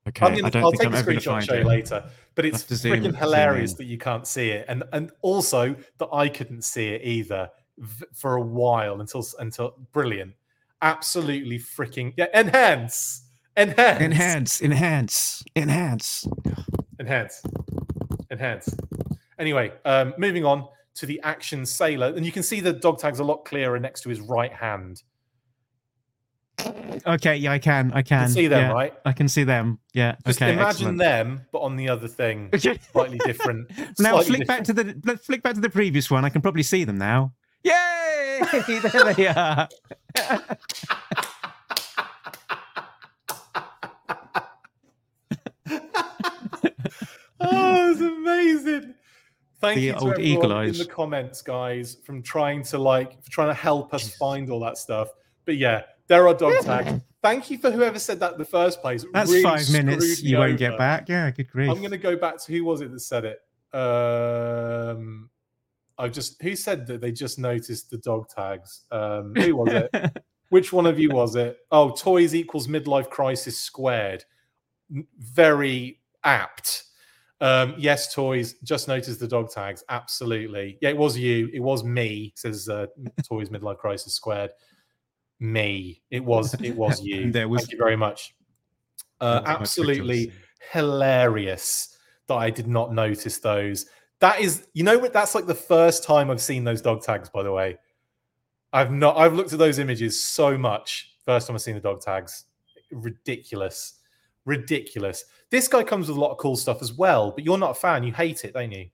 [0.08, 0.24] Okay.
[0.24, 2.04] I'm gonna, I don't I'll think take I'm a screenshot and show you later.
[2.34, 5.74] But it's to zoom- zoom freaking hilarious that you can't see it, and and also
[5.98, 10.34] that I couldn't see it either v- for a while until until brilliant,
[10.82, 13.22] absolutely freaking yeah, enhance,
[13.56, 16.28] enhance, Enhance, enhance, enhance.
[17.00, 17.42] enhance,
[18.30, 18.74] enhance.
[19.38, 23.20] Anyway, um, moving on to the action sailor, and you can see the dog tags
[23.20, 25.02] a lot clearer next to his right hand.
[27.06, 27.92] Okay, yeah, I can.
[27.92, 28.24] I can.
[28.24, 28.94] can see them, yeah, right?
[29.04, 29.78] I can see them.
[29.94, 30.16] Yeah.
[30.26, 30.52] Just okay.
[30.52, 30.98] imagine excellent.
[30.98, 32.50] them, but on the other thing,
[32.92, 33.70] slightly different.
[33.98, 36.24] now slightly flick back to the let's flick back to the previous one.
[36.24, 37.32] I can probably see them now.
[38.68, 38.78] Yay!
[38.78, 39.68] there they are.
[47.40, 48.94] oh, it's amazing.
[49.60, 53.22] Thank The you to old everyone eagle in the comments, guys, from trying to like
[53.22, 55.08] for trying to help us find all that stuff.
[55.44, 57.02] But yeah, there are dog tags.
[57.22, 59.02] Thank you for whoever said that in the first place.
[59.02, 60.58] It That's really five minutes you won't over.
[60.58, 61.08] get back.
[61.08, 61.68] Yeah, good grief.
[61.68, 63.40] I'm going to go back to who was it that said it?
[63.76, 65.28] Um,
[65.98, 68.84] I just who said that they just noticed the dog tags.
[68.90, 70.16] Um, who was it?
[70.50, 71.58] Which one of you was it?
[71.70, 74.24] Oh, toys equals midlife crisis squared.
[75.18, 76.84] Very apt.
[77.40, 78.54] Um, yes, toys.
[78.64, 79.84] Just noticed the dog tags.
[79.88, 80.78] Absolutely.
[80.80, 81.50] Yeah, it was you.
[81.52, 82.32] It was me.
[82.36, 82.86] Says uh,
[83.28, 84.50] toys midlife crisis squared.
[85.40, 86.00] Me.
[86.10, 86.54] It was.
[86.62, 87.30] It was you.
[87.30, 88.34] There was- Thank you very much.
[89.20, 90.32] Uh, That was my absolutely
[90.72, 91.96] hilarious
[92.28, 93.86] that I did not notice those.
[94.20, 95.12] That is, you know what?
[95.12, 97.30] That's like the first time I've seen those dog tags.
[97.30, 97.78] By the way,
[98.72, 99.16] I've not.
[99.16, 101.14] I've looked at those images so much.
[101.24, 102.44] First time I've seen the dog tags.
[102.90, 104.00] Ridiculous,
[104.44, 105.24] ridiculous.
[105.50, 107.30] This guy comes with a lot of cool stuff as well.
[107.30, 108.02] But you're not a fan.
[108.02, 108.86] You hate it, don't you?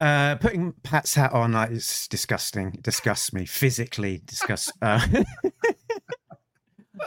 [0.00, 2.74] Uh, putting Pat's hat on like, is disgusting.
[2.74, 4.22] It disgusts me physically.
[4.26, 4.72] Disgust.
[4.82, 5.06] Uh,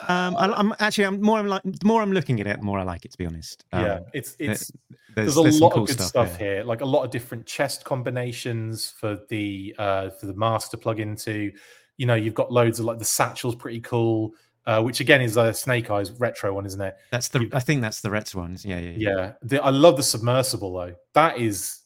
[0.08, 2.64] um, I, I'm actually I'm more I'm like the more I'm looking at it, the
[2.64, 3.12] more I like it.
[3.12, 3.66] To be honest.
[3.72, 4.72] Um, yeah, it's it's.
[5.16, 6.64] there's, There's, a there's lot cool of good stuff, here.
[6.64, 11.00] like a lot of different chest combinations for the uh for the mask to plug
[11.00, 11.52] into.
[11.98, 14.32] You know, you've got loads of like the satchel's pretty cool,
[14.66, 16.96] uh, which again is a Snake Eyes retro one, isn't it?
[17.12, 17.50] That's the.
[17.54, 18.66] I think that's the retro ones.
[18.66, 19.10] Yeah, yeah, yeah.
[19.10, 20.96] Yeah, the, I love the submersible though.
[21.14, 21.82] That is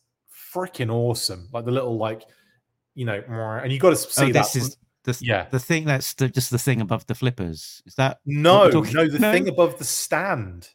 [0.53, 1.49] freaking awesome.
[1.51, 2.23] Like the little like,
[2.93, 4.55] you know, and you got to see oh, that.
[4.55, 5.47] is the yeah.
[5.49, 7.81] the thing that's the, just the thing above the flippers.
[7.85, 9.31] Is that no, no, the no?
[9.31, 10.69] thing above the stand.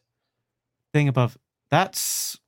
[0.92, 1.36] thing above?
[1.70, 2.38] That's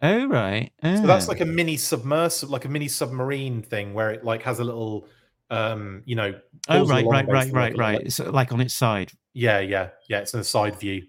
[0.00, 0.72] oh right.
[0.82, 4.58] So that's like a mini submersible, like a mini submarine thing where it like has
[4.60, 5.06] a little,
[5.50, 6.34] um, you know.
[6.68, 7.98] oh right, right, right, right, a- right.
[7.98, 9.12] like- It's like on its side.
[9.34, 10.20] Yeah, yeah, yeah.
[10.20, 11.02] It's in a side view.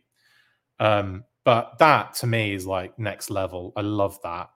[0.80, 3.72] Um, but that to me is like next level.
[3.76, 4.49] I love that.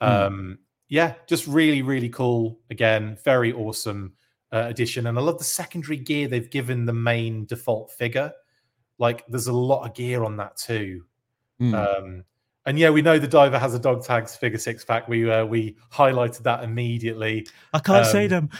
[0.00, 0.08] Hmm.
[0.08, 0.58] Um,
[0.88, 2.60] yeah, just really, really cool.
[2.70, 4.14] Again, very awesome
[4.52, 8.32] uh, addition, and I love the secondary gear they've given the main default figure.
[8.98, 11.04] Like, there's a lot of gear on that too.
[11.58, 11.74] Hmm.
[11.74, 12.24] Um,
[12.66, 15.08] and yeah, we know the diver has a dog tags figure six pack.
[15.08, 17.46] We uh, we highlighted that immediately.
[17.72, 18.50] I can't say um,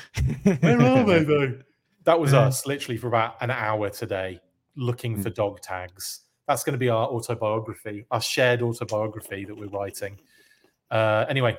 [0.45, 0.59] them.
[0.61, 1.59] Where are they though?
[2.05, 4.41] That was us literally for about an hour today
[4.77, 5.23] looking Mm.
[5.23, 6.21] for dog tags.
[6.47, 10.19] That's going to be our autobiography, our shared autobiography that we're writing.
[10.91, 11.59] Uh, anyway,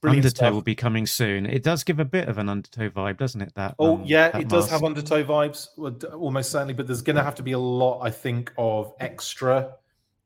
[0.00, 0.52] brilliant Undertow stuff.
[0.54, 1.46] will be coming soon.
[1.46, 3.54] It does give a bit of an Undertow vibe, doesn't it?
[3.54, 5.68] That Oh um, yeah, that it does have undertow vibes,
[6.14, 6.74] almost certainly.
[6.74, 9.72] But there's going to have to be a lot, I think, of extra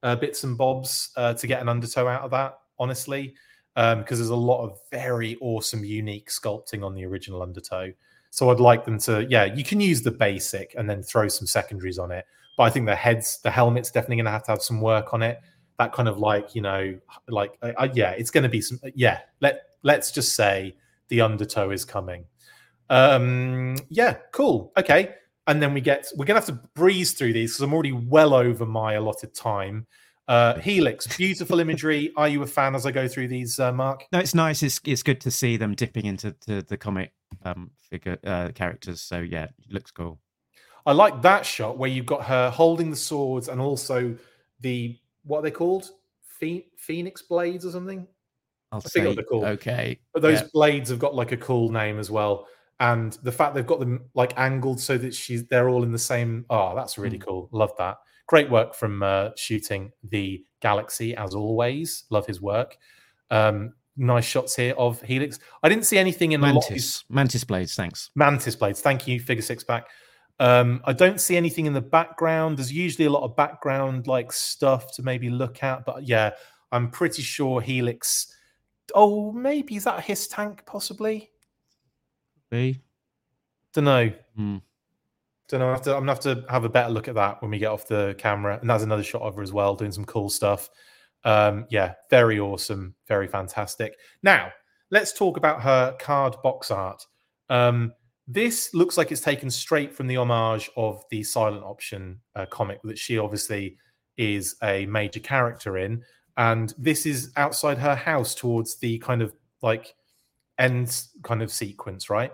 [0.02, 2.58] uh, bits and bobs uh, to get an undertow out of that.
[2.78, 3.34] Honestly,
[3.74, 7.92] because there's a lot of very awesome, unique sculpting on the original undertow.
[8.30, 11.46] So I'd like them to, yeah, you can use the basic and then throw some
[11.46, 12.26] secondaries on it.
[12.56, 15.14] But I think the heads, the helmet's definitely going to have to have some work
[15.14, 15.40] on it.
[15.78, 16.98] That kind of like, you know,
[17.28, 19.20] like, uh, uh, yeah, it's going to be some, yeah.
[19.40, 20.76] Let let's just say
[21.08, 22.24] the undertow is coming.
[22.90, 24.72] Um, yeah, cool.
[24.76, 25.14] Okay.
[25.46, 27.92] And then we get, we're going to have to breeze through these because I'm already
[27.92, 29.86] well over my allotted time.
[30.26, 32.12] Uh, Helix, beautiful imagery.
[32.16, 34.04] Are you a fan as I go through these, uh, Mark?
[34.10, 34.62] No, it's nice.
[34.62, 37.12] It's it's good to see them dipping into to the comic
[37.44, 39.02] um figure uh, characters.
[39.02, 40.18] So yeah, it looks cool.
[40.86, 44.16] I like that shot where you've got her holding the swords and also
[44.60, 45.90] the, what are they called?
[46.76, 48.06] Phoenix blades or something?
[48.72, 49.44] I'll I think what they're called.
[49.44, 49.98] okay.
[50.12, 50.48] But those yeah.
[50.52, 52.46] blades have got like a cool name as well.
[52.80, 55.98] And the fact they've got them like angled so that she's they're all in the
[55.98, 56.44] same.
[56.50, 57.24] Oh, that's really Mm.
[57.26, 57.48] cool.
[57.52, 57.98] Love that.
[58.26, 62.04] Great work from uh, shooting the Galaxy as always.
[62.10, 62.76] Love his work.
[63.30, 65.38] Um, nice shots here of Helix.
[65.62, 67.74] I didn't see anything in Mantis Mantis blades.
[67.74, 68.10] Thanks.
[68.16, 68.80] Mantis blades.
[68.80, 69.86] Thank you, Figure Six Pack.
[70.40, 72.58] Um, I don't see anything in the background.
[72.58, 76.30] There's usually a lot of background like stuff to maybe look at, but yeah,
[76.72, 78.34] I'm pretty sure Helix.
[78.94, 81.30] Oh, maybe is that his tank possibly?
[82.50, 82.82] B.
[83.72, 84.12] Don't know.
[84.36, 84.56] Hmm.
[85.48, 85.68] Don't know.
[85.68, 87.58] I have to, I'm gonna have to have a better look at that when we
[87.58, 88.58] get off the camera.
[88.60, 90.68] And that's another shot of her as well, doing some cool stuff.
[91.24, 93.96] Um, yeah, very awesome, very fantastic.
[94.22, 94.50] Now,
[94.90, 97.04] let's talk about her card box art.
[97.50, 97.92] Um,
[98.26, 102.80] this looks like it's taken straight from the homage of the Silent Option uh, comic
[102.84, 103.76] that she obviously
[104.16, 106.02] is a major character in.
[106.36, 109.94] And this is outside her house towards the kind of like
[110.58, 112.32] end kind of sequence, right?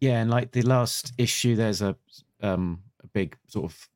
[0.00, 1.96] Yeah, and like the last issue, there's a
[2.42, 3.88] um a big sort of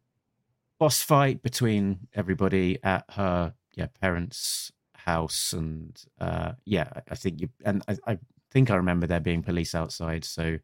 [0.79, 7.49] boss fight between everybody at her yeah parents' house, and uh yeah, I- think you
[7.65, 8.19] and I, I
[8.53, 10.25] think I remember there being police outside.
[10.25, 10.59] So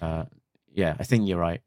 [0.00, 0.24] uh
[0.72, 1.60] yeah, I think you're right.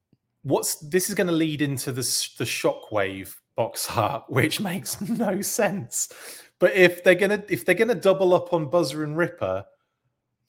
[0.43, 2.01] what's this is going to lead into the
[2.37, 6.09] the shockwave box art which makes no sense.
[6.59, 9.65] But if they're gonna if they're gonna double up on buzzer and ripper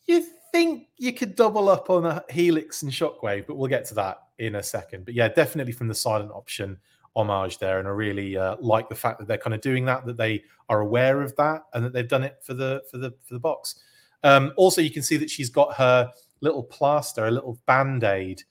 [0.06, 3.94] you think you could double up on a helix and shockwave but we'll get to
[3.94, 5.04] that in a second.
[5.04, 6.78] But yeah definitely from the silent option
[7.14, 10.06] homage there and i really uh, like the fact that they're kind of doing that
[10.06, 13.10] that they are aware of that and that they've done it for the for the
[13.26, 13.74] for the box.
[14.22, 16.10] Um, also you can see that she's got her
[16.42, 18.42] little plaster a little band-aid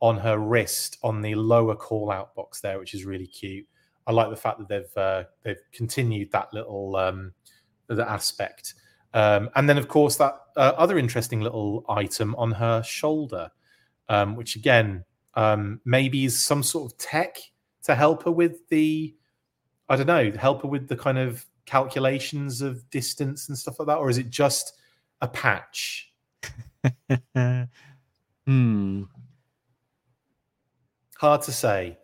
[0.00, 3.66] on her wrist on the lower call out box there, which is really cute.
[4.06, 7.32] I like the fact that they've uh, they've continued that little um,
[7.86, 8.74] the aspect,
[9.12, 13.50] um, and then of course that uh, other interesting little item on her shoulder,
[14.08, 15.04] um, which again
[15.34, 17.36] um, maybe is some sort of tech
[17.82, 19.14] to help her with the
[19.88, 23.86] I don't know, help her with the kind of calculations of distance and stuff like
[23.88, 24.72] that, or is it just
[25.20, 26.09] a patch?
[28.46, 29.02] hmm.
[31.16, 31.98] hard to say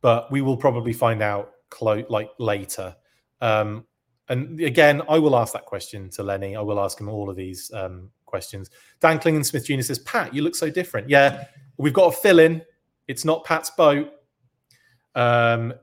[0.00, 2.94] but we will probably find out clo- like later.
[3.40, 3.84] Um
[4.30, 6.54] and again i will ask that question to lenny.
[6.54, 8.70] I will ask him all of these um questions.
[9.00, 11.08] Dan klingen smith jr says pat you look so different.
[11.08, 11.44] Yeah
[11.78, 12.62] we've got a fill in
[13.06, 14.10] it's not pat's boat.
[15.14, 15.74] Um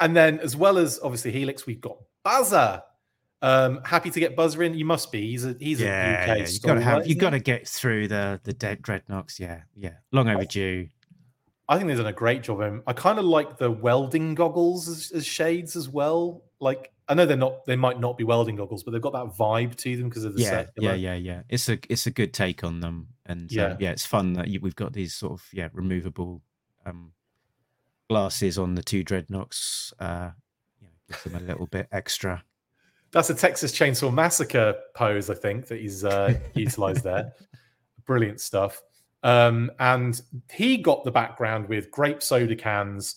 [0.00, 2.82] and then as well as obviously helix we've got buzzer
[3.40, 6.38] um happy to get buzzer in you must be he's a he's Yeah, a uk
[6.38, 9.38] yeah, you got to have you got to get through the the dead Dreadnoks.
[9.38, 10.88] Yeah, yeah, long overdue.
[11.68, 12.62] I think they've done a great job.
[12.62, 16.42] Um, I kind of like the welding goggles as, as shades as well.
[16.60, 19.36] Like I know they're not, they might not be welding goggles, but they've got that
[19.36, 20.94] vibe to them because of the yeah, circular.
[20.94, 21.42] yeah, yeah, yeah.
[21.48, 23.76] It's a it's a good take on them, and yeah, Yeah.
[23.80, 26.42] yeah, it's fun that you, we've got these sort of yeah removable
[26.86, 27.12] um
[28.08, 29.92] glasses on the two Dreadnoks.
[30.00, 30.30] Uh,
[30.80, 32.42] you know, gives them a little bit extra.
[33.10, 37.32] That's a Texas Chainsaw Massacre pose, I think, that he's uh, utilized there.
[38.04, 38.82] Brilliant stuff.
[39.22, 40.20] Um, and
[40.52, 43.16] he got the background with grape soda cans,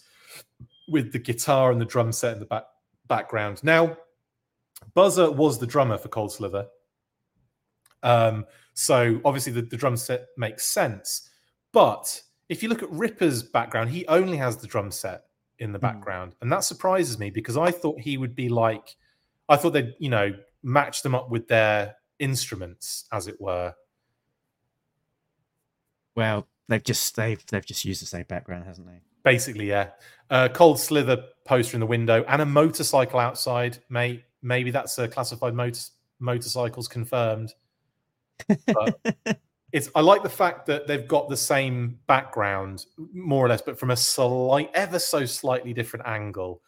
[0.87, 2.65] with the guitar and the drum set in the back
[3.07, 3.63] background.
[3.63, 3.97] Now,
[4.93, 6.67] Buzzer was the drummer for Cold Slither.
[8.03, 11.29] Um, so obviously the, the drum set makes sense.
[11.73, 15.25] But if you look at Ripper's background, he only has the drum set
[15.59, 15.83] in the Hmm.
[15.83, 16.35] background.
[16.41, 18.95] And that surprises me because I thought he would be like
[19.51, 20.33] I thought they'd, you know,
[20.63, 23.73] match them up with their instruments, as it were.
[26.15, 29.01] Well, they've just they've they've just used the same background, hasn't they?
[29.23, 29.89] Basically, yeah.
[30.29, 34.23] Uh, cold slither poster in the window and a motorcycle outside, mate.
[34.41, 37.53] Maybe that's a classified motor- motorcycles confirmed.
[38.47, 38.99] But
[39.73, 43.77] it's I like the fact that they've got the same background, more or less, but
[43.77, 46.61] from a slight, ever so slightly different angle.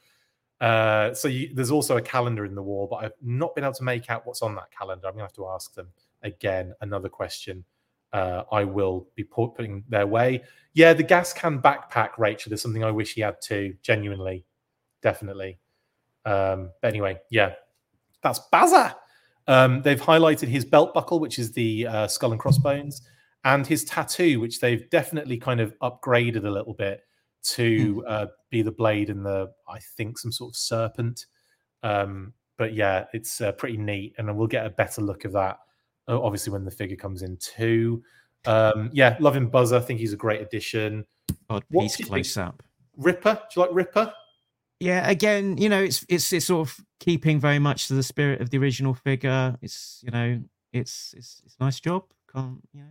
[0.64, 3.74] Uh, so you, there's also a calendar in the wall, but I've not been able
[3.74, 5.08] to make out what's on that calendar.
[5.08, 5.90] I'm gonna have to ask them
[6.22, 6.74] again.
[6.80, 7.66] Another question.
[8.14, 10.42] Uh, I will be putting their way.
[10.74, 13.76] Yeah, the gas can backpack, Rachel, is something I wish he had too.
[13.82, 14.46] Genuinely,
[15.02, 15.60] definitely.
[16.24, 17.56] Um, but anyway, yeah,
[18.22, 18.96] that's Bazza.
[19.48, 23.02] Um, they've highlighted his belt buckle, which is the uh, skull and crossbones,
[23.44, 27.02] and his tattoo, which they've definitely kind of upgraded a little bit
[27.44, 28.02] to Hmm.
[28.08, 31.26] uh, be the blade and the, I think, some sort of serpent.
[31.84, 35.60] Um, but yeah, it's uh, pretty neat, and we'll get a better look of that,
[36.08, 38.04] uh, obviously, when the figure comes in too.
[38.46, 39.78] Um, yeah, loving Buzzer.
[39.78, 41.06] I think he's a great addition.
[41.50, 42.10] Odd What piece think?
[42.10, 42.62] close up.
[42.98, 44.14] Ripper, do you like Ripper?
[44.80, 48.42] Yeah, again, you know, it's it's it's sort of keeping very much to the spirit
[48.42, 49.58] of the original figure.
[49.62, 50.42] It's you know,
[50.74, 52.04] it's it's it's a nice job.
[52.34, 52.90] Can't you know,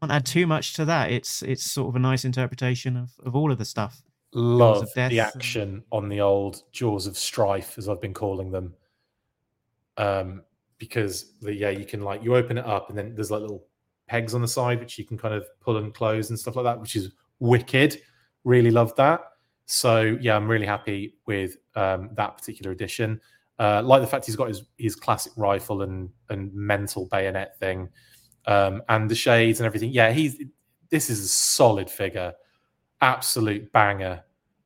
[0.00, 1.10] can't add too much to that.
[1.10, 4.02] It's it's sort of a nice interpretation of of all of the stuff.
[4.32, 8.14] love of Death the and- action on the old jaws of strife as i've been
[8.14, 8.74] calling them.
[9.96, 10.42] Um
[10.78, 13.66] because the yeah you can like you open it up and then there's like little
[14.06, 16.64] pegs on the side which you can kind of pull and close and stuff like
[16.64, 18.00] that which is wicked.
[18.44, 19.20] Really love that.
[19.66, 23.20] So yeah i'm really happy with um that particular edition.
[23.58, 27.88] Uh like the fact he's got his his classic rifle and and mental bayonet thing
[28.50, 30.42] um and the shades and everything yeah he's
[30.90, 32.32] this is a solid figure
[33.00, 34.22] absolute banger.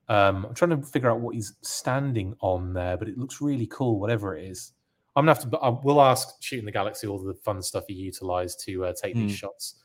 [0.09, 3.66] Um, I'm trying to figure out what he's standing on there, but it looks really
[3.69, 4.73] cool, whatever it is.
[5.16, 5.59] I'm gonna have to.
[5.59, 9.15] I will ask shooting the galaxy all the fun stuff he utilized to uh, take
[9.15, 9.36] these Hmm.
[9.36, 9.77] shots.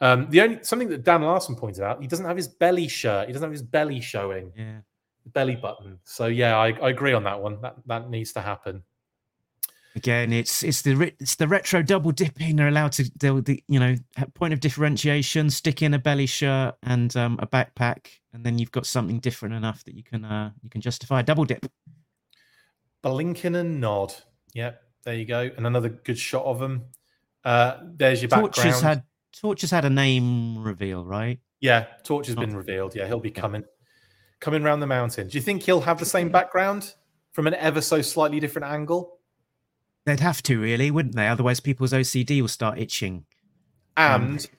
[0.00, 3.26] Um, the only something that Dan Larson pointed out, he doesn't have his belly shirt.
[3.28, 4.80] He doesn't have his belly showing, Yeah.
[5.32, 5.98] belly button.
[6.04, 7.60] So yeah, I, I agree on that one.
[7.62, 8.82] That that needs to happen.
[9.96, 12.56] Again, it's it's the it's the retro double dipping.
[12.56, 13.96] They're allowed to they'll the you know
[14.34, 15.48] point of differentiation.
[15.48, 19.54] Stick in a belly shirt and um, a backpack, and then you've got something different
[19.54, 21.64] enough that you can uh, you can justify a double dip.
[23.02, 24.14] Blinking and nod.
[24.52, 25.50] Yep, there you go.
[25.56, 26.84] And another good shot of him.
[27.42, 28.52] Uh, there's your background.
[28.54, 29.02] Torches had
[29.40, 31.38] Torches had a name reveal, right?
[31.60, 32.94] Yeah, Torch has Not- been revealed.
[32.94, 33.40] Yeah, he'll be Yeah.
[33.40, 33.64] coming,
[34.40, 35.28] coming round the mountain.
[35.28, 36.92] Do you think he'll have the same background
[37.32, 39.15] from an ever so slightly different angle?
[40.06, 41.26] They'd have to really, wouldn't they?
[41.26, 43.26] Otherwise, people's OCD will start itching.
[43.96, 44.50] Um, And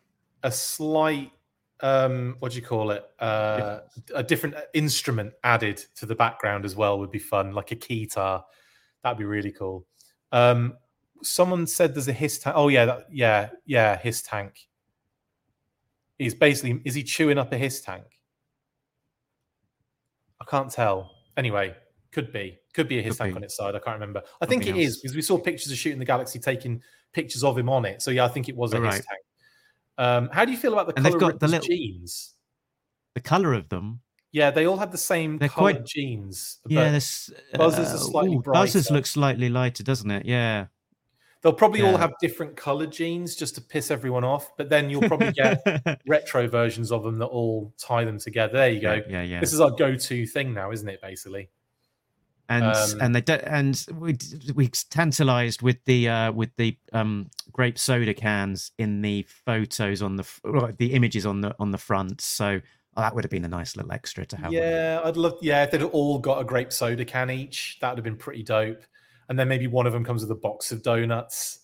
[0.44, 1.32] a slight,
[1.80, 3.06] um, what do you call it?
[3.18, 3.80] Uh,
[4.14, 8.44] a different instrument added to the background as well would be fun, like a keytar.
[9.04, 9.88] That'd be really cool.
[10.34, 10.78] Um,
[11.24, 12.56] someone said there's a hiss tank.
[12.58, 14.68] Oh yeah, that, yeah, yeah, hiss tank.
[16.20, 18.04] He's basically is he chewing up a hiss tank?
[20.42, 21.12] I can't tell.
[21.38, 21.76] Anyway,
[22.12, 22.58] could be.
[22.74, 23.38] Could be a Could tank be.
[23.38, 23.76] on its side.
[23.76, 24.22] I can't remember.
[24.42, 26.82] I think it Something is because we saw pictures of shooting the galaxy taking
[27.14, 28.02] pictures of him on it.
[28.02, 28.92] So yeah, I think it was a right.
[28.94, 29.06] tank.
[29.98, 32.34] Um, how do you feel about the And they've color got of the little- jeans?
[33.16, 34.02] The color of them,
[34.32, 36.60] Yeah, they all had the same They're colored quite- jeans.
[36.68, 36.92] yeah.
[36.92, 38.94] This Buzzers are uh, slightly ooh, Buzzers brighter.
[38.94, 40.26] looks slightly lighter, doesn't it?
[40.26, 40.68] Yeah.
[41.42, 44.56] they'll probably all have different colored jeans just to piss everyone off.
[44.58, 45.64] But then you'll probably get
[46.08, 48.54] retro versions of them that all tie them together.
[48.54, 48.94] There you go.
[48.94, 49.40] yeah, yeah, yeah.
[49.40, 51.02] This is our go-to thing now, isn't it?
[51.02, 51.50] Basically.
[52.50, 54.18] And um, and they do, and we
[54.56, 60.16] we tantalized with the uh with the um grape soda cans in the photos on
[60.16, 62.22] the the images on the on the front.
[62.22, 62.62] So
[62.96, 64.54] oh, that would have been a nice little extra to have.
[64.54, 65.38] Yeah, I'd love.
[65.42, 68.44] Yeah, if they'd all got a grape soda can each, that would have been pretty
[68.44, 68.84] dope.
[69.30, 71.60] And then maybe one of them comes with a box of donuts.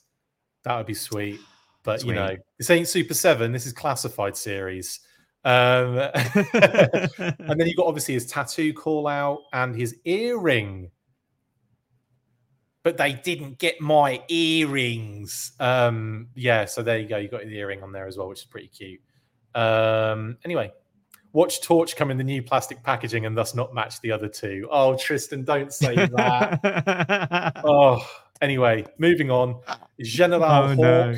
[0.66, 1.40] That would be sweet.
[1.84, 3.52] But you know, this ain't Super Seven.
[3.52, 5.00] This is classified series.
[5.46, 5.98] Um,
[6.54, 10.90] and then you got obviously his tattoo call out and his earring.
[12.84, 15.54] But they didn't get my earrings.
[15.60, 17.18] Um, yeah, so there you go.
[17.18, 19.00] You got the earring on there as well, which is pretty cute.
[19.56, 20.72] Um, anyway,
[21.32, 24.68] watch Torch come in the new plastic packaging and thus not match the other two.
[24.70, 27.62] Oh, Tristan, don't say that.
[27.64, 28.06] oh,
[28.42, 29.62] anyway, moving on.
[30.02, 30.78] General Oh, Hawk.
[30.78, 31.16] no.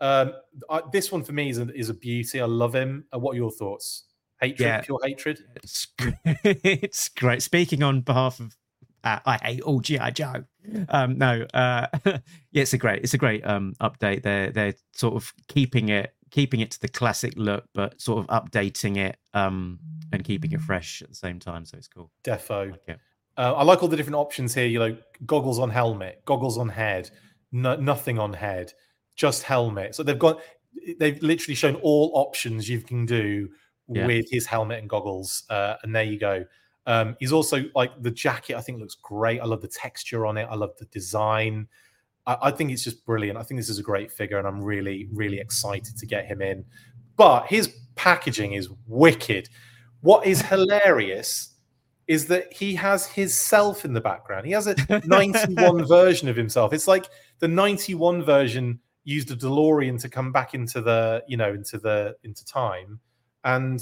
[0.00, 0.32] Um,
[0.70, 2.40] I, this one for me is a, is a beauty.
[2.40, 3.04] I love him.
[3.12, 4.04] Uh, what are your thoughts?
[4.40, 4.80] Hatred, Yeah.
[4.82, 5.40] pure hatred.
[5.56, 5.88] It's,
[6.24, 7.42] it's great.
[7.42, 8.56] Speaking on behalf of,
[9.04, 10.44] uh, I hate all GI Joe.
[10.88, 12.20] Um, no, uh, yeah,
[12.62, 14.22] it's a great, it's a great um, update.
[14.22, 18.44] They're they're sort of keeping it keeping it to the classic look, but sort of
[18.44, 19.78] updating it um,
[20.12, 21.64] and keeping it fresh at the same time.
[21.64, 22.10] So it's cool.
[22.22, 22.72] Defo.
[22.72, 23.00] Like it.
[23.36, 24.66] Uh, I like all the different options here.
[24.66, 27.10] You know, goggles on helmet, goggles on head,
[27.52, 28.72] no, nothing on head,
[29.18, 29.94] just helmet.
[29.94, 30.40] So they've got,
[30.98, 33.50] they've literally shown all options you can do
[33.88, 34.06] Yeah.
[34.06, 35.42] with his helmet and goggles.
[35.50, 36.44] Uh, and there you go.
[36.86, 38.56] Um, he's also like the jacket.
[38.56, 39.40] I think looks great.
[39.40, 40.48] I love the texture on it.
[40.50, 41.68] I love the design.
[42.26, 43.36] I, I think it's just brilliant.
[43.36, 46.40] I think this is a great figure, and I'm really, really excited to get him
[46.40, 46.64] in.
[47.16, 49.50] But his packaging is wicked.
[50.00, 51.54] What is hilarious
[52.06, 54.46] is that he has his self in the background.
[54.46, 54.74] He has a
[55.04, 56.72] 91 version of himself.
[56.72, 61.50] It's like the 91 version used a DeLorean to come back into the, you know,
[61.50, 63.00] into the into time.
[63.44, 63.80] And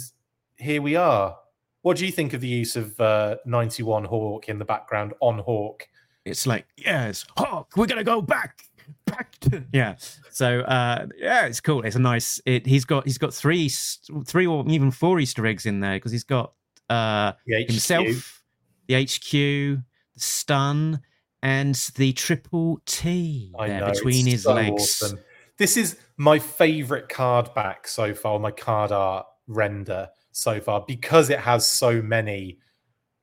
[0.56, 1.36] here we are.
[1.82, 5.38] What do you think of the use of uh, 91 Hawk in the background on
[5.38, 5.86] Hawk?
[6.26, 8.64] it's like yes hawk we're gonna go back
[9.06, 9.94] back to yeah
[10.30, 13.70] so uh yeah it's cool it's a nice it he's got he's got three
[14.26, 16.52] three or even four easter eggs in there because he's got
[16.90, 18.42] uh The himself
[18.88, 19.82] the hq the
[20.16, 21.00] stun
[21.42, 25.18] and the triple T there know, between his so legs awesome.
[25.58, 31.30] This is my favorite card back so far, my card art render so far, because
[31.30, 32.58] it has so many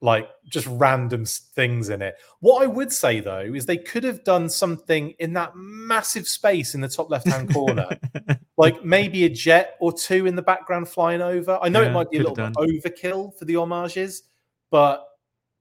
[0.04, 2.16] like just random things in it.
[2.42, 6.76] What I would say though is they could have done something in that massive space
[6.76, 7.88] in the top left hand corner,
[8.58, 11.58] like maybe a jet or two in the background flying over.
[11.62, 14.24] I know it might be a little bit overkill for the homages,
[14.72, 15.08] but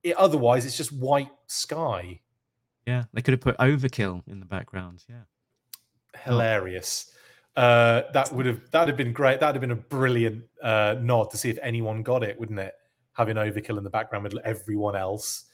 [0.03, 2.21] it, otherwise it's just white sky.
[2.87, 5.23] Yeah they could have put overkill in the background yeah
[6.25, 7.11] hilarious.
[7.57, 9.41] Uh, that would have that would have been great.
[9.41, 12.75] That'd have been a brilliant uh, nod to see if anyone got it, wouldn't it?
[13.13, 15.45] Having overkill in the background with everyone else.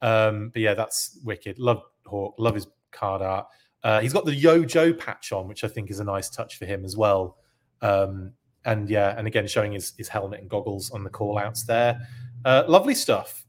[0.00, 1.58] Um, but yeah, that's wicked.
[1.58, 2.34] Love Hawk.
[2.38, 3.46] Love his card art.
[3.82, 6.58] Uh, he's got the Yo Joe patch on, which I think is a nice touch
[6.58, 7.38] for him as well.
[7.82, 8.32] Um,
[8.64, 12.00] and yeah, and again showing his his helmet and goggles on the call outs there.
[12.44, 13.44] Uh, lovely stuff.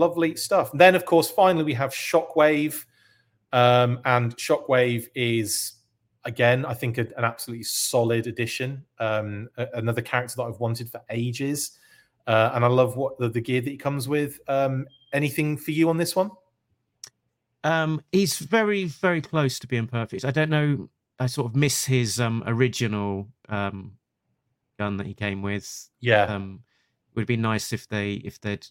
[0.00, 0.72] Lovely stuff.
[0.72, 2.84] And then of course, finally we have Shockwave.
[3.52, 5.74] Um, and Shockwave is
[6.24, 8.84] again, I think, a- an absolutely solid addition.
[8.98, 11.78] Um, a- another character that I've wanted for ages,
[12.26, 14.38] uh, and I love what the, the gear that he comes with.
[14.46, 16.30] Um, anything for you on this one?
[17.64, 20.24] Um, he's very, very close to being perfect.
[20.24, 20.88] I don't know.
[21.18, 23.92] I sort of miss his um original um
[24.78, 25.66] gun that he came with.
[26.00, 26.62] Yeah, Um,
[27.14, 28.66] would be nice if they if they'd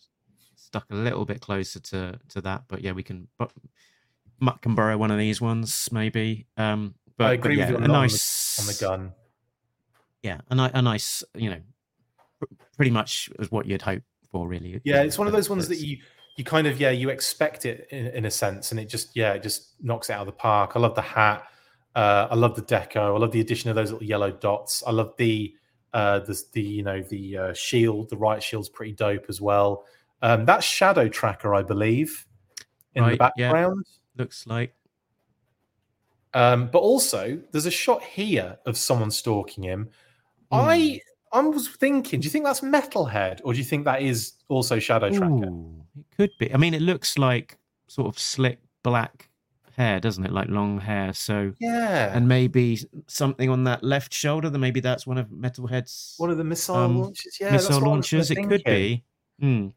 [0.66, 2.64] stuck a little bit closer to to that.
[2.68, 3.28] But yeah, we can.
[3.38, 3.52] But
[4.40, 6.48] Mutt can borrow one of these ones maybe.
[6.58, 8.78] Um, but, I but agree yeah, with you a on, on the- nice on the
[8.80, 9.14] gun.
[10.24, 11.24] Yeah, a, ni- a nice.
[11.36, 11.62] You know,
[12.40, 14.80] pr- pretty much is what you'd hope for, really.
[14.84, 15.98] Yeah, it's one of those ones that you
[16.38, 19.34] you kind of yeah you expect it in, in a sense, and it just yeah
[19.34, 20.72] it just knocks it out of the park.
[20.76, 21.44] I love the hat.
[21.96, 22.98] Uh, I love the deco.
[23.16, 24.84] I love the addition of those little yellow dots.
[24.86, 25.54] I love the
[25.94, 28.10] uh, the, the you know the uh, shield.
[28.10, 29.86] The right shield's pretty dope as well.
[30.22, 32.26] Um, that's Shadow Tracker, I believe,
[32.96, 33.52] in the Right, yeah.
[33.52, 33.86] background.
[34.18, 34.74] looks like.
[36.34, 39.90] Um, but also, there's a shot here of someone stalking him.
[40.52, 40.58] Hmm.
[40.60, 41.02] I
[41.32, 44.80] I was thinking, do you think that's Metalhead, or do you think that is also
[44.80, 45.48] Shadow Tracker?
[45.48, 46.54] Ooh, it could be.
[46.54, 49.30] I mean, it looks like sort of slick black
[49.78, 50.32] hair, doesn't it?
[50.32, 51.14] Like long hair.
[51.14, 54.50] So, Yeah, and maybe something on that left shoulder.
[54.50, 57.38] Then maybe that's one of Metalhead's one of the missile um, launches.
[57.40, 58.32] Yeah, missile what I was launchers.
[58.32, 59.04] It could be.
[59.40, 59.68] Hmm.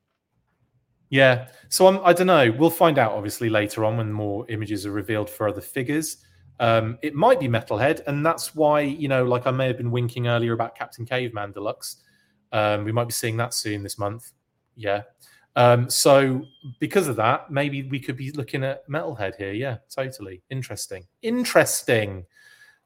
[1.12, 1.48] Yeah.
[1.68, 2.50] So I'm, I don't know.
[2.58, 6.16] We'll find out obviously later on when more images are revealed for other figures.
[6.58, 9.90] Um, it might be Metalhead, and that's why you know, like I may have been
[9.90, 11.96] winking earlier about Captain Caveman Deluxe.
[12.50, 14.32] Um, we might be seeing that soon this month.
[14.74, 15.02] Yeah.
[15.54, 16.46] Um, so
[16.80, 19.52] because of that, maybe we could be looking at Metalhead here.
[19.52, 21.06] Yeah, totally interesting.
[21.20, 22.24] Interesting.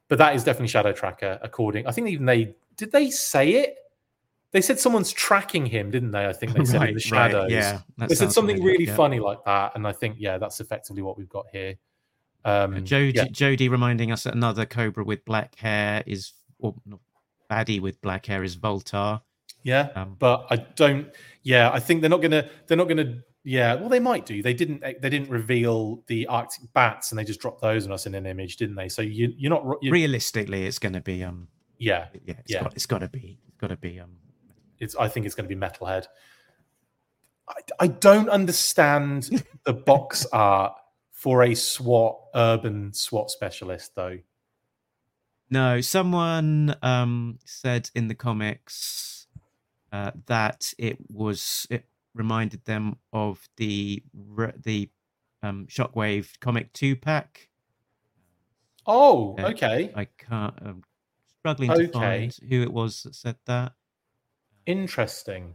[0.09, 1.87] But that is definitely Shadow Tracker, according.
[1.87, 3.77] I think even they did they say it.
[4.57, 6.25] They said someone's tracking him, didn't they?
[6.25, 7.53] I think they said in the shadows.
[7.53, 7.81] Yeah.
[7.99, 8.97] They said something really yeah.
[8.97, 11.75] funny like that, and I think yeah, that's effectively what we've got here.
[12.43, 13.27] Um, Jody, yeah.
[13.31, 17.01] Jody reminding us that another Cobra with black hair is, or not,
[17.51, 19.21] baddie with black hair is Voltar.
[19.63, 21.11] yeah, Um, but I don't.
[21.43, 22.49] Yeah, I think they're not gonna.
[22.67, 23.19] They're not gonna.
[23.45, 24.41] Yeah, well, they might do.
[24.41, 24.81] They didn't.
[24.81, 28.25] They didn't reveal the Arctic bats, and they just dropped those on us in an
[28.25, 28.89] image, didn't they?
[28.89, 29.67] So you, you're not.
[29.83, 31.47] You, realistically, it's going to be um,
[31.77, 32.63] yeah, yeah, it's Yeah.
[32.63, 34.13] got it's got to be it's got to be um,
[34.79, 34.97] it's.
[34.97, 36.07] I think it's going to be Metalhead.
[37.49, 40.75] I, I don't understand the box art
[41.13, 44.19] for a SWAT urban SWAT specialist, though.
[45.49, 49.29] No, someone um, said in the comics
[49.93, 54.03] uh, that it was it reminded them of the
[54.65, 54.91] the
[55.43, 57.49] um, Shockwave comic two pack.
[58.87, 59.47] Oh, Yeah.
[59.49, 59.93] okay.
[59.95, 60.55] I can't.
[60.61, 60.83] I'm
[61.41, 63.73] struggling to find who it was that said that.
[64.67, 65.55] Interesting.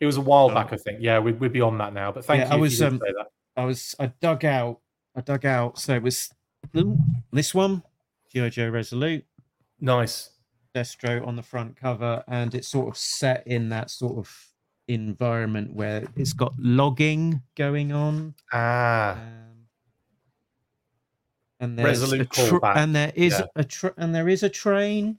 [0.00, 0.54] It was a while Oh.
[0.54, 0.98] back, I think.
[1.00, 2.12] Yeah, we, we're beyond that now.
[2.12, 2.52] But thank Yeah, you.
[2.52, 3.00] I was, you um.
[3.56, 4.80] I was I dug out
[5.14, 6.30] I dug out so it was
[7.32, 7.82] this one
[8.32, 9.24] Joe Resolute
[9.80, 10.30] Nice.
[10.74, 14.48] Destro on the front cover, and it's sort of set in that sort of
[14.88, 18.34] environment where it's got logging going on.
[18.52, 19.66] Ah, Um,
[21.60, 23.46] and there's Resolute a tr- callback, and there is yeah.
[23.54, 25.18] a tr- and there is a train.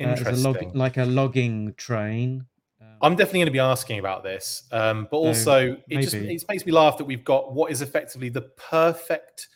[0.00, 0.34] Uh, interesting.
[0.34, 2.46] a log- like a logging train.
[2.80, 6.44] Um, I'm definitely going to be asking about this, um, but also it just it
[6.48, 9.48] makes me laugh that we've got what is effectively the perfect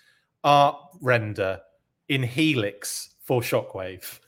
[0.44, 1.60] art render
[2.09, 4.20] in Helix for Shockwave.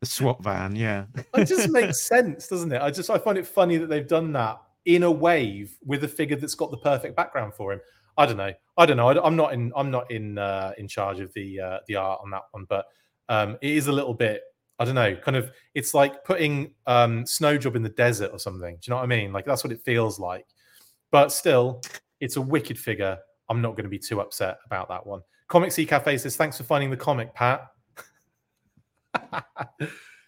[0.00, 1.04] the SWAT van, yeah.
[1.36, 2.82] It just makes sense, doesn't it?
[2.82, 6.08] I just I find it funny that they've done that in a wave with a
[6.08, 7.80] figure that's got the perfect background for him.
[8.16, 8.52] I don't know.
[8.76, 9.08] I don't know.
[9.08, 9.72] I, am not in.
[9.74, 12.86] I'm not in uh, in charge of the uh, the art on that one, but
[13.28, 14.42] um, it is a little bit.
[14.78, 15.14] I don't know.
[15.16, 15.52] Kind of.
[15.74, 18.74] It's like putting um, Snowjob in the desert or something.
[18.76, 19.32] Do you know what I mean?
[19.32, 20.46] Like that's what it feels like.
[21.10, 21.82] But still,
[22.20, 23.18] it's a wicked figure.
[23.48, 25.20] I'm not going to be too upset about that one.
[25.48, 27.66] Comic C Cafe says, "Thanks for finding the comic, Pat."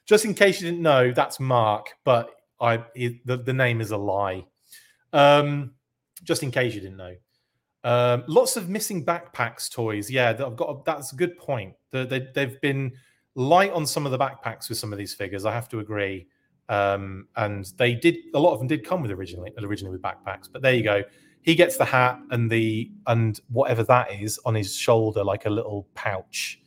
[0.07, 2.31] Just in case you didn't know, that's Mark, but
[2.61, 4.45] I it, the, the name is a lie.
[5.15, 5.73] Um,
[6.23, 7.15] just in case you didn't know.
[7.85, 10.11] Um, lots of missing backpacks toys.
[10.11, 10.85] Yeah, I've got.
[10.85, 11.75] That's a good point.
[11.93, 12.93] They, they've been
[13.35, 15.44] light on some of the backpacks with some of these figures.
[15.44, 16.27] I have to agree.
[16.69, 20.48] Um, and they did a lot of them did come with originally originally with backpacks.
[20.51, 21.02] But there you go.
[21.43, 25.51] He gets the hat and the and whatever that is on his shoulder, like a
[25.51, 26.61] little pouch.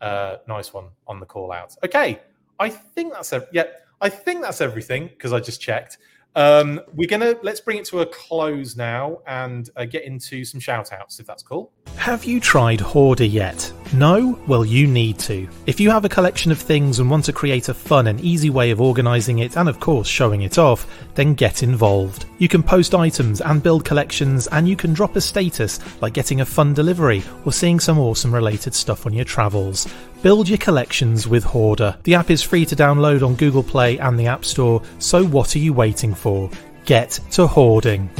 [0.00, 1.74] Uh, nice one on the call out.
[1.84, 2.20] Okay,
[2.58, 3.64] I think that's a yeah.
[4.00, 5.98] I think that's everything because I just checked.
[6.34, 10.60] Um, we're gonna let's bring it to a close now and uh, get into some
[10.60, 11.72] shout outs if that's cool.
[11.96, 13.72] Have you tried Hoardar yet?
[13.92, 14.38] No?
[14.46, 15.48] Well, you need to.
[15.66, 18.50] If you have a collection of things and want to create a fun and easy
[18.50, 22.26] way of organising it and, of course, showing it off, then get involved.
[22.38, 26.40] You can post items and build collections, and you can drop a status like getting
[26.40, 29.88] a fun delivery or seeing some awesome related stuff on your travels.
[30.20, 31.96] Build your collections with Hoardar.
[32.02, 35.54] The app is free to download on Google Play and the App Store, so what
[35.54, 36.50] are you waiting for?
[36.84, 38.10] Get to hoarding.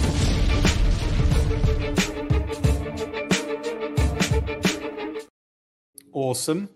[6.13, 6.69] Awesome.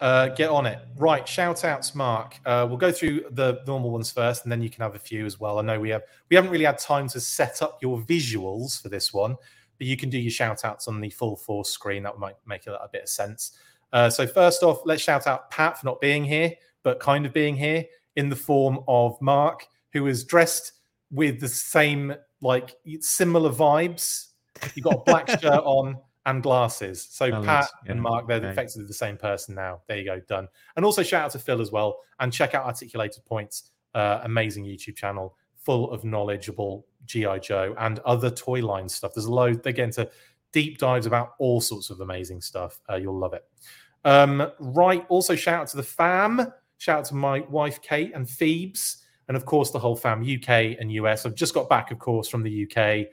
[0.00, 0.78] Uh, get on it.
[0.96, 1.26] Right.
[1.26, 2.38] Shout outs, Mark.
[2.46, 5.26] Uh, we'll go through the normal ones first, and then you can have a few
[5.26, 5.58] as well.
[5.58, 8.88] I know we have we haven't really had time to set up your visuals for
[8.90, 9.34] this one,
[9.76, 12.04] but you can do your shout outs on the full force screen.
[12.04, 13.58] That might make a, a bit of sense.
[13.92, 16.52] Uh, so first off, let's shout out Pat for not being here,
[16.82, 17.84] but kind of being here
[18.16, 20.72] in the form of Mark, who is dressed
[21.10, 24.26] with the same like similar vibes.
[24.74, 25.96] You've got a black shirt on
[26.26, 27.08] and glasses.
[27.10, 28.48] So Pat and yeah, Mark, they're okay.
[28.48, 29.80] effectively the same person now.
[29.88, 30.48] There you go, done.
[30.76, 34.64] And also shout out to Phil as well, and check out Articulated Points, uh, amazing
[34.64, 39.12] YouTube channel full of knowledgeable GI Joe and other toy line stuff.
[39.14, 39.62] There's a load.
[39.62, 40.10] They get into
[40.52, 42.80] deep dives about all sorts of amazing stuff.
[42.90, 43.44] Uh, you'll love it.
[44.04, 45.04] Um, right.
[45.08, 46.52] Also, shout out to the fam.
[46.78, 50.76] Shout out to my wife Kate and Phoebes, and of course the whole fam, UK
[50.78, 51.26] and US.
[51.26, 53.08] I've just got back, of course, from the UK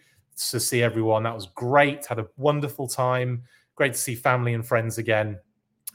[0.49, 1.23] to see everyone.
[1.23, 2.05] That was great.
[2.05, 3.43] Had a wonderful time.
[3.75, 5.39] Great to see family and friends again.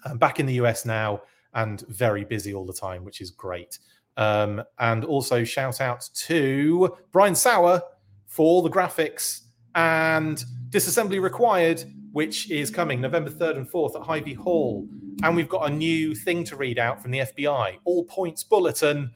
[0.04, 1.22] I'm back in the US now
[1.54, 3.78] and very busy all the time, which is great.
[4.16, 7.82] Um, and also shout out to Brian Sauer
[8.26, 9.42] for the graphics
[9.74, 14.86] and disassembly required, which is coming November 3rd and 4th at Hy-Vee Hall.
[15.22, 19.10] And we've got a new thing to read out from the FBI All Points Bulletin.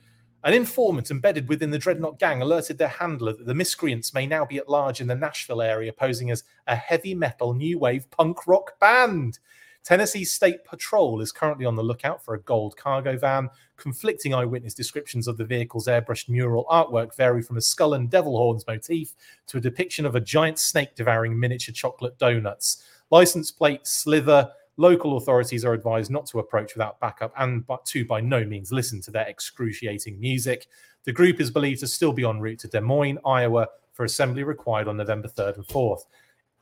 [0.44, 4.44] An informant embedded within the Dreadnok gang alerted their handler that the miscreants may now
[4.44, 8.46] be at large in the Nashville area, posing as a heavy metal new wave punk
[8.46, 9.38] rock band.
[9.84, 13.50] Tennessee State Patrol is currently on the lookout for a gold cargo van.
[13.76, 18.34] Conflicting eyewitness descriptions of the vehicle's airbrushed mural artwork vary from a skull and devil
[18.38, 19.12] horns motif
[19.46, 22.82] to a depiction of a giant snake devouring miniature chocolate donuts.
[23.10, 24.50] License plate slither.
[24.78, 28.72] Local authorities are advised not to approach without backup and but to by no means
[28.72, 30.66] listen to their excruciating music.
[31.04, 34.44] The group is believed to still be en route to Des Moines, Iowa for assembly
[34.44, 36.06] required on November 3rd and 4th.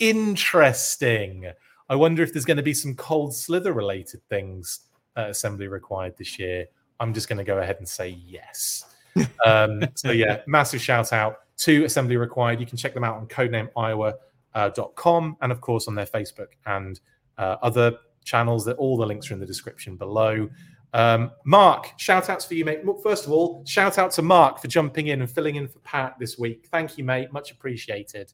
[0.01, 1.53] Interesting.
[1.88, 4.80] I wonder if there's going to be some cold slither related things
[5.16, 6.66] at assembly required this year.
[7.00, 8.84] I'm just going to go ahead and say yes.
[9.44, 12.60] Um, so yeah, massive shout out to Assembly Required.
[12.60, 16.98] You can check them out on codenameiowa.com and of course on their Facebook and
[17.36, 18.64] uh, other channels.
[18.64, 20.48] That all the links are in the description below.
[20.94, 22.82] Um, Mark, shout outs for you, mate.
[23.02, 26.16] First of all, shout out to Mark for jumping in and filling in for Pat
[26.18, 26.68] this week.
[26.70, 27.32] Thank you, mate.
[27.32, 28.32] Much appreciated.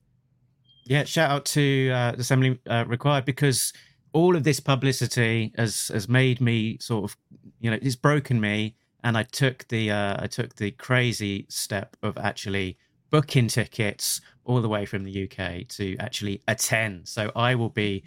[0.88, 3.74] Yeah, shout out to uh, Assembly uh, Required because
[4.14, 7.16] all of this publicity has has made me sort of,
[7.60, 8.74] you know, it's broken me,
[9.04, 12.78] and I took the uh, I took the crazy step of actually
[13.10, 17.06] booking tickets all the way from the UK to actually attend.
[17.06, 18.02] So I will be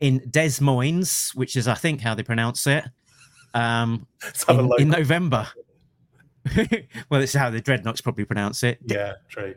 [0.00, 2.84] in Des Moines, which is I think how they pronounce it.
[3.54, 5.46] um, Let's have a in, in November.
[7.08, 8.78] well, it's how the Dreadnoks probably pronounce it.
[8.84, 9.54] Yeah, true.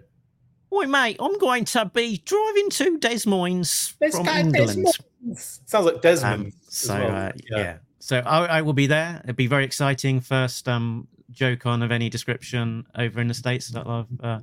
[0.74, 4.54] Oi, mate, I'm going to be driving to Des Moines Let's from England.
[4.54, 5.38] Desmond.
[5.38, 6.48] Sounds like Desmond.
[6.48, 7.16] Um, so well.
[7.16, 7.78] uh, yeah.
[8.00, 9.22] so I, I will be there.
[9.24, 10.20] It'll be very exciting.
[10.20, 14.40] First um, Joe-Con of any description over in the states that I've uh,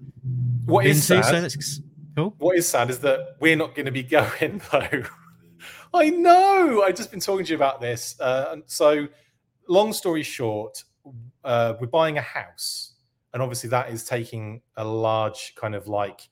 [0.65, 1.23] What been is to.
[1.23, 1.25] sad?
[1.25, 1.81] So that's
[2.17, 2.35] cool.
[2.39, 5.03] what is sad is that we're not going to be going though.
[5.93, 6.83] I know.
[6.87, 8.17] I've just been talking to you about this.
[8.19, 9.07] Uh, and so,
[9.69, 10.83] long story short,
[11.45, 12.94] uh, we're buying a house,
[13.35, 16.29] and obviously that is taking a large kind of like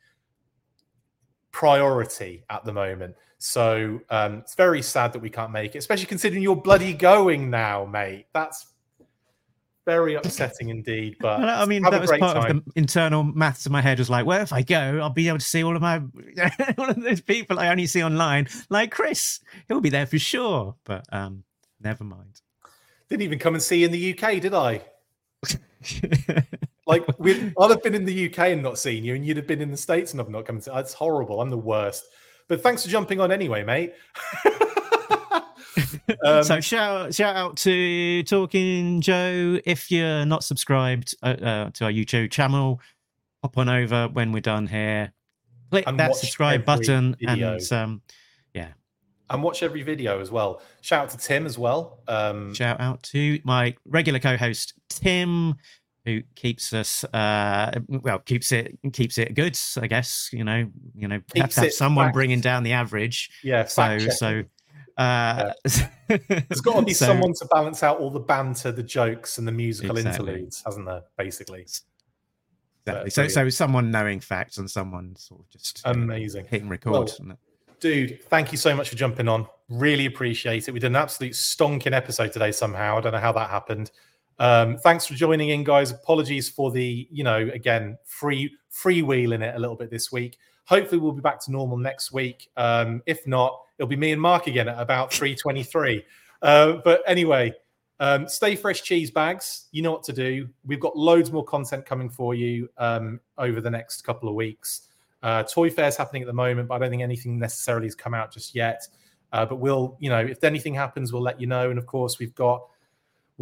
[1.50, 3.14] priority at the moment.
[3.38, 7.50] So um, it's very sad that we can't make it, especially considering you're bloody going
[7.50, 8.26] now, mate.
[8.32, 8.66] That's
[9.84, 11.16] very upsetting indeed.
[11.18, 12.58] But I mean, that was part time.
[12.58, 13.98] of the internal maths in my head.
[13.98, 15.96] Was like, well, if I go, I'll be able to see all of my
[16.78, 19.40] all of those people I only see online, like Chris.
[19.66, 20.76] He'll be there for sure.
[20.84, 21.42] But um,
[21.80, 22.42] never mind.
[23.08, 24.82] Didn't even come and see you in the UK, did I?
[26.86, 29.46] Like we, I'd have been in the UK and not seen you, and you'd have
[29.46, 30.74] been in the States and I've not come seen.
[30.74, 31.40] That's horrible.
[31.40, 32.04] I'm the worst.
[32.48, 33.94] But thanks for jumping on anyway, mate.
[36.24, 39.58] um, so shout shout out to Talking Joe.
[39.64, 42.80] If you're not subscribed uh, uh, to our YouTube channel,
[43.42, 45.12] hop on over when we're done here.
[45.70, 47.54] Click that subscribe button video.
[47.54, 48.02] and um,
[49.32, 50.62] and watch every video as well.
[50.82, 52.00] Shout out to Tim as well.
[52.06, 55.54] Um, shout out to my regular co-host Tim,
[56.04, 59.58] who keeps us uh, well keeps it keeps it good.
[59.80, 63.30] I guess you know you know have to have someone fact- bringing down the average.
[63.42, 64.10] yeah, So checking.
[64.12, 64.42] so.
[64.98, 65.52] Uh,
[66.08, 69.48] There's got to be so- someone to balance out all the banter, the jokes, and
[69.48, 70.28] the musical Exactly.
[70.32, 71.02] interludes, hasn't there?
[71.16, 71.66] Basically,
[72.86, 73.10] Exactly.
[73.10, 76.46] So, so someone knowing facts and someone sort of just amazing.
[76.50, 76.92] hitting record.
[77.20, 77.38] Well,
[77.80, 79.46] Dude, thank you so much for jumping on.
[79.68, 80.72] Really appreciate it.
[80.72, 82.98] We did an absolute stonking episode today somehow.
[82.98, 83.90] I don't know how that happened.
[84.38, 85.90] Um, thanks for joining in, guys.
[85.90, 90.38] Apologies for the, you know, again, free freewheeling it a little bit this week.
[90.64, 92.48] Hopefully, we'll be back to normal next week.
[92.56, 96.04] Um, if not, it'll be me and Mark again at about 323.
[96.40, 97.52] Uh, but anyway,
[98.00, 99.68] um, stay fresh cheese bags.
[99.70, 100.48] You know what to do.
[100.64, 104.88] We've got loads more content coming for you um, over the next couple of weeks.
[105.22, 108.12] Uh, Toy Fair's happening at the moment, but I don't think anything necessarily has come
[108.12, 108.82] out just yet.
[109.32, 111.70] Uh, but we'll, you know, if anything happens, we'll let you know.
[111.70, 112.62] And of course, we've got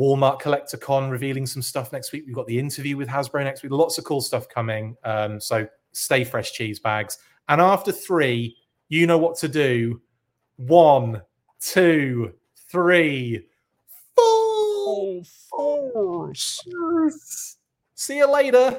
[0.01, 2.25] Walmart Collector Con revealing some stuff next week.
[2.27, 3.71] We've got the interview with Hasbro next week.
[3.71, 4.97] Lots of cool stuff coming.
[5.05, 7.19] Um, so stay fresh, cheese bags.
[7.51, 8.57] And after three,
[8.89, 10.01] you know what to do.
[10.57, 11.21] One,
[11.61, 12.33] two,
[12.71, 13.47] three,
[14.17, 16.65] full force.
[17.95, 18.79] See you later.